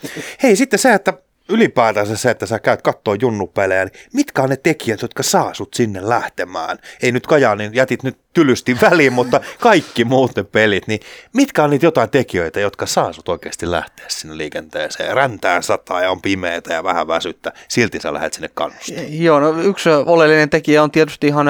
Hei, 0.43 0.55
sitten 0.55 0.79
se, 0.79 0.93
että 0.93 1.13
ylipäätänsä 1.53 2.17
se, 2.17 2.29
että 2.29 2.45
sä 2.45 2.59
käyt 2.59 2.81
kattoo 2.81 3.13
junnupelejä, 3.13 3.85
niin 3.85 3.93
mitkä 4.13 4.41
on 4.41 4.49
ne 4.49 4.57
tekijät, 4.57 5.01
jotka 5.01 5.23
saa 5.23 5.53
sut 5.53 5.73
sinne 5.73 6.09
lähtemään? 6.09 6.77
Ei 7.03 7.11
nyt 7.11 7.23
niin 7.57 7.73
jätit 7.73 8.03
nyt 8.03 8.17
tylysti 8.33 8.77
väliin, 8.91 9.13
mutta 9.13 9.41
kaikki 9.59 10.05
muut 10.05 10.35
ne 10.35 10.43
pelit, 10.43 10.87
niin 10.87 10.99
mitkä 11.33 11.63
on 11.63 11.69
niitä 11.69 11.85
jotain 11.85 12.09
tekijöitä, 12.09 12.59
jotka 12.59 12.85
saa 12.85 13.13
sut 13.13 13.29
oikeasti 13.29 13.71
lähteä 13.71 14.05
sinne 14.09 14.37
liikenteeseen? 14.37 15.15
Räntää 15.15 15.61
sataa 15.61 16.01
ja 16.01 16.11
on 16.11 16.21
pimeätä 16.21 16.73
ja 16.73 16.83
vähän 16.83 17.07
väsyttä, 17.07 17.53
silti 17.67 17.99
sä 17.99 18.13
lähdet 18.13 18.33
sinne 18.33 18.49
kannustamaan. 18.53 19.05
Joo, 19.09 19.39
no 19.39 19.61
yksi 19.61 19.89
oleellinen 19.89 20.49
tekijä 20.49 20.83
on 20.83 20.91
tietysti 20.91 21.27
ihan 21.27 21.47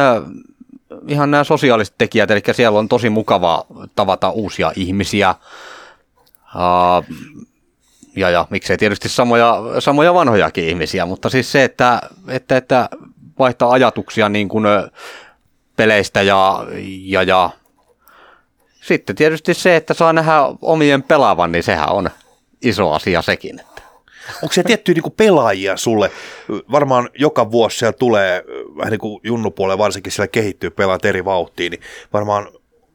ihan 1.07 1.31
nämä 1.31 1.43
sosiaaliset 1.43 1.95
tekijät, 1.97 2.31
eli 2.31 2.41
siellä 2.51 2.79
on 2.79 2.89
tosi 2.89 3.09
mukavaa 3.09 3.65
tavata 3.95 4.29
uusia 4.29 4.71
ihmisiä. 4.75 5.35
Uh, 6.55 7.17
ja, 8.15 8.29
ja 8.29 8.47
miksei 8.49 8.77
tietysti 8.77 9.09
samoja, 9.09 9.61
samoja 9.79 10.13
vanhojakin 10.13 10.63
ihmisiä, 10.69 11.05
mutta 11.05 11.29
siis 11.29 11.51
se, 11.51 11.63
että, 11.63 12.01
että, 12.27 12.57
että 12.57 12.89
vaihtaa 13.39 13.71
ajatuksia 13.71 14.29
niin 14.29 14.49
kuin 14.49 14.65
peleistä 15.75 16.21
ja, 16.21 16.65
ja, 17.05 17.23
ja 17.23 17.49
sitten 18.81 19.15
tietysti 19.15 19.53
se, 19.53 19.75
että 19.75 19.93
saa 19.93 20.13
nähdä 20.13 20.33
omien 20.61 21.03
pelaavan, 21.03 21.51
niin 21.51 21.63
sehän 21.63 21.89
on 21.89 22.09
iso 22.61 22.91
asia 22.91 23.21
sekin. 23.21 23.59
Onko 24.43 24.53
se 24.53 24.63
tiettyjä 24.63 24.93
niin 24.93 25.13
pelaajia 25.17 25.77
sulle? 25.77 26.11
Varmaan 26.71 27.09
joka 27.19 27.51
vuosi 27.51 27.77
siellä 27.77 27.93
tulee, 27.93 28.43
vähän 28.77 28.91
niin 28.91 28.99
kuin 28.99 29.19
junnupuolella 29.23 29.77
varsinkin 29.77 30.11
siellä 30.11 30.27
kehittyy 30.27 30.69
pelaat 30.69 31.05
eri 31.05 31.25
vauhtiin, 31.25 31.71
niin 31.71 31.81
varmaan 32.13 32.47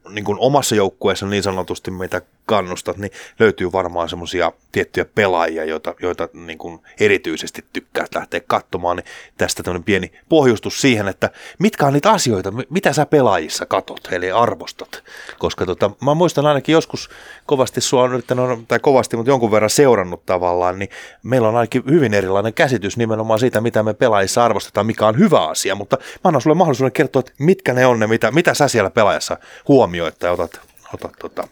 niin 0.08 0.24
kuin 0.24 0.38
omassa 0.38 0.74
joukkueessa 0.74 1.26
niin 1.26 1.42
sanotusti, 1.42 1.90
mitä 1.90 2.22
kannustat, 2.48 2.96
niin 2.96 3.12
löytyy 3.38 3.72
varmaan 3.72 4.08
semmoisia 4.08 4.52
tiettyjä 4.72 5.04
pelaajia, 5.14 5.64
joita, 5.64 5.94
joita 6.02 6.28
niin 6.32 6.58
kuin 6.58 6.80
erityisesti 7.00 7.64
tykkää 7.72 8.06
lähteä 8.14 8.40
katsomaan, 8.46 8.96
niin 8.96 9.04
tästä 9.36 9.62
tämmöinen 9.62 9.84
pieni 9.84 10.12
pohjustus 10.28 10.80
siihen, 10.80 11.08
että 11.08 11.30
mitkä 11.58 11.86
on 11.86 11.92
niitä 11.92 12.10
asioita, 12.10 12.52
mitä 12.70 12.92
sä 12.92 13.06
pelaajissa 13.06 13.66
katot, 13.66 14.08
eli 14.12 14.30
arvostat, 14.30 15.02
koska 15.38 15.66
tota, 15.66 15.90
mä 16.04 16.14
muistan 16.14 16.46
ainakin 16.46 16.72
joskus 16.72 17.10
kovasti 17.46 17.80
sua 17.80 18.02
on 18.02 18.12
yrittänyt, 18.12 18.68
tai 18.68 18.78
kovasti, 18.78 19.16
mutta 19.16 19.30
jonkun 19.30 19.50
verran 19.50 19.70
seurannut 19.70 20.26
tavallaan, 20.26 20.78
niin 20.78 20.90
meillä 21.22 21.48
on 21.48 21.56
ainakin 21.56 21.82
hyvin 21.90 22.14
erilainen 22.14 22.54
käsitys 22.54 22.96
nimenomaan 22.96 23.40
siitä, 23.40 23.60
mitä 23.60 23.82
me 23.82 23.94
pelaajissa 23.94 24.44
arvostetaan, 24.44 24.86
mikä 24.86 25.06
on 25.06 25.18
hyvä 25.18 25.46
asia, 25.46 25.74
mutta 25.74 25.96
mä 25.96 26.20
annan 26.24 26.42
sulle 26.42 26.56
mahdollisuuden 26.56 26.92
kertoa, 26.92 27.20
että 27.20 27.32
mitkä 27.38 27.72
ne 27.72 27.86
on 27.86 27.98
ne, 27.98 28.06
mitä, 28.06 28.30
mitä 28.30 28.54
sä 28.54 28.68
siellä 28.68 28.90
pelaajassa 28.90 29.36
huomioit 29.68 30.18
tai 30.18 30.30
otat, 30.30 30.60
otat 30.94 31.12
tota, 31.18 31.48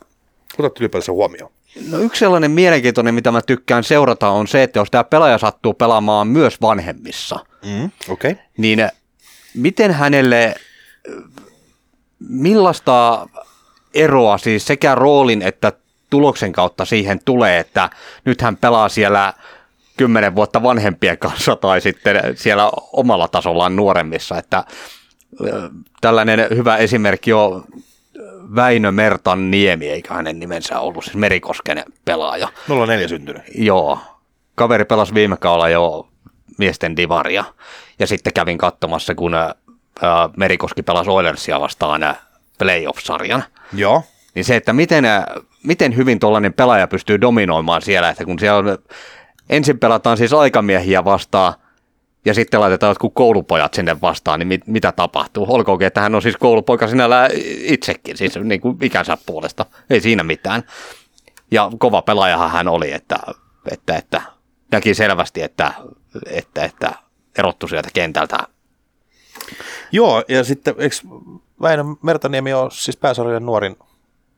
otat 0.59 0.81
ylipäänsä 0.81 1.13
huomioon? 1.13 1.53
No 1.91 1.99
yksi 1.99 2.19
sellainen 2.19 2.51
mielenkiintoinen, 2.51 3.15
mitä 3.15 3.33
mä 3.33 3.43
tykkään 3.43 3.85
seurata, 3.85 4.29
on 4.29 4.47
se, 4.47 4.63
että 4.63 4.79
jos 4.79 4.91
tämä 4.91 5.05
pelaaja 5.05 5.39
sattuu 5.39 5.75
pelaamaan 5.75 6.29
myös 6.29 6.61
vanhemmissa, 6.61 7.39
mm, 7.65 7.91
okay. 8.09 8.35
niin 8.57 8.89
miten 9.55 9.93
hänelle, 9.93 10.55
millaista 12.19 13.29
eroa 13.95 14.39
siis 14.39 14.67
sekä 14.67 14.95
roolin 14.95 15.43
että 15.43 15.73
tuloksen 16.11 16.53
kautta 16.53 16.85
siihen 16.85 17.21
tulee, 17.25 17.59
että 17.59 17.91
nyt 18.25 18.41
hän 18.43 18.57
pelaa 18.57 18.89
siellä 18.89 19.33
kymmenen 19.97 20.35
vuotta 20.35 20.63
vanhempien 20.63 21.19
kanssa 21.19 21.57
tai 21.57 21.81
sitten 21.81 22.17
siellä 22.35 22.71
omalla 22.93 23.29
tasollaan 23.29 23.77
nuoremmissa, 23.77 24.39
että 24.39 24.65
tällainen 26.01 26.47
hyvä 26.57 26.77
esimerkki 26.77 27.33
on 27.33 27.65
Väinö 28.55 28.93
Mertan 28.93 29.51
Niemi, 29.51 29.89
eikä 29.89 30.15
hänen 30.15 30.39
nimensä 30.39 30.81
ollut, 30.81 31.05
siis 31.05 31.17
Merikosken 31.17 31.85
pelaaja. 32.05 32.49
04 32.87 33.09
syntynyt. 33.09 33.43
Joo. 33.55 33.99
Kaveri 34.55 34.85
pelasi 34.85 35.15
viime 35.15 35.37
kaudella 35.37 35.69
jo 35.69 36.09
miesten 36.59 36.97
divaria. 36.97 37.45
Ja 37.99 38.07
sitten 38.07 38.33
kävin 38.33 38.59
katsomassa, 38.59 39.15
kun 39.15 39.35
ää, 39.35 39.55
Merikoski 40.37 40.83
pelasi 40.83 41.11
Oilersia 41.11 41.61
vastaan 41.61 42.03
ää, 42.03 42.17
playoff-sarjan. 42.59 43.45
Joo. 43.73 44.03
Niin 44.35 44.45
se, 44.45 44.57
että 44.57 44.73
miten, 44.73 45.05
miten 45.63 45.97
hyvin 45.97 46.19
tuollainen 46.19 46.53
pelaaja 46.53 46.87
pystyy 46.87 47.21
dominoimaan 47.21 47.83
siellä, 47.83 48.09
että 48.09 48.25
kun 48.25 48.39
siellä 48.39 48.59
on, 48.59 48.79
ensin 49.51 49.79
pelataan 49.79 50.17
siis 50.17 50.33
aikamiehiä 50.33 51.05
vastaan, 51.05 51.55
ja 52.27 52.35
sitten 52.35 52.61
laitetaan 52.61 52.91
jotkut 52.91 53.15
koulupojat 53.15 53.75
sinne 53.75 54.01
vastaan, 54.01 54.39
niin 54.39 54.49
mit, 54.49 54.67
mitä 54.67 54.93
tapahtuu? 54.93 55.47
Olkoonkin, 55.49 55.87
että 55.87 56.01
hän 56.01 56.15
on 56.15 56.23
siis 56.23 56.37
koulupoika 56.37 56.89
sinällä 56.89 57.29
itsekin, 57.59 58.17
siis 58.17 58.37
niin 58.37 58.61
kuin 58.61 58.79
ikänsä 58.83 59.19
puolesta, 59.27 59.67
ei 59.91 60.01
siinä 60.01 60.23
mitään. 60.23 60.63
Ja 61.51 61.71
kova 61.79 62.03
pelaajahan 62.03 62.51
hän 62.51 62.69
oli, 62.69 62.93
että, 62.93 63.17
että, 63.71 63.97
että 63.97 64.23
näki 64.73 64.95
selvästi, 64.95 65.43
että, 65.43 65.75
että, 66.27 66.65
että 66.65 66.93
erottu 67.39 67.69
sieltä 67.69 67.89
kentältä. 67.93 68.39
Joo, 69.93 70.25
ja 70.29 70.45
sitten 70.45 70.75
eikö 70.79 70.97
Väinö 71.63 71.85
Mertaniemi 72.03 72.53
on 72.53 72.71
siis 72.71 72.97
pääsarjojen 72.97 73.47
nuorin 73.47 73.77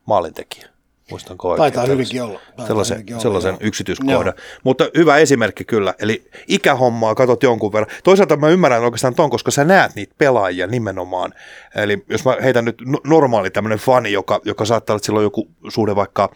maalintekijä? 0.05 0.69
Muistanko 1.09 1.49
oikein? 1.49 1.73
Taitaa 1.73 1.85
hyvinkin 1.85 2.23
olla. 2.23 2.39
Taitaa 2.39 2.67
sellaisen, 2.67 2.95
hyvinkin 2.95 3.15
olla, 3.15 3.21
sellaisen 3.21 3.51
joo. 3.51 3.59
yksityiskohdan. 3.61 4.33
Mutta 4.63 4.89
hyvä 4.97 5.17
esimerkki 5.17 5.65
kyllä. 5.65 5.93
Eli 5.99 6.29
ikähommaa 6.47 7.15
katot 7.15 7.43
jonkun 7.43 7.73
verran. 7.73 7.95
Toisaalta 8.03 8.37
mä 8.37 8.49
ymmärrän 8.49 8.83
oikeastaan 8.83 9.15
ton, 9.15 9.29
koska 9.29 9.51
sä 9.51 9.63
näet 9.63 9.95
niitä 9.95 10.15
pelaajia 10.17 10.67
nimenomaan. 10.67 11.33
Eli 11.75 12.05
jos 12.09 12.25
mä 12.25 12.37
heitän 12.43 12.65
nyt 12.65 12.81
normaali 13.03 13.49
tämmöinen 13.49 13.79
fani, 13.79 14.11
joka, 14.11 14.41
joka 14.45 14.65
saattaa 14.65 14.93
olla 14.93 15.03
silloin 15.03 15.23
joku 15.23 15.47
suhde 15.69 15.95
vaikka 15.95 16.29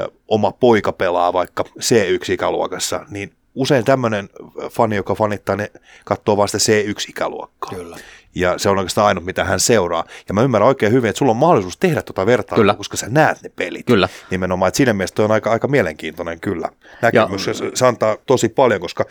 ö, 0.00 0.08
oma 0.28 0.52
poika 0.52 0.92
pelaa 0.92 1.32
vaikka 1.32 1.64
C1-ikäluokassa, 1.78 3.06
niin 3.10 3.32
usein 3.54 3.84
tämmöinen 3.84 4.28
fani, 4.70 4.96
joka 4.96 5.14
fanittaa, 5.14 5.56
ne 5.56 5.70
katsoo 6.04 6.36
vasta 6.36 6.58
C1-ikäluokkaa. 6.58 7.74
Kyllä. 7.74 7.96
Ja 8.34 8.58
se 8.58 8.68
on 8.68 8.78
oikeastaan 8.78 9.06
ainut, 9.06 9.24
mitä 9.24 9.44
hän 9.44 9.60
seuraa. 9.60 10.04
Ja 10.28 10.34
mä 10.34 10.42
ymmärrän 10.42 10.68
oikein 10.68 10.92
hyvin, 10.92 11.08
että 11.10 11.18
sulla 11.18 11.30
on 11.30 11.36
mahdollisuus 11.36 11.76
tehdä 11.76 12.02
tuota 12.02 12.26
vertailua, 12.26 12.62
Kyllä. 12.62 12.74
koska 12.74 12.96
sä 12.96 13.06
näet 13.08 13.42
ne 13.42 13.48
pelit. 13.56 13.86
Kyllä. 13.86 14.08
Nimenomaan, 14.30 14.68
että 14.68 14.76
siinä 14.76 14.92
mielessä 14.92 15.22
on 15.22 15.30
aika, 15.32 15.50
aika 15.50 15.68
mielenkiintoinen 15.68 16.40
kyllä. 16.40 16.68
Näkemys, 17.02 17.46
Ja- 17.46 17.52
ja, 17.64 17.70
se 17.74 17.86
antaa 17.86 18.16
tosi 18.26 18.48
paljon, 18.48 18.80
koska 18.80 19.04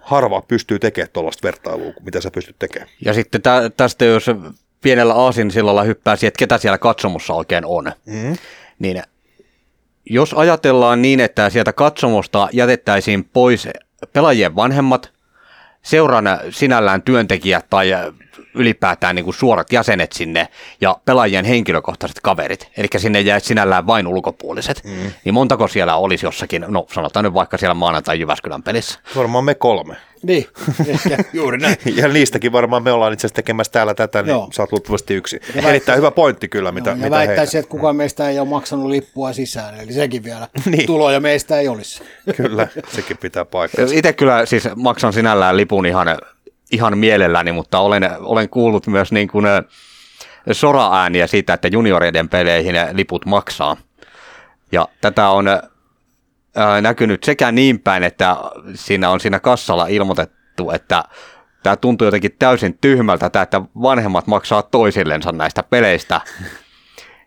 harva 0.00 0.42
pystyy 0.42 0.78
tekemään 0.78 1.08
tuollaista 1.12 1.46
vertailua, 1.46 1.92
mitä 2.00 2.20
sä 2.20 2.30
pystyt 2.30 2.56
tekemään. 2.58 2.90
Ja 3.04 3.14
sitten 3.14 3.42
tä, 3.42 3.70
tästä, 3.76 4.04
jos 4.04 4.26
pienellä 4.80 5.14
aasinsillalla 5.14 5.82
hyppää 5.82 6.16
siihen, 6.16 6.28
että 6.28 6.38
ketä 6.38 6.58
siellä 6.58 6.78
katsomossa 6.78 7.34
oikein 7.34 7.64
on, 7.64 7.92
Mm. 8.06 8.36
niin 8.78 9.02
jos 10.10 10.34
ajatellaan 10.34 11.02
niin, 11.02 11.20
että 11.20 11.50
sieltä 11.50 11.72
katsomosta 11.72 12.48
jätettäisiin 12.52 13.24
pois 13.32 13.68
pelaajien 14.12 14.56
vanhemmat, 14.56 15.11
seuran 15.82 16.24
sinällään 16.50 17.02
työntekijät 17.02 17.66
tai 17.70 17.90
ylipäätään 18.54 19.16
niin 19.16 19.24
kuin 19.24 19.34
suorat 19.34 19.72
jäsenet 19.72 20.12
sinne 20.12 20.48
ja 20.80 20.96
pelaajien 21.04 21.44
henkilökohtaiset 21.44 22.20
kaverit, 22.22 22.70
eli 22.76 22.86
sinne 22.96 23.20
jäisi 23.20 23.46
sinällään 23.46 23.86
vain 23.86 24.06
ulkopuoliset, 24.06 24.84
mm. 24.84 25.12
niin 25.24 25.34
montako 25.34 25.68
siellä 25.68 25.96
olisi 25.96 26.26
jossakin, 26.26 26.64
no 26.68 26.86
sanotaan 26.92 27.24
nyt 27.24 27.34
vaikka 27.34 27.58
siellä 27.58 27.74
maanantai 27.74 28.20
Jyväskylän 28.20 28.62
pelissä. 28.62 29.00
Varmaan 29.16 29.44
me 29.44 29.54
kolme. 29.54 29.96
Niin, 30.22 30.46
ehkä 30.86 31.24
juuri 31.32 31.58
näin. 31.58 31.76
Ja 31.96 32.08
niistäkin 32.08 32.52
varmaan 32.52 32.82
me 32.82 32.92
ollaan 32.92 33.12
itse 33.12 33.26
asiassa 33.26 33.34
tekemässä 33.36 33.72
täällä 33.72 33.94
tätä, 33.94 34.22
niin 34.22 34.30
Joo. 34.30 34.48
sä 34.52 34.62
oot 34.62 34.72
luultavasti 34.72 35.14
yksi. 35.14 35.40
Erittäin 35.68 35.98
hyvä 35.98 36.10
pointti 36.10 36.48
kyllä, 36.48 36.72
mitä, 36.72 36.90
Joo, 36.90 36.96
ja 36.96 37.02
mitä 37.04 37.10
väittäisin, 37.16 37.58
että 37.58 37.70
kukaan 37.70 37.96
meistä 37.96 38.28
ei 38.28 38.38
ole 38.38 38.48
maksanut 38.48 38.86
lippua 38.90 39.32
sisään, 39.32 39.80
eli 39.80 39.92
sekin 39.92 40.24
vielä 40.24 40.48
Niin. 40.66 40.86
tuloja 40.86 41.20
meistä 41.20 41.58
ei 41.60 41.68
olisi. 41.68 42.02
Kyllä, 42.36 42.68
sekin 42.88 43.16
pitää 43.18 43.44
paikkansa. 43.44 43.94
Itse 43.94 44.12
kyllä 44.12 44.46
siis 44.46 44.68
maksan 44.76 45.12
sinällään 45.12 45.56
lipun 45.56 45.86
ihan, 45.86 46.18
ihan 46.72 46.98
mielelläni, 46.98 47.52
mutta 47.52 47.78
olen, 47.78 48.10
olen 48.20 48.48
kuullut 48.48 48.86
myös 48.86 49.12
niin 49.12 49.28
kuin 49.28 49.46
sora-ääniä 50.52 51.26
siitä, 51.26 51.54
että 51.54 51.68
junioreiden 51.68 52.28
peleihin 52.28 52.74
liput 52.92 53.26
maksaa. 53.26 53.76
Ja 54.72 54.88
tätä 55.00 55.28
on 55.28 55.46
näkynyt 56.80 57.24
sekä 57.24 57.52
niin 57.52 57.80
päin, 57.80 58.02
että 58.02 58.36
siinä 58.74 59.10
on 59.10 59.20
siinä 59.20 59.40
kassalla 59.40 59.86
ilmoitettu, 59.86 60.70
että 60.70 61.04
tämä 61.62 61.76
tuntuu 61.76 62.04
jotenkin 62.04 62.36
täysin 62.38 62.78
tyhmältä, 62.80 63.30
tämä, 63.30 63.42
että 63.42 63.60
vanhemmat 63.82 64.26
maksaa 64.26 64.62
toisillensa 64.62 65.32
näistä 65.32 65.62
peleistä. 65.62 66.20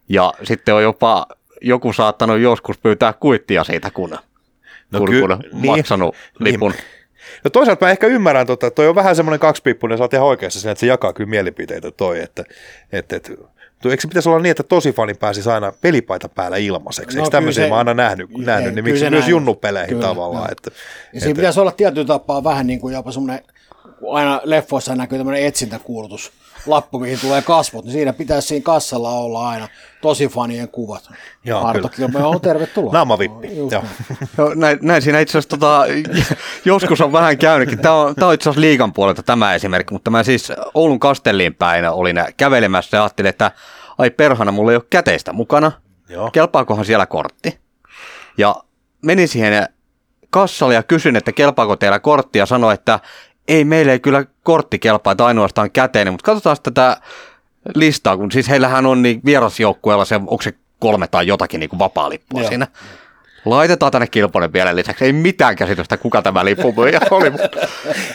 Ja 0.09 0.33
sitten 0.43 0.75
on 0.75 0.83
jopa 0.83 1.27
joku 1.61 1.93
saattanut 1.93 2.39
joskus 2.39 2.77
pyytää 2.77 3.13
kuittia 3.13 3.63
siitä, 3.63 3.91
kun, 3.91 4.17
no 4.91 4.99
kun, 4.99 5.09
ky- 5.09 5.21
kun 5.21 5.39
niin. 5.51 5.65
maksanut 5.65 6.15
lipun. 6.39 6.71
Niin. 6.71 6.83
No 7.43 7.49
toisaalta 7.49 7.85
mä 7.85 7.91
ehkä 7.91 8.07
ymmärrän, 8.07 8.47
tota, 8.47 8.71
toi 8.71 8.87
on 8.87 8.95
vähän 8.95 9.15
semmoinen 9.15 9.39
kaksipiippunen, 9.39 9.97
sä 9.97 10.03
oot 10.03 10.13
ihan 10.13 10.27
oikeassa 10.27 10.59
siinä, 10.59 10.71
että 10.71 10.79
se 10.79 10.85
jakaa 10.87 11.13
kyllä 11.13 11.29
mielipiteitä 11.29 11.91
toi, 11.91 12.19
että, 12.19 12.43
että, 12.91 13.15
että 13.15 13.31
Eikö 13.85 14.01
se 14.01 14.07
pitäisi 14.07 14.29
olla 14.29 14.39
niin, 14.39 14.51
että 14.51 14.63
tosi 14.63 14.91
fani 14.93 15.13
pääsisi 15.13 15.49
aina 15.49 15.73
pelipaita 15.81 16.29
päällä 16.29 16.57
ilmaiseksi? 16.57 17.17
No 17.17 17.23
Eikö 17.23 17.31
tämmöisiä 17.31 17.63
se- 17.63 17.69
mä 17.69 17.77
aina 17.77 17.93
nähnyt, 17.93 18.29
Ei, 18.39 18.45
nähnyt 18.45 18.65
niin 18.65 18.83
kyllä 18.83 18.83
miksi 18.93 18.99
se 18.99 19.09
myös 19.09 19.21
näin. 19.21 19.31
junnupeleihin 19.31 19.89
Kyllä, 19.95 20.07
tavallaan? 20.07 20.43
joo. 20.43 20.51
Että, 20.51 20.71
Ja 21.13 21.21
siinä 21.21 21.35
pitäisi 21.35 21.59
olla 21.59 21.71
tietyllä 21.71 22.07
tapaa 22.07 22.43
vähän 22.43 22.67
niin 22.67 22.79
kuin 22.79 22.93
jopa 22.93 23.11
semmoinen, 23.11 23.43
aina 24.11 24.41
leffoissa 24.43 24.95
näkyy 24.95 25.17
tämmöinen 25.17 25.43
etsintäkuulutus, 25.45 26.31
lappu, 26.67 26.99
mihin 26.99 27.19
tulee 27.19 27.41
kasvot, 27.41 27.85
niin 27.85 27.91
siinä 27.91 28.13
pitäisi 28.13 28.47
siinä 28.47 28.63
kassalla 28.63 29.09
olla 29.09 29.49
aina 29.49 29.67
tosi 30.01 30.27
fanien 30.27 30.69
kuvat. 30.69 31.09
Joo, 31.45 31.65
Arto 31.65 31.89
kyllä. 31.89 31.95
Kilpe 31.95 32.25
on 32.25 32.41
tervetuloa. 32.41 32.93
Naamavippi, 32.93 33.57
joo. 33.57 33.69
näin. 33.69 33.87
Joo, 34.37 34.53
näin, 34.55 34.79
näin 34.81 35.01
siinä 35.01 35.19
itse 35.19 35.37
asiassa 35.37 35.49
tota, 35.49 35.83
joskus 36.65 37.01
on 37.01 37.11
vähän 37.11 37.37
käynytkin. 37.37 37.79
Tämä 37.79 37.95
on, 37.95 38.15
tämä 38.15 38.27
on 38.27 38.33
itse 38.33 38.49
asiassa 38.49 38.61
liikan 38.61 38.93
puolelta 38.93 39.23
tämä 39.23 39.53
esimerkki, 39.53 39.93
mutta 39.93 40.11
mä 40.11 40.23
siis 40.23 40.51
Oulun 40.73 40.99
Kastelliin 40.99 41.55
päin 41.55 41.89
olin 41.89 42.23
kävelemässä 42.37 42.97
ja 42.97 43.03
ajattelin, 43.03 43.29
että 43.29 43.51
ai 43.97 44.09
perhana, 44.11 44.51
mulla 44.51 44.71
ei 44.71 44.77
ole 44.77 44.85
käteistä 44.89 45.33
mukana. 45.33 45.71
Joo. 46.09 46.31
Kelpaakohan 46.31 46.85
siellä 46.85 47.05
kortti? 47.05 47.59
Ja 48.37 48.55
menin 49.01 49.27
siihen 49.27 49.67
kassalle 50.29 50.73
ja 50.73 50.83
kysyin, 50.83 51.15
että 51.15 51.31
kelpaako 51.31 51.75
teillä 51.75 51.99
kortti 51.99 52.39
ja 52.39 52.45
sanoi, 52.45 52.73
että 52.73 52.99
ei 53.47 53.65
meille 53.65 53.91
ei 53.91 53.99
kyllä 53.99 54.25
kortti 54.43 54.79
kelpaa, 54.79 55.11
että 55.11 55.25
ainoastaan 55.25 55.71
käteinen, 55.71 56.13
mutta 56.13 56.25
katsotaan 56.25 56.57
tätä 56.63 56.97
listaa, 57.75 58.17
kun 58.17 58.31
siis 58.31 58.49
heillähän 58.49 58.85
on 58.85 59.01
niin 59.01 59.21
vierasjoukkueella 59.25 60.05
se, 60.05 60.15
onko 60.15 60.41
se 60.41 60.53
kolme 60.79 61.07
tai 61.07 61.27
jotakin 61.27 61.59
niin 61.59 61.79
vapaa-lippua 61.79 62.41
Joo. 62.41 62.49
siinä. 62.49 62.67
Laitetaan 63.45 63.91
tänne 63.91 64.07
Kilponen 64.07 64.53
vielä 64.53 64.75
lisäksi. 64.75 65.05
Ei 65.05 65.13
mitään 65.13 65.55
käsitystä, 65.55 65.97
kuka 65.97 66.21
tämä 66.21 66.45
lippumyyjä 66.45 66.99
oli. 67.11 67.31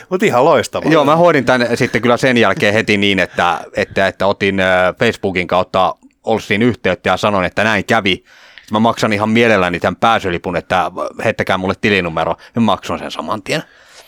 Mutta 0.08 0.26
ihan 0.26 0.44
loistava. 0.44 0.90
Joo, 0.90 1.04
mä 1.04 1.16
hoidin 1.16 1.44
tämän 1.44 1.76
sitten 1.76 2.02
kyllä 2.02 2.16
sen 2.16 2.36
jälkeen 2.36 2.74
heti 2.74 2.96
niin, 2.96 3.18
että, 3.18 3.60
että, 3.76 4.06
että 4.06 4.26
otin 4.26 4.60
äh, 4.60 4.96
Facebookin 4.98 5.46
kautta 5.46 5.94
Olssiin 6.24 6.62
yhteyttä 6.62 7.10
ja 7.10 7.16
sanoin, 7.16 7.44
että 7.44 7.64
näin 7.64 7.84
kävi. 7.84 8.24
Mä 8.70 8.78
maksan 8.78 9.12
ihan 9.12 9.30
mielelläni 9.30 9.80
tämän 9.80 9.96
pääsylipun, 9.96 10.56
että 10.56 10.90
heittäkää 11.24 11.58
mulle 11.58 11.74
tilinumero. 11.80 12.36
Ja 12.54 12.60
maksoin 12.60 13.00
sen 13.00 13.10
saman 13.10 13.42
tien. 13.42 13.62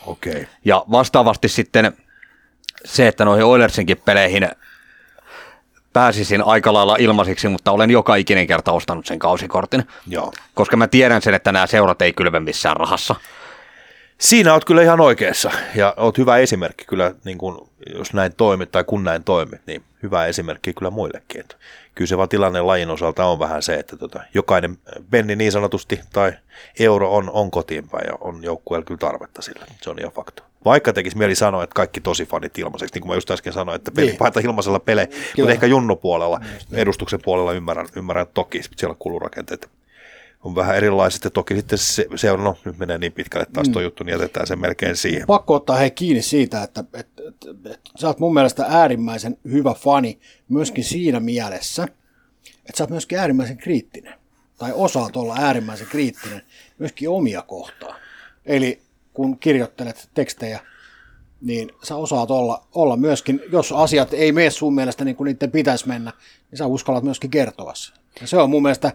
Okay. 0.05 0.45
Ja 0.65 0.85
vastaavasti 0.91 1.49
sitten 1.49 1.93
se, 2.85 3.07
että 3.07 3.25
noihin 3.25 3.45
Oilersinkin 3.45 3.97
peleihin 4.05 4.49
pääsisin 5.93 6.43
aika 6.43 6.73
lailla 6.73 6.95
ilmaisiksi, 6.99 7.47
mutta 7.47 7.71
olen 7.71 7.91
joka 7.91 8.15
ikinen 8.15 8.47
kerta 8.47 8.71
ostanut 8.71 9.05
sen 9.05 9.19
kausikortin. 9.19 9.87
Joo. 10.07 10.33
Koska 10.53 10.77
mä 10.77 10.87
tiedän 10.87 11.21
sen, 11.21 11.33
että 11.33 11.51
nämä 11.51 11.67
seurat 11.67 12.01
ei 12.01 12.13
kylve 12.13 12.39
missään 12.39 12.77
rahassa. 12.77 13.15
Siinä 14.17 14.53
oot 14.53 14.65
kyllä 14.65 14.81
ihan 14.81 15.01
oikeassa 15.01 15.51
ja 15.75 15.93
oot 15.97 16.17
hyvä 16.17 16.37
esimerkki 16.37 16.85
kyllä, 16.85 17.11
niin 17.23 17.37
kun, 17.37 17.69
jos 17.95 18.13
näin 18.13 18.33
toimit 18.35 18.71
tai 18.71 18.83
kun 18.83 19.03
näin 19.03 19.23
toimit, 19.23 19.61
niin 19.65 19.83
hyvä 20.03 20.25
esimerkki 20.25 20.73
kyllä 20.73 20.91
muillekin. 20.91 21.41
Että 21.41 21.55
kyllä 21.95 22.09
se 22.09 22.17
vaan 22.17 22.29
tilanne 22.29 22.61
lajin 22.61 22.89
osalta 22.89 23.25
on 23.25 23.39
vähän 23.39 23.63
se, 23.63 23.75
että 23.75 23.97
tota, 23.97 24.23
jokainen 24.33 24.77
penni 25.09 25.35
niin 25.35 25.51
sanotusti 25.51 25.99
tai 26.13 26.33
euro 26.79 27.15
on, 27.15 27.29
on 27.29 27.51
kotiin 27.51 27.89
päin 27.89 28.05
ja 28.07 28.13
on 28.21 28.43
joukkueella 28.43 28.85
kyllä 28.85 28.97
tarvetta 28.97 29.41
sillä. 29.41 29.65
Se 29.81 29.89
on 29.89 29.99
ihan 29.99 30.11
fakta. 30.11 30.43
Vaikka 30.65 30.93
tekisi 30.93 31.17
mieli 31.17 31.35
sanoa, 31.35 31.63
että 31.63 31.73
kaikki 31.73 32.01
tosi 32.01 32.25
fanit 32.25 32.57
ilmaiseksi, 32.57 32.93
niin 32.93 33.01
kuin 33.01 33.09
mä 33.09 33.15
just 33.15 33.31
äsken 33.31 33.53
sanoin, 33.53 33.75
että 33.75 33.91
pelipaita 33.91 34.39
ilmaisella 34.39 34.79
pele, 34.79 35.09
mutta 35.37 35.51
ehkä 35.51 35.65
junnu 35.65 35.95
puolella, 35.95 36.41
edustuksen 36.73 37.19
puolella 37.23 37.53
ymmärrän, 37.53 37.87
ymmärrän 37.95 38.27
toki, 38.33 38.61
siellä 38.75 38.95
kulurakenteet 38.99 39.69
on 40.43 40.55
vähän 40.55 40.75
erilaiset 40.75 41.23
ja 41.23 41.29
toki 41.29 41.55
sitten 41.55 41.77
se, 41.77 42.07
se 42.15 42.31
on, 42.31 42.43
no 42.43 42.57
nyt 42.65 42.77
menee 42.77 42.97
niin 42.97 43.11
pitkälle 43.11 43.45
taas 43.53 43.69
tuo 43.69 43.81
juttu, 43.81 44.03
niin 44.03 44.11
jätetään 44.11 44.47
se 44.47 44.55
melkein 44.55 44.97
siihen. 44.97 45.27
Pakko 45.27 45.55
ottaa 45.55 45.75
hei 45.75 45.91
kiinni 45.91 46.21
siitä, 46.21 46.63
että, 46.63 46.83
että, 46.93 47.23
että, 47.27 47.51
että 47.71 47.89
sä 47.99 48.07
oot 48.07 48.19
mun 48.19 48.33
mielestä 48.33 48.65
äärimmäisen 48.69 49.37
hyvä 49.51 49.73
fani 49.73 50.19
myöskin 50.49 50.83
siinä 50.83 51.19
mielessä, 51.19 51.83
että 52.43 52.77
sä 52.77 52.83
oot 52.83 52.89
myöskin 52.89 53.19
äärimmäisen 53.19 53.57
kriittinen. 53.57 54.13
Tai 54.57 54.71
osaat 54.75 55.17
olla 55.17 55.35
äärimmäisen 55.39 55.87
kriittinen 55.87 56.41
myöskin 56.79 57.09
omia 57.09 57.41
kohtaan. 57.41 57.99
Eli 58.45 58.81
kun 59.13 59.39
kirjoittelet 59.39 60.09
tekstejä, 60.13 60.59
niin 61.41 61.71
sä 61.83 61.95
osaat 61.95 62.31
olla, 62.31 62.67
olla 62.75 62.97
myöskin, 62.97 63.41
jos 63.51 63.71
asiat 63.71 64.13
ei 64.13 64.31
mene 64.31 64.49
sun 64.49 64.75
mielestä 64.75 65.05
niin 65.05 65.15
kuin 65.15 65.25
niiden 65.25 65.51
pitäisi 65.51 65.87
mennä, 65.87 66.11
niin 66.51 66.57
sä 66.57 66.67
uskallat 66.67 67.03
myöskin 67.03 67.29
kertoa 67.29 67.75
sen. 67.75 67.95
Ja 68.21 68.27
se 68.27 68.37
on 68.37 68.49
mun 68.49 68.61
mielestä 68.61 68.91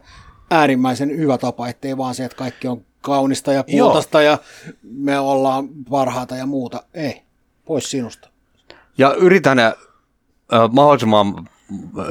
äärimmäisen 0.51 1.16
hyvä 1.16 1.38
tapa, 1.38 1.68
ettei 1.68 1.96
vaan 1.96 2.14
se, 2.14 2.24
että 2.24 2.36
kaikki 2.36 2.68
on 2.68 2.84
kaunista 3.01 3.53
ja 3.53 3.64
kultaista 3.64 4.22
ja 4.22 4.38
me 4.82 5.18
ollaan 5.18 5.68
parhaita 5.90 6.36
ja 6.36 6.46
muuta. 6.46 6.82
Ei, 6.94 7.22
pois 7.64 7.90
sinusta. 7.90 8.28
Ja 8.99 9.14
yritän 9.14 9.59
äh, 9.59 9.74
mahdollisimman 10.72 11.49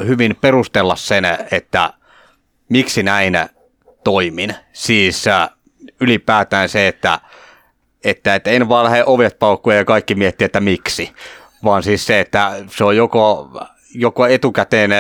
hyvin 0.06 0.36
perustella 0.42 0.96
sen, 0.96 1.24
että 1.52 1.94
miksi 2.70 3.04
näin 3.04 3.34
toimin. 4.04 4.56
Siis 4.74 5.28
äh, 5.28 5.50
ylipäätään 6.00 6.70
se, 6.70 6.88
että, 6.88 7.20
että, 8.04 8.36
että 8.36 8.50
en 8.50 8.70
vaan 8.70 8.86
lähde 8.86 9.04
ovet 9.06 9.40
paukkuja 9.40 9.78
ja 9.78 9.86
kaikki 9.86 10.16
miettiä, 10.16 10.46
että 10.46 10.60
miksi. 10.60 11.14
Vaan 11.64 11.84
siis 11.84 12.06
se, 12.06 12.20
että 12.20 12.56
se 12.78 12.84
on 12.84 12.98
joko, 12.98 13.52
joko 13.96 14.26
etukäteen 14.26 14.92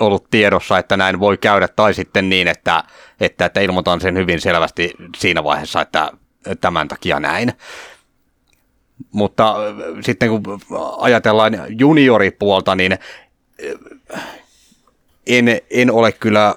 ollut 0.00 0.30
tiedossa, 0.30 0.78
että 0.78 0.96
näin 0.96 1.20
voi 1.20 1.38
käydä, 1.38 1.68
tai 1.68 1.94
sitten 1.94 2.28
niin, 2.28 2.48
että, 2.48 2.84
että, 3.20 3.46
että 3.46 3.60
ilmoitan 3.60 4.00
sen 4.00 4.16
hyvin 4.16 4.40
selvästi 4.40 4.94
siinä 5.16 5.44
vaiheessa, 5.44 5.80
että 5.80 6.12
tämän 6.60 6.88
takia 6.88 7.20
näin. 7.20 7.52
Mutta 9.12 9.50
äh, 9.50 9.74
sitten 10.00 10.28
kun 10.28 10.60
ajatellaan 10.98 11.52
junioripuolta, 11.68 12.76
niin 12.76 12.92
äh, 14.14 14.22
en, 15.26 15.60
en 15.70 15.90
ole 15.90 16.12
kyllä 16.12 16.54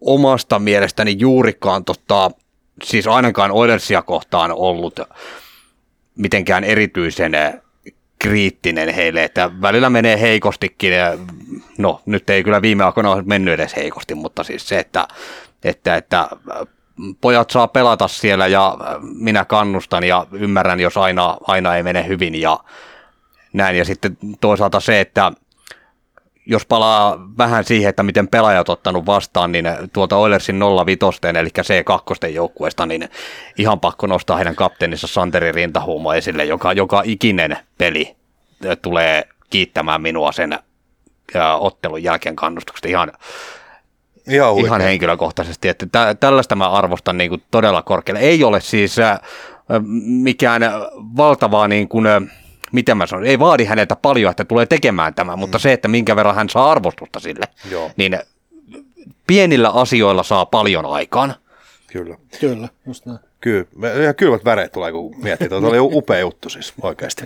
omasta 0.00 0.58
mielestäni 0.58 1.16
juurikaan, 1.18 1.84
tota, 1.84 2.30
siis 2.84 3.06
ainakaan 3.06 3.50
Oilersia 3.50 4.02
kohtaan 4.02 4.52
ollut 4.52 5.00
mitenkään 6.16 6.64
erityisen 6.64 7.34
äh, 7.34 7.54
kriittinen 8.18 8.94
heille, 8.94 9.24
että 9.24 9.50
välillä 9.62 9.90
menee 9.90 10.20
heikostikin, 10.20 10.92
ja 10.92 11.18
no 11.78 12.02
nyt 12.06 12.30
ei 12.30 12.44
kyllä 12.44 12.62
viime 12.62 12.84
aikoina 12.84 13.10
ole 13.10 13.22
mennyt 13.26 13.54
edes 13.54 13.76
heikosti, 13.76 14.14
mutta 14.14 14.44
siis 14.44 14.68
se, 14.68 14.78
että, 14.78 15.08
että, 15.64 15.96
että 15.96 16.28
pojat 17.20 17.50
saa 17.50 17.68
pelata 17.68 18.08
siellä 18.08 18.46
ja 18.46 18.76
minä 19.00 19.44
kannustan 19.44 20.04
ja 20.04 20.26
ymmärrän, 20.32 20.80
jos 20.80 20.96
aina, 20.96 21.36
aina 21.46 21.76
ei 21.76 21.82
mene 21.82 22.06
hyvin 22.08 22.40
ja 22.40 22.58
näin. 23.52 23.76
Ja 23.76 23.84
sitten 23.84 24.16
toisaalta 24.40 24.80
se, 24.80 25.00
että 25.00 25.32
jos 26.46 26.66
palaa 26.66 27.18
vähän 27.38 27.64
siihen, 27.64 27.88
että 27.88 28.02
miten 28.02 28.28
pelaajat 28.28 28.68
ottanut 28.68 29.06
vastaan, 29.06 29.52
niin 29.52 29.64
tuolta 29.92 30.16
Oilersin 30.16 30.60
05, 30.86 31.00
eli 31.38 31.48
C2 31.48 32.28
joukkueesta, 32.28 32.86
niin 32.86 33.08
ihan 33.58 33.80
pakko 33.80 34.06
nostaa 34.06 34.36
heidän 34.36 34.56
kapteenissa 34.56 35.06
Santeri 35.06 35.52
Rintahuumo 35.52 36.12
esille, 36.12 36.44
joka 36.44 36.72
joka 36.72 37.02
ikinen 37.04 37.58
peli 37.78 38.16
tulee 38.82 39.28
kiittämään 39.50 40.02
minua 40.02 40.32
sen 40.32 40.58
ottelun 41.58 42.02
jälkeen 42.02 42.36
kannustuksesta 42.36 42.88
ihan, 42.88 43.12
Ihan, 44.30 44.52
huikea. 44.52 44.66
ihan 44.66 44.80
henkilökohtaisesti, 44.80 45.68
että 45.68 45.86
tä, 45.92 46.14
tällaista 46.14 46.56
mä 46.56 46.70
arvostan 46.70 47.18
niin 47.18 47.28
kuin 47.28 47.42
todella 47.50 47.82
korkealle. 47.82 48.20
Ei 48.20 48.44
ole 48.44 48.60
siis 48.60 48.96
mikään 50.06 50.62
valtavaa, 51.16 51.68
niin 51.68 51.88
kuin, 51.88 52.06
miten 52.72 52.96
mä 52.96 53.06
sanon, 53.06 53.26
ei 53.26 53.38
vaadi 53.38 53.64
häneltä 53.64 53.96
paljon, 53.96 54.30
että 54.30 54.44
tulee 54.44 54.66
tekemään 54.66 55.14
tämän, 55.14 55.38
mm. 55.38 55.40
mutta 55.40 55.58
se, 55.58 55.72
että 55.72 55.88
minkä 55.88 56.16
verran 56.16 56.34
hän 56.34 56.48
saa 56.48 56.70
arvostusta 56.70 57.20
sille, 57.20 57.44
Joo. 57.70 57.90
niin 57.96 58.18
pienillä 59.26 59.70
asioilla 59.70 60.22
saa 60.22 60.46
paljon 60.46 60.86
aikaan. 60.86 61.34
Kyllä. 61.86 62.16
Kyllä, 62.40 62.68
just 62.86 63.06
näin. 63.06 63.18
Kyllä. 63.40 63.88
Ja 63.88 64.14
kylmät 64.14 64.44
väreet 64.44 64.72
tulee, 64.72 64.92
kun 64.92 65.14
miettii. 65.22 65.48
Tuo 65.48 65.58
oli 65.58 65.80
upea 65.98 66.18
juttu 66.18 66.48
siis 66.48 66.74
oikeasti. 66.82 67.24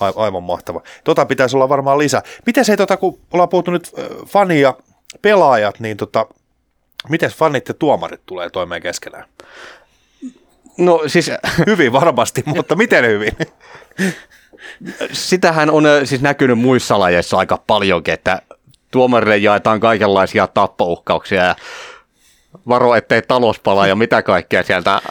A- 0.00 0.12
aivan 0.24 0.42
mahtava. 0.42 0.82
Tota 1.04 1.26
pitäisi 1.26 1.56
olla 1.56 1.68
varmaan 1.68 1.98
lisää. 1.98 2.22
Miten 2.46 2.64
se, 2.64 2.76
tota, 2.76 2.96
kun 2.96 3.18
ollaan 3.32 3.48
puhuttu 3.48 3.70
nyt 3.70 3.92
fani 4.26 4.60
ja 4.60 4.76
pelaajat, 5.22 5.80
niin 5.80 5.96
tota, 5.96 6.26
miten 7.08 7.30
fanit 7.30 7.68
ja 7.68 7.74
tuomarit 7.74 8.20
tulee 8.26 8.50
toimeen 8.50 8.82
keskenään? 8.82 9.24
No 10.78 11.02
siis 11.06 11.30
Hyvin 11.66 11.92
varmasti, 11.92 12.42
mutta 12.46 12.76
miten 12.76 13.04
hyvin? 13.04 13.32
sitähän 15.12 15.70
on 15.70 15.86
ö, 15.86 16.06
siis 16.06 16.20
näkynyt 16.20 16.58
muissa 16.58 16.98
lajeissa 16.98 17.36
aika 17.36 17.62
paljonkin, 17.66 18.14
että 18.14 18.42
tuomarille 18.90 19.36
jaetaan 19.36 19.80
kaikenlaisia 19.80 20.46
tappouhkauksia 20.46 21.44
ja 21.44 21.56
varo, 22.68 22.94
ettei 22.94 23.22
talous 23.22 23.60
ja 23.88 23.96
mitä 23.96 24.22
kaikkea 24.22 24.62
sieltä 24.62 24.94
äh, 24.94 25.02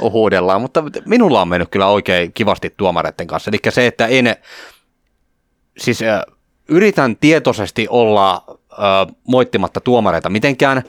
huudellaan, 0.00 0.60
mutta 0.60 0.84
minulla 1.06 1.42
on 1.42 1.48
mennyt 1.48 1.68
kyllä 1.70 1.86
oikein 1.86 2.32
kivasti 2.32 2.74
tuomareiden 2.76 3.26
kanssa. 3.26 3.50
Eli 3.50 3.72
se, 3.72 3.86
että 3.86 4.06
en, 4.06 4.36
siis 5.78 6.02
äh, 6.02 6.20
yritän 6.68 7.16
tietoisesti 7.16 7.86
olla 7.90 8.44
äh, 8.72 9.14
moittimatta 9.28 9.80
tuomareita 9.80 10.30
mitenkään. 10.30 10.82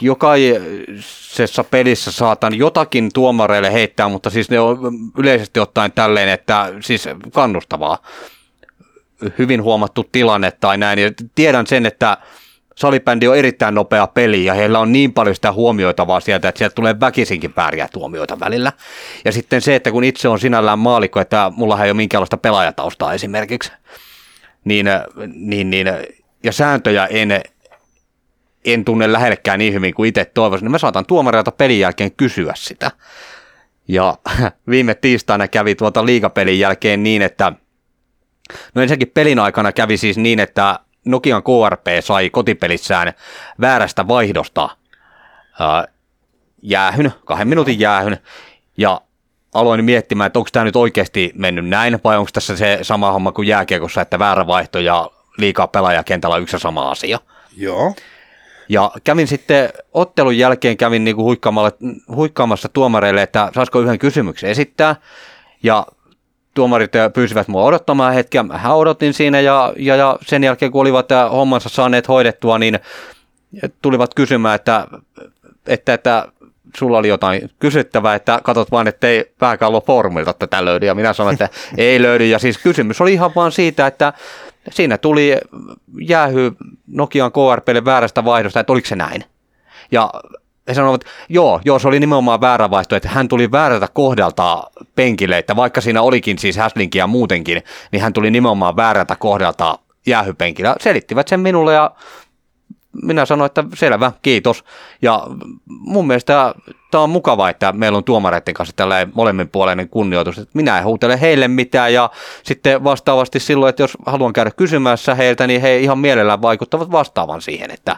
Jokaisessa 0.00 1.64
pelissä 1.64 2.12
saatan 2.12 2.54
jotakin 2.54 3.10
tuomareille 3.14 3.72
heittää, 3.72 4.08
mutta 4.08 4.30
siis 4.30 4.50
ne 4.50 4.60
on 4.60 4.78
yleisesti 5.18 5.60
ottaen 5.60 5.92
tälleen, 5.92 6.28
että 6.28 6.72
siis 6.80 7.08
kannustavaa. 7.32 7.98
Hyvin 9.38 9.62
huomattu 9.62 10.04
tilanne 10.12 10.50
tai 10.50 10.78
näin. 10.78 10.98
Ja 10.98 11.10
tiedän 11.34 11.66
sen, 11.66 11.86
että 11.86 12.16
salibändi 12.76 13.28
on 13.28 13.36
erittäin 13.36 13.74
nopea 13.74 14.06
peli 14.06 14.44
ja 14.44 14.54
heillä 14.54 14.78
on 14.78 14.92
niin 14.92 15.12
paljon 15.12 15.34
sitä 15.34 15.52
huomioitavaa 15.52 16.20
sieltä, 16.20 16.48
että 16.48 16.58
sieltä 16.58 16.74
tulee 16.74 17.00
väkisinkin 17.00 17.52
vääriä 17.56 17.88
tuomioita 17.92 18.40
välillä. 18.40 18.72
Ja 19.24 19.32
sitten 19.32 19.62
se, 19.62 19.74
että 19.74 19.90
kun 19.90 20.04
itse 20.04 20.28
on 20.28 20.38
sinällään 20.38 20.78
maalikko, 20.78 21.20
että 21.20 21.52
mulla 21.56 21.84
ei 21.84 21.90
ole 21.90 21.96
minkäänlaista 21.96 22.36
pelaajataustaa 22.36 23.14
esimerkiksi, 23.14 23.72
niin, 24.64 24.86
niin, 25.34 25.70
niin 25.70 25.86
ja 26.42 26.52
sääntöjä 26.52 27.06
en, 27.06 27.42
en 28.66 28.84
tunne 28.84 29.12
lähellekään 29.12 29.58
niin 29.58 29.74
hyvin 29.74 29.94
kuin 29.94 30.08
itse 30.08 30.24
toivoisin, 30.24 30.64
niin 30.64 30.70
mä 30.70 30.78
saatan 30.78 31.06
tuomareilta 31.06 31.52
pelin 31.52 31.80
jälkeen 31.80 32.12
kysyä 32.12 32.52
sitä. 32.56 32.90
Ja 33.88 34.18
viime 34.70 34.94
tiistaina 34.94 35.48
kävi 35.48 35.74
tuota 35.74 36.06
liigapelin 36.06 36.58
jälkeen 36.58 37.02
niin, 37.02 37.22
että 37.22 37.52
no 38.74 38.82
ensinnäkin 38.82 39.10
pelin 39.14 39.38
aikana 39.38 39.72
kävi 39.72 39.96
siis 39.96 40.18
niin, 40.18 40.40
että 40.40 40.80
Nokian 41.04 41.42
KRP 41.42 41.86
sai 42.00 42.30
kotipelissään 42.30 43.12
väärästä 43.60 44.08
vaihdosta 44.08 44.68
ää, 45.60 45.84
jäähyn, 46.62 47.12
kahden 47.24 47.48
minuutin 47.48 47.80
jäähyn, 47.80 48.18
ja 48.76 49.00
aloin 49.54 49.84
miettimään, 49.84 50.26
että 50.26 50.38
onko 50.38 50.48
tämä 50.52 50.64
nyt 50.64 50.76
oikeasti 50.76 51.32
mennyt 51.34 51.68
näin, 51.68 51.98
vai 52.04 52.16
onko 52.16 52.30
tässä 52.32 52.56
se 52.56 52.78
sama 52.82 53.12
homma 53.12 53.32
kuin 53.32 53.48
jääkiekossa, 53.48 54.00
että 54.00 54.18
väärä 54.18 54.46
vaihto 54.46 54.78
ja 54.78 55.10
liikaa 55.38 55.66
pelaajakentällä 55.66 56.36
yksi 56.36 56.56
ja 56.56 56.60
sama 56.60 56.90
asia. 56.90 57.18
Joo. 57.56 57.94
Ja 58.68 58.90
kävin 59.04 59.26
sitten 59.26 59.68
ottelun 59.92 60.38
jälkeen 60.38 60.76
kävin 60.76 61.04
niin 61.04 61.16
kuin 61.16 61.38
huikkaamassa 62.16 62.68
tuomareille, 62.68 63.22
että 63.22 63.50
saisiko 63.54 63.80
yhden 63.80 63.98
kysymyksen 63.98 64.50
esittää. 64.50 64.96
Ja 65.62 65.86
tuomarit 66.54 66.92
pyysivät 67.14 67.48
mua 67.48 67.64
odottamaan 67.64 68.14
hetken. 68.14 68.46
Mä 68.46 68.74
odotin 68.74 69.14
siinä 69.14 69.40
ja, 69.40 69.72
ja, 69.76 69.96
ja 69.96 70.18
sen 70.22 70.44
jälkeen 70.44 70.72
kun 70.72 70.80
olivat 70.80 71.08
hommansa 71.32 71.68
saaneet 71.68 72.08
hoidettua, 72.08 72.58
niin 72.58 72.78
tulivat 73.82 74.14
kysymään, 74.14 74.54
että, 74.54 74.86
että, 75.66 75.94
että 75.94 76.28
sulla 76.76 76.98
oli 76.98 77.08
jotain 77.08 77.50
kysyttävää, 77.58 78.14
että 78.14 78.40
katsot 78.42 78.70
vaan, 78.70 78.88
että 78.88 79.08
ei 79.08 79.32
pääkallo 79.38 79.80
formilta 79.80 80.32
tätä 80.32 80.64
löydy. 80.64 80.86
Ja 80.86 80.94
minä 80.94 81.12
sanoin, 81.12 81.34
että 81.34 81.48
ei 81.78 82.02
löydy. 82.02 82.26
Ja 82.26 82.38
siis 82.38 82.58
kysymys 82.58 83.00
oli 83.00 83.12
ihan 83.12 83.32
vaan 83.36 83.52
siitä, 83.52 83.86
että 83.86 84.12
siinä 84.70 84.98
tuli 84.98 85.36
jäähy 86.00 86.52
Nokian 86.86 87.32
KRPlle 87.32 87.84
väärästä 87.84 88.24
vaihdosta, 88.24 88.60
että 88.60 88.72
oliko 88.72 88.86
se 88.86 88.96
näin. 88.96 89.24
Ja 89.92 90.10
he 90.68 90.74
sanoivat, 90.74 91.02
että 91.02 91.12
joo, 91.28 91.60
joo, 91.64 91.78
se 91.78 91.88
oli 91.88 92.00
nimenomaan 92.00 92.40
väärä 92.40 92.70
vaihto, 92.70 92.96
että 92.96 93.08
hän 93.08 93.28
tuli 93.28 93.52
väärältä 93.52 93.88
kohdalta 93.92 94.70
penkille, 94.94 95.38
että 95.38 95.56
vaikka 95.56 95.80
siinä 95.80 96.02
olikin 96.02 96.38
siis 96.38 96.56
häslinkiä 96.56 97.06
muutenkin, 97.06 97.62
niin 97.92 98.02
hän 98.02 98.12
tuli 98.12 98.30
nimenomaan 98.30 98.76
väärältä 98.76 99.16
kohdalta 99.16 99.78
jäähypenkillä. 100.06 100.76
Selittivät 100.80 101.28
sen 101.28 101.40
minulle 101.40 101.74
ja 101.74 101.90
minä 103.02 103.26
sanoin, 103.26 103.46
että 103.46 103.64
selvä, 103.74 104.12
kiitos. 104.22 104.64
Ja 105.02 105.26
mun 105.66 106.06
mielestä 106.06 106.54
tämä 106.90 107.04
on 107.04 107.10
mukava, 107.10 107.48
että 107.48 107.72
meillä 107.72 107.98
on 107.98 108.04
tuomareiden 108.04 108.54
kanssa 108.54 108.76
tällä 108.76 109.06
molemminpuoleinen 109.14 109.88
kunnioitus, 109.88 110.38
että 110.38 110.50
minä 110.54 110.78
en 110.78 110.84
huutele 110.84 111.20
heille 111.20 111.48
mitään 111.48 111.92
ja 111.92 112.10
sitten 112.42 112.84
vastaavasti 112.84 113.40
silloin, 113.40 113.70
että 113.70 113.82
jos 113.82 113.96
haluan 114.06 114.32
käydä 114.32 114.50
kysymässä 114.50 115.14
heiltä, 115.14 115.46
niin 115.46 115.60
he 115.60 115.78
ihan 115.78 115.98
mielellään 115.98 116.42
vaikuttavat 116.42 116.90
vastaavan 116.90 117.42
siihen, 117.42 117.70
että 117.70 117.96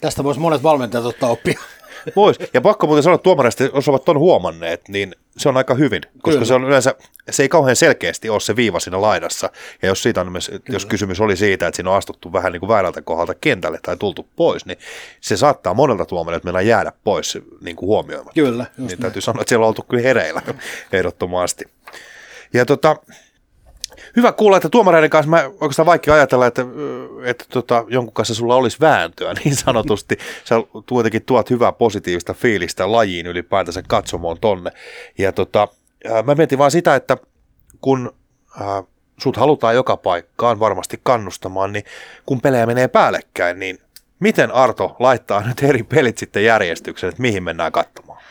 Tästä 0.00 0.24
voisi 0.24 0.40
monet 0.40 0.62
valmentajat 0.62 1.06
ottaa 1.06 1.30
oppia. 1.30 1.60
Vois. 2.16 2.38
Ja 2.54 2.60
pakko 2.60 2.86
muuten 2.86 3.02
sanoa, 3.02 3.14
että 3.14 3.22
tuomareista, 3.22 3.64
jos 3.64 3.88
ovat 3.88 4.04
ton 4.04 4.18
huomanneet, 4.18 4.88
niin 4.88 5.14
se 5.36 5.48
on 5.48 5.56
aika 5.56 5.74
hyvin, 5.74 6.02
koska 6.02 6.30
Kyllä. 6.30 6.44
se 6.44 6.54
on 6.54 6.64
yleensä, 6.64 6.94
se 7.30 7.42
ei 7.42 7.48
kauhean 7.48 7.76
selkeästi 7.76 8.28
ole 8.28 8.40
se 8.40 8.56
viiva 8.56 8.80
siinä 8.80 9.00
laidassa. 9.00 9.50
Ja 9.82 9.88
jos, 9.88 10.02
siitä 10.02 10.20
on, 10.20 10.32
jos 10.68 10.86
kysymys 10.86 11.20
oli 11.20 11.36
siitä, 11.36 11.66
että 11.66 11.76
siinä 11.76 11.90
on 11.90 11.96
astuttu 11.96 12.32
vähän 12.32 12.52
niin 12.52 12.60
kuin 12.60 12.68
väärältä 12.68 13.02
kohdalta 13.02 13.34
kentälle 13.34 13.78
tai 13.82 13.96
tultu 13.96 14.28
pois, 14.36 14.66
niin 14.66 14.78
se 15.20 15.36
saattaa 15.36 15.74
monelta 15.74 16.04
tuomarilta 16.04 16.44
meillä 16.44 16.60
jäädä 16.60 16.92
pois 17.04 17.38
niin 17.60 17.76
kuin 17.76 17.86
huomioimatta. 17.86 18.34
Kyllä. 18.34 18.66
Niin 18.76 18.86
näin. 18.86 18.98
täytyy 18.98 19.22
sanoa, 19.22 19.40
että 19.40 19.48
siellä 19.48 19.64
on 19.64 19.68
oltu 19.68 19.82
kyllä 19.82 20.02
hereillä 20.02 20.42
ehdottomasti. 20.92 21.64
Ja 22.52 22.66
tota, 22.66 22.96
Hyvä 24.16 24.32
kuulla, 24.32 24.56
että 24.56 24.68
tuomareiden 24.68 25.10
kanssa 25.10 25.30
mä 25.30 25.44
oikeastaan 25.60 25.86
vaikea 25.86 26.14
ajatella, 26.14 26.46
että, 26.46 26.62
että 27.24 27.44
tota, 27.48 27.84
jonkun 27.88 28.14
kanssa 28.14 28.34
sulla 28.34 28.54
olisi 28.54 28.80
vääntöä 28.80 29.34
niin 29.44 29.56
sanotusti. 29.56 30.18
Sä 30.44 30.54
kuitenkin 30.88 31.24
tuot 31.24 31.50
hyvää 31.50 31.72
positiivista 31.72 32.34
fiilistä 32.34 32.92
lajiin 32.92 33.26
ylipäätänsä 33.26 33.82
katsomoon 33.88 34.38
tonne. 34.40 34.70
Ja 35.18 35.32
tota, 35.32 35.68
mä 36.24 36.34
mietin 36.34 36.58
vaan 36.58 36.70
sitä, 36.70 36.94
että 36.94 37.16
kun 37.80 38.14
äh, 38.60 38.84
sut 39.20 39.36
halutaan 39.36 39.74
joka 39.74 39.96
paikkaan 39.96 40.60
varmasti 40.60 41.00
kannustamaan, 41.02 41.72
niin 41.72 41.84
kun 42.26 42.40
pelejä 42.40 42.66
menee 42.66 42.88
päällekkäin, 42.88 43.58
niin 43.58 43.78
miten 44.20 44.50
Arto 44.50 44.96
laittaa 44.98 45.42
nyt 45.48 45.62
eri 45.62 45.82
pelit 45.82 46.18
sitten 46.18 46.44
järjestykseen, 46.44 47.08
että 47.08 47.22
mihin 47.22 47.42
mennään 47.42 47.72
katsomaan? 47.72 48.22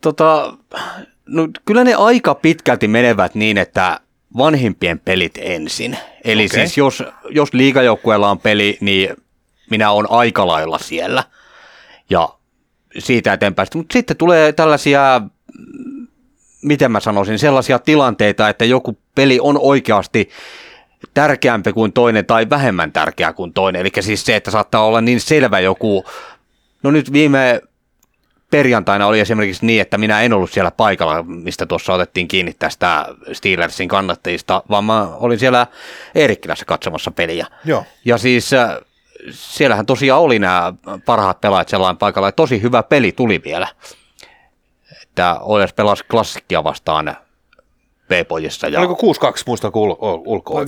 Tota, 0.00 0.56
no, 1.26 1.48
kyllä 1.64 1.84
ne 1.84 1.94
aika 1.94 2.34
pitkälti 2.34 2.88
menevät 2.88 3.34
niin, 3.34 3.58
että 3.58 4.00
vanhimpien 4.36 5.00
pelit 5.00 5.38
ensin. 5.38 5.98
Eli 6.24 6.44
okay. 6.44 6.58
siis 6.58 6.76
jos, 6.76 7.02
jos 7.30 7.54
liigajoukkueella 7.54 8.30
on 8.30 8.40
peli, 8.40 8.78
niin 8.80 9.16
minä 9.70 9.90
olen 9.90 10.10
aika 10.10 10.46
lailla 10.46 10.78
siellä. 10.78 11.24
Ja 12.10 12.28
siitä 12.98 13.32
eteenpäin. 13.32 13.68
Mutta 13.74 13.92
sitten 13.92 14.16
tulee 14.16 14.52
tällaisia, 14.52 15.20
miten 16.62 16.92
mä 16.92 17.00
sanoisin, 17.00 17.38
sellaisia 17.38 17.78
tilanteita, 17.78 18.48
että 18.48 18.64
joku 18.64 18.98
peli 19.14 19.38
on 19.40 19.58
oikeasti 19.60 20.30
tärkeämpi 21.14 21.72
kuin 21.72 21.92
toinen 21.92 22.26
tai 22.26 22.50
vähemmän 22.50 22.92
tärkeä 22.92 23.32
kuin 23.32 23.52
toinen. 23.52 23.80
Eli 23.80 23.90
siis 24.00 24.24
se, 24.26 24.36
että 24.36 24.50
saattaa 24.50 24.84
olla 24.84 25.00
niin 25.00 25.20
selvä 25.20 25.60
joku, 25.60 26.04
no 26.82 26.90
nyt 26.90 27.12
viime 27.12 27.60
perjantaina 28.56 29.06
oli 29.06 29.20
esimerkiksi 29.20 29.66
niin, 29.66 29.80
että 29.80 29.98
minä 29.98 30.22
en 30.22 30.32
ollut 30.32 30.50
siellä 30.50 30.70
paikalla, 30.70 31.22
mistä 31.22 31.66
tuossa 31.66 31.94
otettiin 31.94 32.28
kiinni 32.28 32.52
tästä 32.58 33.06
Steelersin 33.32 33.88
kannattajista, 33.88 34.62
vaan 34.70 34.84
mä 34.84 35.08
olin 35.14 35.38
siellä 35.38 35.66
Eerikkilässä 36.14 36.64
katsomassa 36.64 37.10
peliä. 37.10 37.46
Joo. 37.64 37.84
Ja 38.04 38.18
siis 38.18 38.52
äh, 38.52 38.76
siellähän 39.30 39.86
tosiaan 39.86 40.22
oli 40.22 40.38
nämä 40.38 40.72
parhaat 41.04 41.40
pelaajat 41.40 41.68
sellainen 41.68 41.98
paikalla, 41.98 42.28
että 42.28 42.36
tosi 42.36 42.62
hyvä 42.62 42.82
peli 42.82 43.12
tuli 43.12 43.42
vielä. 43.44 43.68
Että 45.02 45.36
Oilers 45.40 45.72
pelasi 45.72 46.04
klassikkia 46.10 46.64
vastaan 46.64 47.16
B-pojissa. 48.08 48.68
Ja... 48.68 48.80
Oliko 48.80 49.12
6-2 49.12 49.42
muista 49.46 49.68
ul- 49.68 50.22
ulkoa? 50.24 50.56
Vai 50.56 50.64
5-2? 50.64 50.66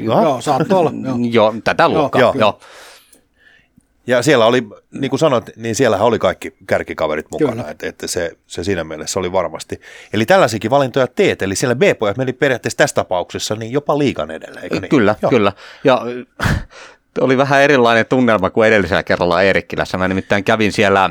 6-2. 0.00 0.02
Joo, 0.02 0.40
saattoi 0.40 0.78
olla. 0.78 0.92
Joo. 1.04 1.16
joo, 1.30 1.54
tätä 1.64 1.88
luokkaa. 1.88 2.20
Joo, 2.20 2.34
joo. 2.38 2.58
Ja 4.06 4.22
siellä 4.22 4.46
oli, 4.46 4.68
niin 4.90 5.10
kuin 5.10 5.20
sanoit, 5.20 5.50
niin 5.56 5.74
siellähän 5.74 6.06
oli 6.06 6.18
kaikki 6.18 6.54
kärkikaverit 6.66 7.26
mukana, 7.30 7.70
että, 7.70 7.86
että 7.86 8.06
se, 8.06 8.36
se 8.46 8.64
siinä 8.64 8.84
mielessä 8.84 9.20
oli 9.20 9.32
varmasti. 9.32 9.80
Eli 10.12 10.26
tällaisiakin 10.26 10.70
valintoja 10.70 11.06
teet, 11.06 11.42
eli 11.42 11.56
siellä 11.56 11.74
B-pojat 11.74 12.16
meni 12.16 12.32
periaatteessa 12.32 12.76
tässä 12.76 12.94
tapauksessa 12.94 13.54
niin 13.54 13.72
jopa 13.72 13.98
liikan 13.98 14.30
edelle, 14.30 14.60
eikö 14.60 14.80
niin? 14.80 14.88
Kyllä, 14.88 15.14
Joo. 15.22 15.30
kyllä. 15.30 15.52
Ja 15.84 16.02
oli 17.20 17.36
vähän 17.36 17.62
erilainen 17.62 18.06
tunnelma 18.06 18.50
kuin 18.50 18.68
edellisellä 18.68 19.02
kerralla 19.02 19.42
Eerikkilässä. 19.42 19.98
Mä 19.98 20.08
nimittäin 20.08 20.44
kävin 20.44 20.72
siellä 20.72 21.10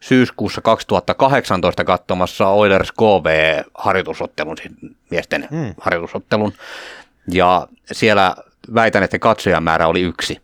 syyskuussa 0.00 0.60
2018 0.60 1.84
katsomassa 1.84 2.48
Oilers 2.48 2.92
KV-harjoitusottelun, 2.92 4.56
siis 4.56 4.72
miesten 5.10 5.48
hmm. 5.50 5.74
harjoitusottelun. 5.80 6.52
Ja 7.30 7.68
siellä 7.92 8.36
väitän, 8.74 9.02
että 9.02 9.18
katsojamäärä 9.18 9.86
oli 9.86 10.00
yksi. 10.00 10.40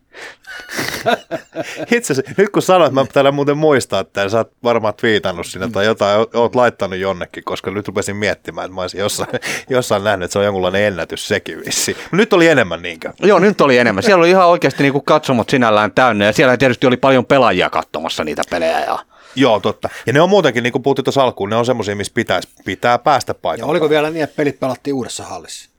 Itse 1.91 2.13
asiassa, 2.13 2.33
nyt 2.37 2.49
kun 2.49 2.61
sanoit, 2.61 2.93
mä 2.93 3.05
täällä 3.13 3.31
muuten 3.31 3.57
muistaa, 3.57 3.99
että 3.99 4.29
sä 4.29 4.37
oot 4.37 4.51
varmaan 4.63 4.93
twiitannut 4.93 5.47
sinne 5.47 5.69
tai 5.69 5.85
jotain, 5.85 6.25
oot 6.33 6.55
laittanut 6.55 6.99
jonnekin, 6.99 7.43
koska 7.43 7.71
nyt 7.71 7.87
rupesin 7.87 8.15
miettimään, 8.15 8.65
että 8.65 8.75
mä 8.75 8.81
olisin 8.81 8.99
jossain, 8.99 9.29
jossain 9.69 10.03
nähnyt, 10.03 10.25
että 10.25 10.33
se 10.33 10.39
on 10.39 10.45
jonkunlainen 10.45 10.83
ennätys 10.83 11.27
sekin 11.27 11.61
vissi. 11.65 11.97
Nyt 12.11 12.33
oli 12.33 12.47
enemmän 12.47 12.81
niinkö? 12.81 13.13
Joo, 13.19 13.39
nyt 13.39 13.61
oli 13.61 13.77
enemmän. 13.77 14.03
Siellä 14.03 14.21
oli 14.21 14.29
ihan 14.29 14.47
oikeasti 14.47 14.83
niin 14.83 14.93
kuin 14.93 15.05
katsomot 15.05 15.49
sinällään 15.49 15.91
täynnä 15.91 16.25
ja 16.25 16.33
siellä 16.33 16.57
tietysti 16.57 16.87
oli 16.87 16.97
paljon 16.97 17.25
pelaajia 17.25 17.69
katsomassa 17.69 18.23
niitä 18.23 18.41
pelejä. 18.49 18.79
Ja... 18.79 18.99
Joo, 19.35 19.59
totta. 19.59 19.89
Ja 20.05 20.13
ne 20.13 20.21
on 20.21 20.29
muutenkin, 20.29 20.63
niin 20.63 20.71
kuin 20.71 20.83
puhuttiin 20.83 21.03
tuossa 21.03 21.23
alkuun, 21.23 21.49
ne 21.49 21.55
on 21.55 21.65
semmoisia, 21.65 21.95
missä 21.95 22.13
pitäisi, 22.13 22.49
pitää 22.65 22.97
päästä 22.97 23.33
paikalle. 23.33 23.67
Ja 23.67 23.71
oliko 23.71 23.89
vielä 23.89 24.09
niin, 24.09 24.23
että 24.23 24.35
pelit 24.35 24.59
pelattiin 24.59 24.93
uudessa 24.93 25.23
hallissa? 25.23 25.74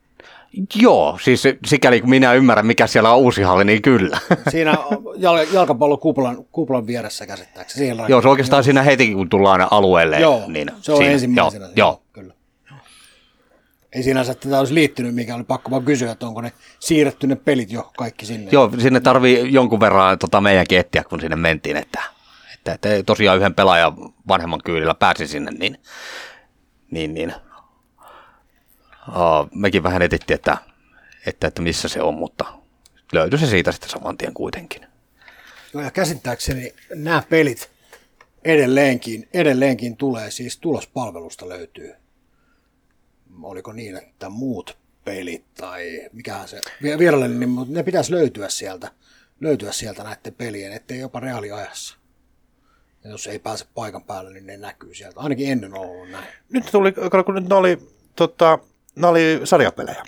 Joo, 0.75 1.19
siis 1.23 1.43
sikäli 1.67 2.01
kun 2.01 2.11
minä 2.11 2.33
ymmärrän, 2.33 2.67
mikä 2.67 2.87
siellä 2.87 3.11
on 3.13 3.19
uusi 3.19 3.43
halli, 3.43 3.65
niin 3.65 3.83
kyllä. 3.83 4.19
Siinä 4.51 4.77
jal- 5.17 5.47
jalkapallo 5.53 5.97
kuplan, 5.97 6.45
kuplan 6.53 6.87
vieressä 6.87 7.27
käsittääkseni. 7.27 7.79
Siellä 7.87 8.05
joo, 8.09 8.23
se 8.23 8.29
oikeastaan 8.29 8.65
siinä 8.65 8.83
heti, 8.83 9.15
kun 9.15 9.29
tullaan 9.29 9.69
alueelle. 9.71 10.21
Joo, 10.21 10.43
niin 10.47 10.71
se 10.81 10.93
on 10.93 10.99
siinä, 10.99 11.13
ensimmäisenä. 11.13 11.65
Joo, 11.65 11.73
joo. 11.77 12.03
Kyllä. 12.13 12.35
Ei 13.93 14.03
sinänsä 14.03 14.35
tätä 14.35 14.59
olisi 14.59 14.75
liittynyt, 14.75 15.15
mikä 15.15 15.35
oli 15.35 15.45
pakko 15.45 15.71
vaan 15.71 15.85
kysyä, 15.85 16.13
että 16.13 16.27
onko 16.27 16.41
ne 16.41 16.53
siirretty 16.81 17.27
ne 17.27 17.37
pelit 17.37 17.73
jo 17.73 17.91
kaikki 17.99 18.27
sinne. 18.27 18.51
Joo, 18.53 18.71
sinne 18.79 19.01
tarvii 19.01 19.53
jonkun 19.53 19.81
verran 19.81 20.19
tota 20.19 20.41
meidänkin 20.41 20.79
etsiä, 20.79 21.05
kun 21.05 21.21
sinne 21.21 21.37
mentiin, 21.37 21.77
että, 21.77 22.03
että, 22.55 22.73
että 22.73 23.03
tosiaan 23.07 23.39
yhden 23.39 23.55
pelaajan 23.55 23.95
vanhemman 24.29 24.61
kyydillä 24.65 24.95
pääsi 24.95 25.27
sinne, 25.27 25.51
niin, 25.51 25.79
niin, 26.91 27.15
niin 27.15 27.35
uh, 29.09 29.49
mekin 29.55 29.83
vähän 29.83 30.03
etittiin, 30.03 30.35
että, 30.35 30.57
että, 31.27 31.47
että 31.47 31.63
missä 31.63 31.89
se 31.89 32.03
on, 32.03 32.15
mutta 32.15 32.45
löytyi 33.13 33.39
se 33.39 33.47
siitä 33.47 33.73
sitten 33.73 33.91
saman 33.91 34.19
tien 34.19 34.35
kuitenkin. 34.35 34.87
Joo, 35.75 35.83
ja 35.83 35.91
käsittääkseni 35.91 36.75
nämä 36.95 37.23
pelit 37.31 37.71
edelleenkin, 38.45 39.29
edelleenkin 39.35 39.97
tulee, 39.97 40.31
siis 40.31 40.59
tulospalvelusta 40.59 41.49
löytyy. 41.49 41.95
Oliko 43.43 43.73
niin, 43.73 43.97
että 43.97 44.29
muut 44.29 44.79
pelit 45.05 45.55
tai 45.55 46.09
mikähän 46.13 46.49
se 46.49 46.61
virallinen, 46.99 47.41
niin 47.41 47.57
ne 47.69 47.83
pitäisi 47.83 48.13
löytyä 48.13 48.49
sieltä, 48.49 48.91
löytyä 49.41 49.73
sieltä 49.73 50.03
näiden 50.05 50.35
pelien, 50.35 50.73
ettei 50.73 50.99
jopa 50.99 51.21
reaaliajassa. 51.21 51.97
Ja 53.05 53.11
jos 53.11 53.27
ei 53.27 53.39
pääse 53.39 53.67
paikan 53.75 54.05
päälle, 54.05 54.33
niin 54.33 54.47
ne 54.47 54.57
näkyy 54.57 54.95
sieltä. 54.95 55.21
Ainakin 55.21 55.53
ennen 55.53 55.75
on 55.75 55.81
ollut 55.81 56.11
näin. 56.11 56.27
Nyt 56.53 56.65
tuli, 56.73 56.93
kun 57.25 57.35
nyt 57.35 57.49
ne 57.49 57.55
oli 57.55 57.79
tota, 58.17 58.59
ne 58.97 59.07
oli 59.07 59.41
sarjapelejä. 59.45 60.03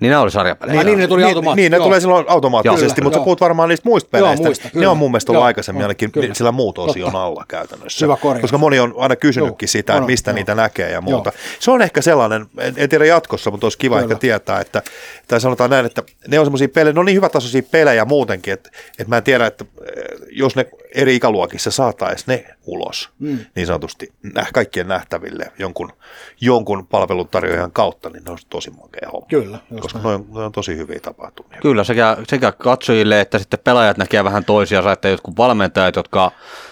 Niin 0.00 0.10
nämä 0.10 0.22
oli 0.22 0.30
sarjapelejä. 0.30 0.78
Ai 0.78 0.84
niin, 0.84 0.98
ne 0.98 1.08
tuli 1.08 1.22
niin, 1.22 1.28
automaattisesti. 1.28 1.62
niin, 1.62 1.70
ne 1.70 1.76
Joo. 1.76 1.86
tulee 1.86 2.00
silloin 2.00 2.24
automaattisesti, 2.28 3.00
Joo, 3.00 3.04
mutta 3.04 3.16
sä 3.16 3.18
joo. 3.18 3.24
puhut 3.24 3.40
varmaan 3.40 3.68
niistä 3.68 3.88
muista 3.88 4.18
Joo, 4.18 4.24
peleistä. 4.24 4.46
muista, 4.46 4.64
ne 4.64 4.70
kyllä. 4.70 4.90
on 4.90 4.96
mun 4.96 5.10
mielestä 5.10 5.32
ollut 5.32 5.40
Joo, 5.40 5.46
aikaisemmin 5.46 5.80
joo, 5.80 5.84
ainakin 5.84 6.12
kyllä. 6.12 6.34
sillä 6.34 6.52
muut 6.52 6.78
osion 6.78 7.16
alla 7.16 7.44
käytännössä. 7.48 8.06
Hyvä 8.06 8.16
korjaus. 8.16 8.40
Koska 8.40 8.58
moni 8.58 8.80
on 8.80 8.94
aina 8.96 9.16
kysynytkin 9.16 9.66
Joo, 9.66 9.72
sitä, 9.72 9.92
että 9.92 10.06
mistä 10.06 10.30
joo. 10.30 10.34
niitä 10.34 10.54
näkee 10.54 10.90
ja 10.90 11.00
muuta. 11.00 11.30
Joo. 11.34 11.40
Se 11.60 11.70
on 11.70 11.82
ehkä 11.82 12.02
sellainen, 12.02 12.46
en, 12.58 12.74
en 12.76 12.88
tiedä 12.88 13.04
jatkossa, 13.04 13.50
mutta 13.50 13.66
olisi 13.66 13.78
kiva 13.78 13.94
Kyllä. 13.94 14.04
ehkä 14.04 14.20
tietää, 14.20 14.60
että, 14.60 14.82
tai 15.28 15.40
sanotaan 15.40 15.70
näin, 15.70 15.86
että 15.86 16.02
ne 16.28 16.38
on 16.38 16.46
semmoisia 16.46 16.68
pelejä, 16.68 16.92
ne 16.92 17.00
on 17.00 17.06
niin 17.06 17.16
hyvätasoisia 17.16 17.62
pelejä 17.70 18.04
muutenkin, 18.04 18.52
että, 18.52 18.70
että 18.90 19.08
mä 19.08 19.16
en 19.16 19.22
tiedä, 19.22 19.46
että 19.46 19.64
eh, 19.80 20.04
jos 20.30 20.56
ne 20.56 20.66
eri 20.94 21.16
ikäluokissa 21.16 21.70
saataisiin 21.70 22.24
ne 22.26 22.54
ulos, 22.66 23.10
mm. 23.18 23.38
niin 23.54 23.66
sanotusti 23.66 24.12
nä- 24.34 24.46
kaikkien 24.52 24.88
nähtäville 24.88 25.52
jonkun, 25.58 25.92
jonkun 26.40 26.86
palveluntarjoajan 26.86 27.72
kautta, 27.72 28.10
niin 28.10 28.24
ne 28.24 28.30
olisi 28.30 28.46
tosi 28.50 28.70
makea 28.70 29.08
homma. 29.12 29.26
Kyllä, 29.28 29.58
Koska 29.80 29.98
ne 29.98 30.08
on, 30.08 30.26
ne 30.34 30.40
on 30.40 30.52
tosi 30.52 30.76
hyviä 30.76 31.00
tapahtumia. 31.00 31.58
Kyllä, 31.62 31.84
sekä, 31.84 32.16
sekä 32.28 32.52
katsojille 32.52 33.20
että 33.20 33.38
sitten 33.38 33.60
pelaajat 33.64 33.98
näkee 33.98 34.24
vähän 34.24 34.44
toisiansa, 34.44 34.92
että 34.92 35.08
jotkut 35.08 35.36
valmentajat, 35.36 35.96
jotka 35.96 36.30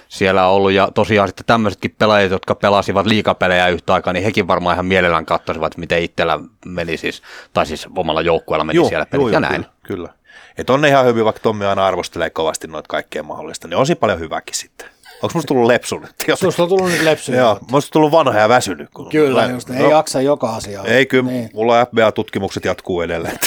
siellä 0.09 0.47
on 0.47 0.55
ollut, 0.55 0.73
ja 0.73 0.89
tosiaan 0.95 1.29
sitten 1.29 1.47
tämmöisetkin 1.47 1.95
pelaajat, 1.99 2.31
jotka 2.31 2.55
pelasivat 2.55 3.07
liikapelejä 3.07 3.69
yhtä 3.69 3.95
aikaa, 3.95 4.13
niin 4.13 4.25
hekin 4.25 4.49
varmaan 4.49 4.75
ihan 4.75 4.87
mielellään 4.87 5.27
katsoisivat, 5.27 5.77
miten 5.77 6.03
itsellä 6.03 6.39
meni 6.67 6.97
siis, 6.97 7.23
tai 7.53 7.67
siis 7.67 7.89
omalla 7.97 8.23
joukkueella 8.23 8.65
meni 8.65 8.89
siellä 8.89 9.07
pelit 9.07 9.33
ja 9.33 9.41
näin. 9.41 9.55
Kyllä, 9.63 9.73
kyllä. 9.83 10.20
Et 10.59 10.71
on 10.71 10.81
ne 10.81 10.89
ihan 10.89 11.07
hyvin, 11.07 11.25
vaikka 11.25 11.41
Tommi 11.43 11.65
aina 11.67 11.87
arvostelee 11.87 12.31
kovasti 12.31 12.67
noita 12.67 12.89
kaikkea 12.89 13.23
mahdollista, 13.23 13.69
niin 13.69 13.77
on 13.77 13.87
siinä 13.87 14.01
paljon 14.01 14.19
hyvääkin 14.21 14.55
sitten. 14.55 14.89
Onko 15.23 15.31
musta 15.35 15.49
tullut 15.49 15.67
lepsu 15.67 15.99
nyt? 15.99 16.11
Susta 16.35 16.63
on 16.63 16.69
tullut 16.69 16.91
nyt 16.91 17.03
lepsyjä. 17.03 17.39
Joo, 17.41 17.59
musta 17.71 17.91
tullut 17.93 18.13
vanha 18.13 18.39
ja 18.39 18.49
väsynyt. 18.49 18.89
Kun 18.95 19.09
Kyllä, 19.09 19.43
mä- 19.47 19.53
just, 19.53 19.69
ne. 19.69 19.85
ei 19.85 19.91
jaksa 19.91 20.21
joka 20.21 20.51
asiaa. 20.57 20.85
Ei 20.85 21.07
kyllä, 21.07 21.31
Niin. 21.31 21.51
mulla 21.55 21.85
FBA-tutkimukset 21.87 22.65
jatkuu 22.65 23.01
edelleen. 23.03 23.39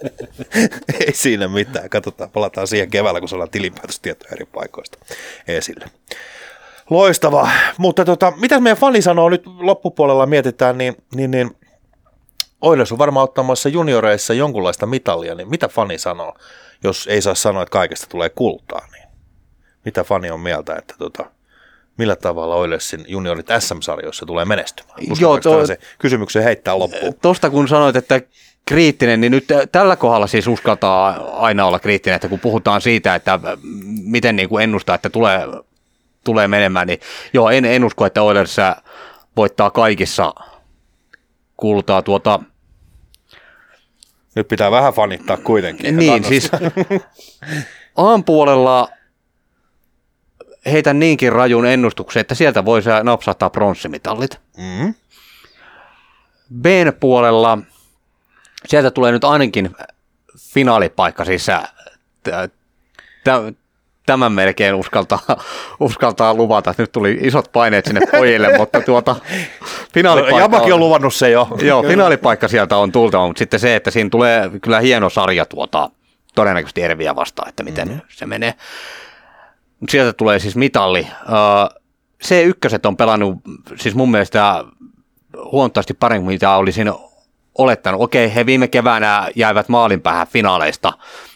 ei 1.06 1.12
siinä 1.14 1.48
mitään. 1.48 1.90
Katsotaan, 1.90 2.30
palataan 2.30 2.66
siihen 2.66 2.90
keväällä, 2.90 3.20
kun 3.20 3.28
saadaan 3.28 3.50
tilinpäätöstietoja 3.50 4.30
eri 4.32 4.44
paikoista 4.46 4.98
esille. 5.48 5.84
Loistavaa. 6.90 7.50
Mutta 7.78 8.04
tota, 8.04 8.32
mitä 8.36 8.60
meidän 8.60 8.76
fani 8.76 9.02
sanoo 9.02 9.28
nyt 9.28 9.42
loppupuolella 9.46 10.26
mietitään, 10.26 10.78
niin, 10.78 10.96
niin, 11.14 11.30
niin 11.30 11.56
Oilers 12.60 12.92
on 12.92 12.98
varmaan 12.98 13.24
ottamassa 13.24 13.68
junioreissa 13.68 14.34
jonkunlaista 14.34 14.86
mitalia, 14.86 15.34
niin 15.34 15.48
mitä 15.48 15.68
fani 15.68 15.98
sanoo, 15.98 16.34
jos 16.84 17.06
ei 17.06 17.22
saa 17.22 17.34
sanoa, 17.34 17.62
että 17.62 17.72
kaikesta 17.72 18.06
tulee 18.08 18.28
kultaa, 18.28 18.86
niin 18.92 19.08
mitä 19.84 20.04
fani 20.04 20.30
on 20.30 20.40
mieltä, 20.40 20.76
että 20.76 20.94
tota, 20.98 21.24
millä 21.96 22.16
tavalla 22.16 22.54
Oilersin 22.54 23.04
juniorit 23.08 23.46
SM-sarjoissa 23.58 24.26
tulee 24.26 24.44
menestymään? 24.44 24.98
Joo, 25.20 25.40
tuo- 25.40 25.66
se 25.66 25.78
kysymyksen 25.98 26.42
heittää 26.42 26.78
loppuun? 26.78 27.14
Tuosta 27.22 27.50
kun 27.50 27.68
sanoit, 27.68 27.96
että 27.96 28.20
kriittinen, 28.66 29.20
niin 29.20 29.30
nyt 29.30 29.44
tällä 29.72 29.96
kohdalla 29.96 30.26
siis 30.26 30.46
uskaltaa 30.46 31.08
aina 31.38 31.66
olla 31.66 31.78
kriittinen, 31.78 32.14
että 32.14 32.28
kun 32.28 32.40
puhutaan 32.40 32.80
siitä, 32.80 33.14
että 33.14 33.38
miten 34.04 34.36
niin 34.36 34.48
kuin 34.48 34.64
ennustaa, 34.64 34.94
että 34.94 35.10
tulee, 35.10 35.40
tulee 36.24 36.48
menemään, 36.48 36.86
niin 36.86 37.00
joo, 37.32 37.50
en, 37.50 37.64
en 37.64 37.84
usko, 37.84 38.06
että 38.06 38.22
Oilers 38.22 38.56
voittaa 39.36 39.70
kaikissa 39.70 40.34
kultaa 41.60 42.02
tuota, 42.02 42.40
Nyt 44.34 44.48
pitää 44.48 44.70
vähän 44.70 44.92
fanittaa 44.92 45.36
kuitenkin. 45.36 45.96
niin 45.96 46.24
siis 46.24 46.50
A-puolella 47.96 48.88
heitän 50.66 50.98
niinkin 50.98 51.32
rajun 51.32 51.66
ennustuksen, 51.66 52.20
että 52.20 52.34
sieltä 52.34 52.64
voisi 52.64 52.88
napsahtaa 53.02 53.50
pronssimitallit. 53.50 54.40
Mm-hmm. 54.56 54.94
B-puolella 56.60 57.58
sieltä 58.66 58.90
tulee 58.90 59.12
nyt 59.12 59.24
ainakin 59.24 59.70
finaalipaikka, 60.38 61.24
siis 61.24 61.48
ä, 61.48 61.68
tä- 62.22 62.48
tä- 63.24 63.52
tämän 64.10 64.32
melkein 64.32 64.74
uskaltaa, 64.74 65.20
uskaltaa 65.80 66.34
luvata. 66.34 66.74
Nyt 66.78 66.92
tuli 66.92 67.18
isot 67.22 67.52
paineet 67.52 67.84
sinne 67.84 68.00
pojille, 68.10 68.58
mutta 68.58 68.80
tuota 68.80 69.16
finaalipaikka 69.94 70.40
Jamakin 70.40 70.74
on 70.74 70.80
luvannut 70.80 71.14
se 71.14 71.30
jo. 71.30 71.48
Joo, 71.62 71.82
finaalipaikka 71.82 72.48
sieltä 72.48 72.76
on 72.76 72.92
tultava, 72.92 73.26
mutta 73.26 73.38
sitten 73.38 73.60
se, 73.60 73.76
että 73.76 73.90
siinä 73.90 74.10
tulee 74.10 74.50
kyllä 74.62 74.80
hieno 74.80 75.10
sarja 75.10 75.44
tuota, 75.44 75.90
todennäköisesti 76.34 76.82
Erviä 76.82 77.16
vastaan, 77.16 77.48
että 77.48 77.62
miten 77.62 77.88
mm-hmm. 77.88 78.02
se 78.08 78.26
menee. 78.26 78.54
Sieltä 79.88 80.12
tulee 80.12 80.38
siis 80.38 80.56
mitalli. 80.56 81.06
C1 82.24 82.80
on 82.84 82.96
pelannut 82.96 83.38
siis 83.76 83.94
mun 83.94 84.10
mielestä 84.10 84.64
huomattavasti 85.52 85.94
paremmin, 85.94 86.32
mitä 86.32 86.54
olisin 86.54 86.92
olettanut. 87.58 88.00
Okei, 88.00 88.34
he 88.34 88.46
viime 88.46 88.68
keväänä 88.68 89.28
jäivät 89.36 89.68
maalin 89.68 90.00
päähän 90.00 90.26
finaaleista, 90.26 90.92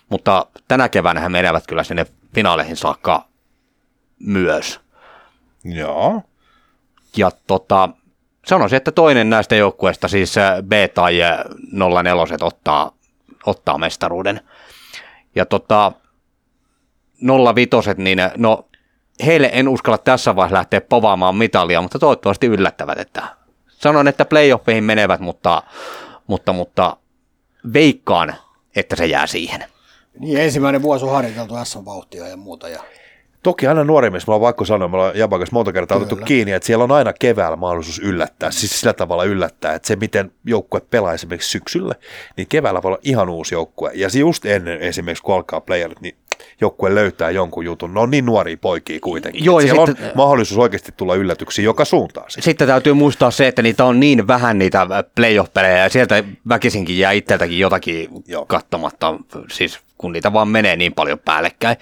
mutta 0.09 0.47
tänä 0.69 0.89
keväänä 0.89 1.21
he 1.21 1.29
menevät 1.29 1.67
kyllä 1.67 1.85
sinne 1.85 2.07
finaaleihin 2.35 2.77
saakka 2.77 3.29
myös. 4.19 4.81
Joo. 5.65 6.23
Ja 7.17 7.31
tota, 7.47 7.89
sanoisin, 8.47 8.77
että 8.77 8.93
toinen 8.93 9.31
näistä 9.31 9.57
joukkueista, 9.57 10.09
siis 10.09 10.39
äh, 10.39 10.63
B 10.63 10.73
tai 10.95 11.23
äh, 11.23 11.39
04 12.03 12.15
ottaa, 12.41 12.93
ottaa 13.47 13.79
mestaruuden. 13.79 14.41
Ja 15.35 15.47
tota, 15.47 15.93
05, 17.55 17.71
niin 17.97 18.21
äh, 18.21 18.33
no 18.37 18.69
heille 19.27 19.51
en 19.53 19.69
uskalla 19.69 19.99
tässä 19.99 20.37
vaiheessa 20.37 20.57
lähteä 20.57 20.81
povaamaan 20.81 21.37
mitalia, 21.37 21.83
mutta 21.83 21.99
toivottavasti 21.99 22.47
yllättävät, 22.47 22.99
että 22.99 23.23
sanon, 23.67 24.09
että 24.09 24.25
playoffeihin 24.25 24.85
menevät, 24.85 25.21
mutta, 25.21 25.63
mutta, 26.27 26.53
mutta 26.53 26.97
veikkaan, 27.73 28.35
että 28.77 28.97
se 28.97 29.07
jää 29.07 29.27
siihen. 29.27 29.65
Niin, 30.19 30.41
ensimmäinen 30.41 30.83
vuosi 30.83 31.05
on 31.05 31.11
harjoiteltu 31.11 31.55
S-vauhtia 31.65 32.29
ja 32.29 32.37
muuta. 32.37 32.69
Ja... 32.69 32.81
Toki 33.43 33.67
aina 33.67 33.85
nuoremmissa, 33.85 34.25
mulla 34.27 34.37
on 34.37 34.41
vaikka 34.41 34.65
sanoa, 34.65 34.89
me 34.89 34.97
ollaan 34.97 35.19
Japakas 35.19 35.53
monta 35.53 35.73
kertaa 35.73 35.97
otettu 35.97 36.17
kiinni, 36.17 36.53
että 36.53 36.67
siellä 36.67 36.85
on 36.85 36.93
aina 36.93 37.13
keväällä 37.13 37.57
mahdollisuus 37.57 37.99
yllättää, 37.99 38.51
siis 38.51 38.81
sillä 38.81 38.93
tavalla 38.93 39.25
yllättää, 39.25 39.75
että 39.75 39.89
se 39.89 39.97
miten 39.97 40.33
joukkue 40.45 40.81
pelaa 40.81 41.15
esimerkiksi 41.15 41.51
syksyllä, 41.51 41.95
niin 42.37 42.49
keväällä 42.49 42.83
voi 42.83 42.89
olla 42.89 43.01
ihan 43.03 43.29
uusi 43.29 43.55
joukkue. 43.55 43.91
Ja 43.95 44.11
se 44.11 44.19
just 44.19 44.47
ennen 44.47 44.81
esimerkiksi, 44.81 45.23
kun 45.25 45.35
alkaa 45.35 45.61
playerit, 45.61 46.01
niin 46.01 46.17
joukkue 46.61 46.95
löytää 46.95 47.31
jonkun 47.31 47.65
jutun. 47.65 47.95
Ne 47.95 48.01
on 48.01 48.11
niin 48.11 48.27
nuoria 48.27 48.57
poikia 48.61 49.01
kuitenkin. 49.01 49.45
Joo, 49.45 49.61
ja 49.61 49.67
siellä 49.67 49.87
sitten- 49.87 50.07
on 50.07 50.13
mahdollisuus 50.15 50.59
oikeasti 50.59 50.93
tulla 50.97 51.15
yllätyksiä 51.15 51.65
joka 51.65 51.85
suuntaan. 51.85 52.31
Siis. 52.31 52.45
Sitten 52.45 52.69
täytyy 52.69 52.93
muistaa 52.93 53.31
se, 53.31 53.49
että 53.49 53.63
niitä 53.63 53.85
on 53.85 54.01
niin 54.01 54.27
vähän 54.27 54.59
niitä 54.59 54.87
playoff-pelejä 55.15 55.79
ja 55.79 55.89
sieltä 55.89 56.25
väkisinkin 56.49 56.99
jää 56.99 57.13
itseltäkin 57.13 57.59
jotakin 57.59 58.09
Joo. 58.29 58.47
katsomatta, 58.47 59.15
siis 59.53 59.81
kun 59.99 60.13
niitä 60.13 60.33
vaan 60.33 60.49
menee 60.49 60.77
niin 60.77 60.93
paljon 60.93 61.19
päällekkäin. 61.19 61.77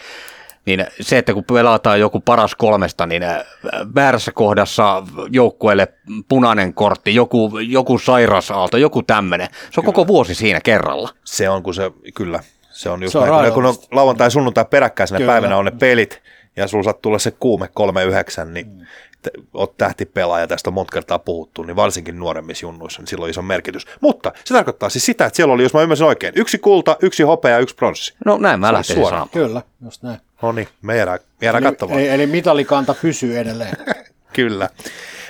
Niin 0.67 0.87
se, 1.01 1.19
että 1.19 1.35
kun 1.35 1.45
pelataan 1.45 2.01
joku 2.01 2.21
paras 2.21 2.55
kolmesta, 2.55 3.07
niin 3.07 3.23
äh, 3.23 3.37
väärässä 3.95 4.33
kohdassa 4.33 5.03
joukkueelle 5.31 5.89
punainen 6.29 6.75
kortti, 6.75 7.15
joku, 7.15 7.59
joku 7.59 7.99
sairasaalto, 7.99 8.77
joku 8.77 9.03
tämmöinen. 9.03 9.49
Se 9.71 9.81
on 9.81 9.85
koko 9.85 10.07
vuosi 10.07 10.35
siinä 10.35 10.61
kerralla. 10.61 11.09
Se 11.25 11.49
on, 11.49 11.63
kun 11.63 11.75
se, 11.75 11.91
kyllä, 12.15 12.41
se 12.83 12.91
on 12.91 13.03
just 13.03 13.13
Se 13.13 13.19
on 13.19 13.29
näin. 13.29 13.37
Kun, 13.37 13.45
ne- 13.45 13.51
kun 13.55 13.67
on 13.67 13.75
lauantai, 13.91 14.31
sunnuntai 14.31 14.65
peräkkäisenä 14.65 15.19
Kyllä. 15.19 15.33
päivänä 15.33 15.57
on 15.57 15.65
ne 15.65 15.71
pelit, 15.71 16.23
ja 16.57 16.69
sulla 16.69 16.85
saat 16.85 17.03
tulla 17.03 17.19
se 17.19 17.31
kuume 17.31 17.69
3-9, 18.47 18.49
niin 18.49 18.67
Mm. 18.67 18.87
te, 19.23 19.31
oot 19.55 19.77
tähtipelaaja, 19.77 20.47
tästä 20.47 20.71
on 20.71 20.75
monta 20.75 20.93
kertaa 20.93 21.19
puhuttu, 21.19 21.63
niin 21.63 21.77
varsinkin 21.77 22.19
nuoremmissa 22.19 22.67
junnuissa, 22.67 23.01
niin 23.03 23.07
sillä 23.09 23.25
on 23.25 23.31
iso 23.31 23.43
merkitys. 23.43 23.87
Mutta 24.01 24.33
se 24.45 24.55
tarkoittaa 24.55 24.89
siis 24.89 25.07
sitä, 25.07 25.27
että 25.27 25.37
siellä 25.37 25.55
oli, 25.55 25.63
jos 25.63 25.75
mä 25.75 25.83
ymmärsin 25.83 26.07
oikein, 26.07 26.33
yksi 26.37 26.59
kulta, 26.59 26.97
yksi 27.03 27.23
hopea 27.23 27.51
ja 27.53 27.59
yksi 27.59 27.75
pronssi. 27.75 28.15
No 28.25 28.39
näin 28.39 28.61
mä 28.61 28.73
lähtisin 28.73 28.97
suora. 28.97 29.09
sanomaan. 29.09 29.29
Kyllä, 29.31 29.63
just 29.85 30.03
näin. 30.03 30.19
No 30.43 30.53
niin, 30.53 30.69
me 30.83 30.97
jäädään, 30.97 31.19
me 31.41 31.45
jäädään 31.47 31.63
katsomaan. 31.65 32.01
Eli, 32.01 32.09
eli 32.09 32.27
mitalikanta 32.27 32.95
pysyy 33.03 33.39
edelleen. 33.39 33.77
Kyllä. 34.33 34.69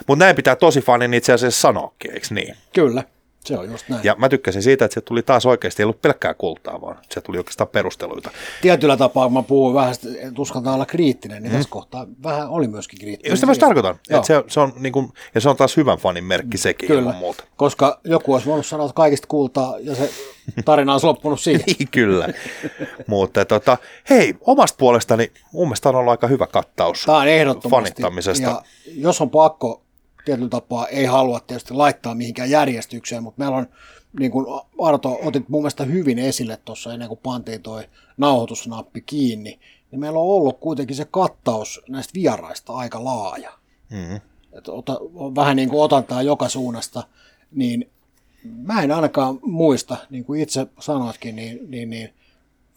Mutta 0.07 0.25
näin 0.25 0.37
pitää 0.37 0.57
tosi 0.57 0.81
fanin 0.81 1.15
itse 1.15 1.33
asiassa 1.33 1.61
sanoakin, 1.61 2.11
eikö 2.15 2.27
niin? 2.31 2.57
Kyllä, 2.73 3.05
se 3.45 3.59
on 3.59 3.71
just 3.71 3.89
näin. 3.89 4.05
Ja 4.05 4.15
mä 4.19 4.29
tykkäsin 4.29 4.63
siitä, 4.63 4.85
että 4.85 4.95
se 4.95 5.01
tuli 5.01 5.23
taas 5.23 5.47
oikeasti, 5.47 5.83
ei 5.83 5.85
ollut 5.85 6.03
pelkkää 6.03 6.35
kultaa, 6.35 6.81
vaan 6.81 6.99
se 7.11 7.21
tuli 7.21 7.39
oikeastaan 7.39 7.69
perusteluita. 7.69 8.31
Tietyllä 8.63 8.97
tapaa, 8.97 9.25
kun 9.25 9.33
mä 9.33 9.43
puhun 9.43 9.75
vähän, 9.75 9.95
sitä, 9.95 10.09
että 10.21 10.43
uskaltaa 10.43 10.75
olla 10.75 10.87
kriittinen, 10.87 11.43
niin 11.43 11.53
tässä 11.53 11.69
kohtaa 11.71 12.07
vähän 12.23 12.49
oli 12.49 12.69
myöskin 12.69 12.99
kriittinen. 12.99 13.33
Just 13.33 13.47
mä 13.47 13.55
tarkoitan, 13.55 13.95
Joo. 14.11 14.17
että 14.21 14.27
se, 14.27 14.45
se 14.49 14.61
on 14.61 14.73
niin 14.77 14.93
kuin, 14.93 15.13
ja 15.35 15.41
se 15.41 15.49
on 15.49 15.57
taas 15.57 15.77
hyvän 15.77 15.99
fanin 15.99 16.25
merkki 16.25 16.59
sekin 16.59 16.87
Kyllä, 16.87 17.13
muuta. 17.13 17.45
koska 17.57 18.01
joku 18.05 18.33
olisi 18.33 18.47
voinut 18.47 18.67
sanoa, 18.67 18.87
että 18.87 18.95
kaikista 18.95 19.27
kultaa, 19.27 19.79
ja 19.79 19.95
se 19.95 20.11
tarina 20.65 20.93
olisi 20.93 21.07
loppunut 21.07 21.41
siihen. 21.41 21.63
Niin, 21.79 21.89
Kyllä. 21.91 22.29
Mutta 23.07 23.45
tota, 23.45 23.79
hei, 24.11 24.35
omasta 24.41 24.77
puolestani 24.79 25.33
mun 25.53 25.69
mielestä 25.69 25.89
on 25.89 25.95
ollut 25.95 26.11
aika 26.11 26.27
hyvä 26.27 26.47
kattaus 26.47 27.03
Tämä 27.07 27.19
on 27.19 27.29
ehdottomasti. 27.29 27.71
fanittamisesta. 27.71 28.49
Ja 28.49 28.63
jos 28.95 29.21
on 29.21 29.31
pakko, 29.31 29.82
tietyllä 30.25 30.49
tapaa 30.49 30.87
ei 30.87 31.05
halua 31.05 31.41
tietysti 31.41 31.75
laittaa 31.75 32.15
mihinkään 32.15 32.51
järjestykseen, 32.51 33.23
mutta 33.23 33.39
meillä 33.39 33.57
on, 33.57 33.67
niin 34.19 34.31
kuin 34.31 34.47
Arto 34.83 35.19
otit 35.23 35.49
mun 35.49 35.63
mielestä 35.63 35.85
hyvin 35.85 36.19
esille 36.19 36.59
tuossa 36.65 36.93
ennen 36.93 37.09
kuin 37.09 37.21
pantiin 37.23 37.63
toi 37.63 37.89
nauhoitusnappi 38.17 39.01
kiinni, 39.01 39.61
niin 39.91 40.01
meillä 40.01 40.19
on 40.19 40.27
ollut 40.27 40.59
kuitenkin 40.61 40.97
se 40.97 41.05
kattaus 41.05 41.81
näistä 41.89 42.15
vieraista 42.15 42.73
aika 42.73 43.05
laaja. 43.05 43.53
Mm. 43.91 44.21
Et 44.53 44.69
ota, 44.69 44.93
vähän 45.35 45.57
niin 45.57 45.69
kuin 45.69 45.83
otan 45.83 46.05
tämä 46.05 46.23
joka 46.23 46.49
suunnasta, 46.49 47.03
niin 47.53 47.91
mä 48.45 48.83
en 48.83 48.93
ainakaan 48.93 49.39
muista, 49.43 49.97
niin 50.11 50.25
kuin 50.25 50.41
itse 50.41 50.67
sanoitkin, 50.81 51.37
niin, 51.37 51.71
niin, 51.71 51.91
niin 51.91 52.15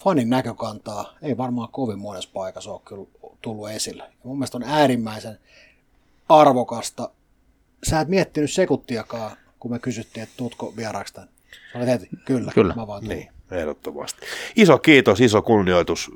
fanin 0.04 0.30
näkökantaa 0.30 1.14
ei 1.22 1.38
varmaan 1.38 1.70
kovin 1.72 2.00
monessa 2.00 2.30
paikassa 2.34 2.72
ole 2.72 2.82
kyllä 2.86 3.08
tullut 3.42 3.70
esille. 3.70 4.04
Ja 4.04 4.20
mun 4.24 4.38
mielestä 4.38 4.58
on 4.58 4.64
äärimmäisen 4.64 5.40
arvokasta. 6.30 7.10
Sä 7.90 8.00
et 8.00 8.08
miettinyt 8.08 8.52
sekuntiakaan, 8.52 9.38
kun 9.60 9.72
me 9.72 9.80
kysyttiin, 9.80 10.24
että 10.24 10.38
tuutko 10.38 10.74
vieraaksi 10.78 11.14
tämän. 11.14 11.30
Sä 11.74 11.78
olet 11.80 11.90
heti, 11.90 12.10
kyllä, 12.26 12.52
Kyllä. 12.56 12.74
mä 12.76 12.88
vaan 12.88 13.04
tuun. 13.04 13.16
Niin, 13.16 13.30
ehdottomasti. 13.52 14.26
Iso 14.56 14.78
kiitos, 14.78 15.22
iso 15.22 15.42
kunnioitus. 15.42 16.12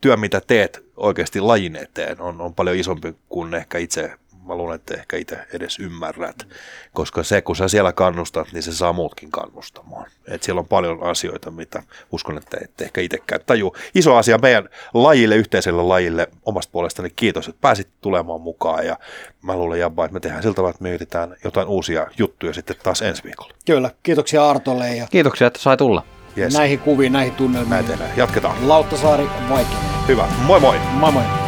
Työ, 0.00 0.16
mitä 0.16 0.40
teet 0.40 0.84
oikeasti 0.96 1.40
lajin 1.40 1.76
eteen, 1.76 2.20
on, 2.20 2.40
on 2.40 2.54
paljon 2.54 2.76
isompi 2.76 3.14
kuin 3.28 3.54
ehkä 3.54 3.78
itse, 3.78 4.12
mä 4.50 4.56
luulen, 4.56 4.74
että 4.74 4.94
ehkä 4.94 5.16
itse 5.16 5.38
edes 5.52 5.78
ymmärrät. 5.78 6.48
Koska 6.92 7.22
se, 7.22 7.42
kun 7.42 7.56
sä 7.56 7.68
siellä 7.68 7.92
kannustat, 7.92 8.52
niin 8.52 8.62
se 8.62 8.72
saa 8.72 8.92
muutkin 8.92 9.30
kannustamaan. 9.30 10.06
Et 10.28 10.42
siellä 10.42 10.58
on 10.58 10.66
paljon 10.66 11.02
asioita, 11.02 11.50
mitä 11.50 11.82
uskon, 12.12 12.38
että 12.38 12.58
ette 12.64 12.84
ehkä 12.84 13.00
itsekään 13.00 13.40
taju. 13.46 13.76
Iso 13.94 14.16
asia 14.16 14.38
meidän 14.38 14.68
lajille, 14.94 15.36
yhteiselle 15.36 15.82
lajille 15.82 16.28
omasta 16.46 16.72
puolestani 16.72 17.10
kiitos, 17.10 17.48
että 17.48 17.60
pääsit 17.60 17.88
tulemaan 18.00 18.40
mukaan. 18.40 18.86
Ja 18.86 18.96
mä 19.42 19.56
luulen, 19.56 19.80
Jabba, 19.80 20.04
että 20.04 20.12
me 20.14 20.20
tehdään 20.20 20.42
sillä 20.42 20.54
tavalla, 20.54 20.70
että 20.70 20.82
me 20.82 20.88
yritetään 20.88 21.36
jotain 21.44 21.68
uusia 21.68 22.06
juttuja 22.18 22.54
sitten 22.54 22.76
taas 22.82 23.02
ensi 23.02 23.24
viikolla. 23.24 23.54
Kyllä, 23.66 23.90
kiitoksia 24.02 24.50
Artolle 24.50 24.96
ja 24.96 25.06
Kiitoksia, 25.10 25.46
että 25.46 25.58
sai 25.58 25.76
tulla. 25.76 26.04
Yes. 26.38 26.54
näihin 26.54 26.78
kuviin, 26.78 27.12
näihin 27.12 27.34
tunnelmiin. 27.34 27.70
Näin 27.70 27.84
tehdään. 27.84 28.10
Jatketaan. 28.16 28.68
Lauttasaari, 28.68 29.26
vaikea. 29.48 29.78
Hyvä. 30.08 30.28
Moi 30.46 30.60
moi! 30.60 30.78
Moi 30.78 31.12
moi. 31.12 31.39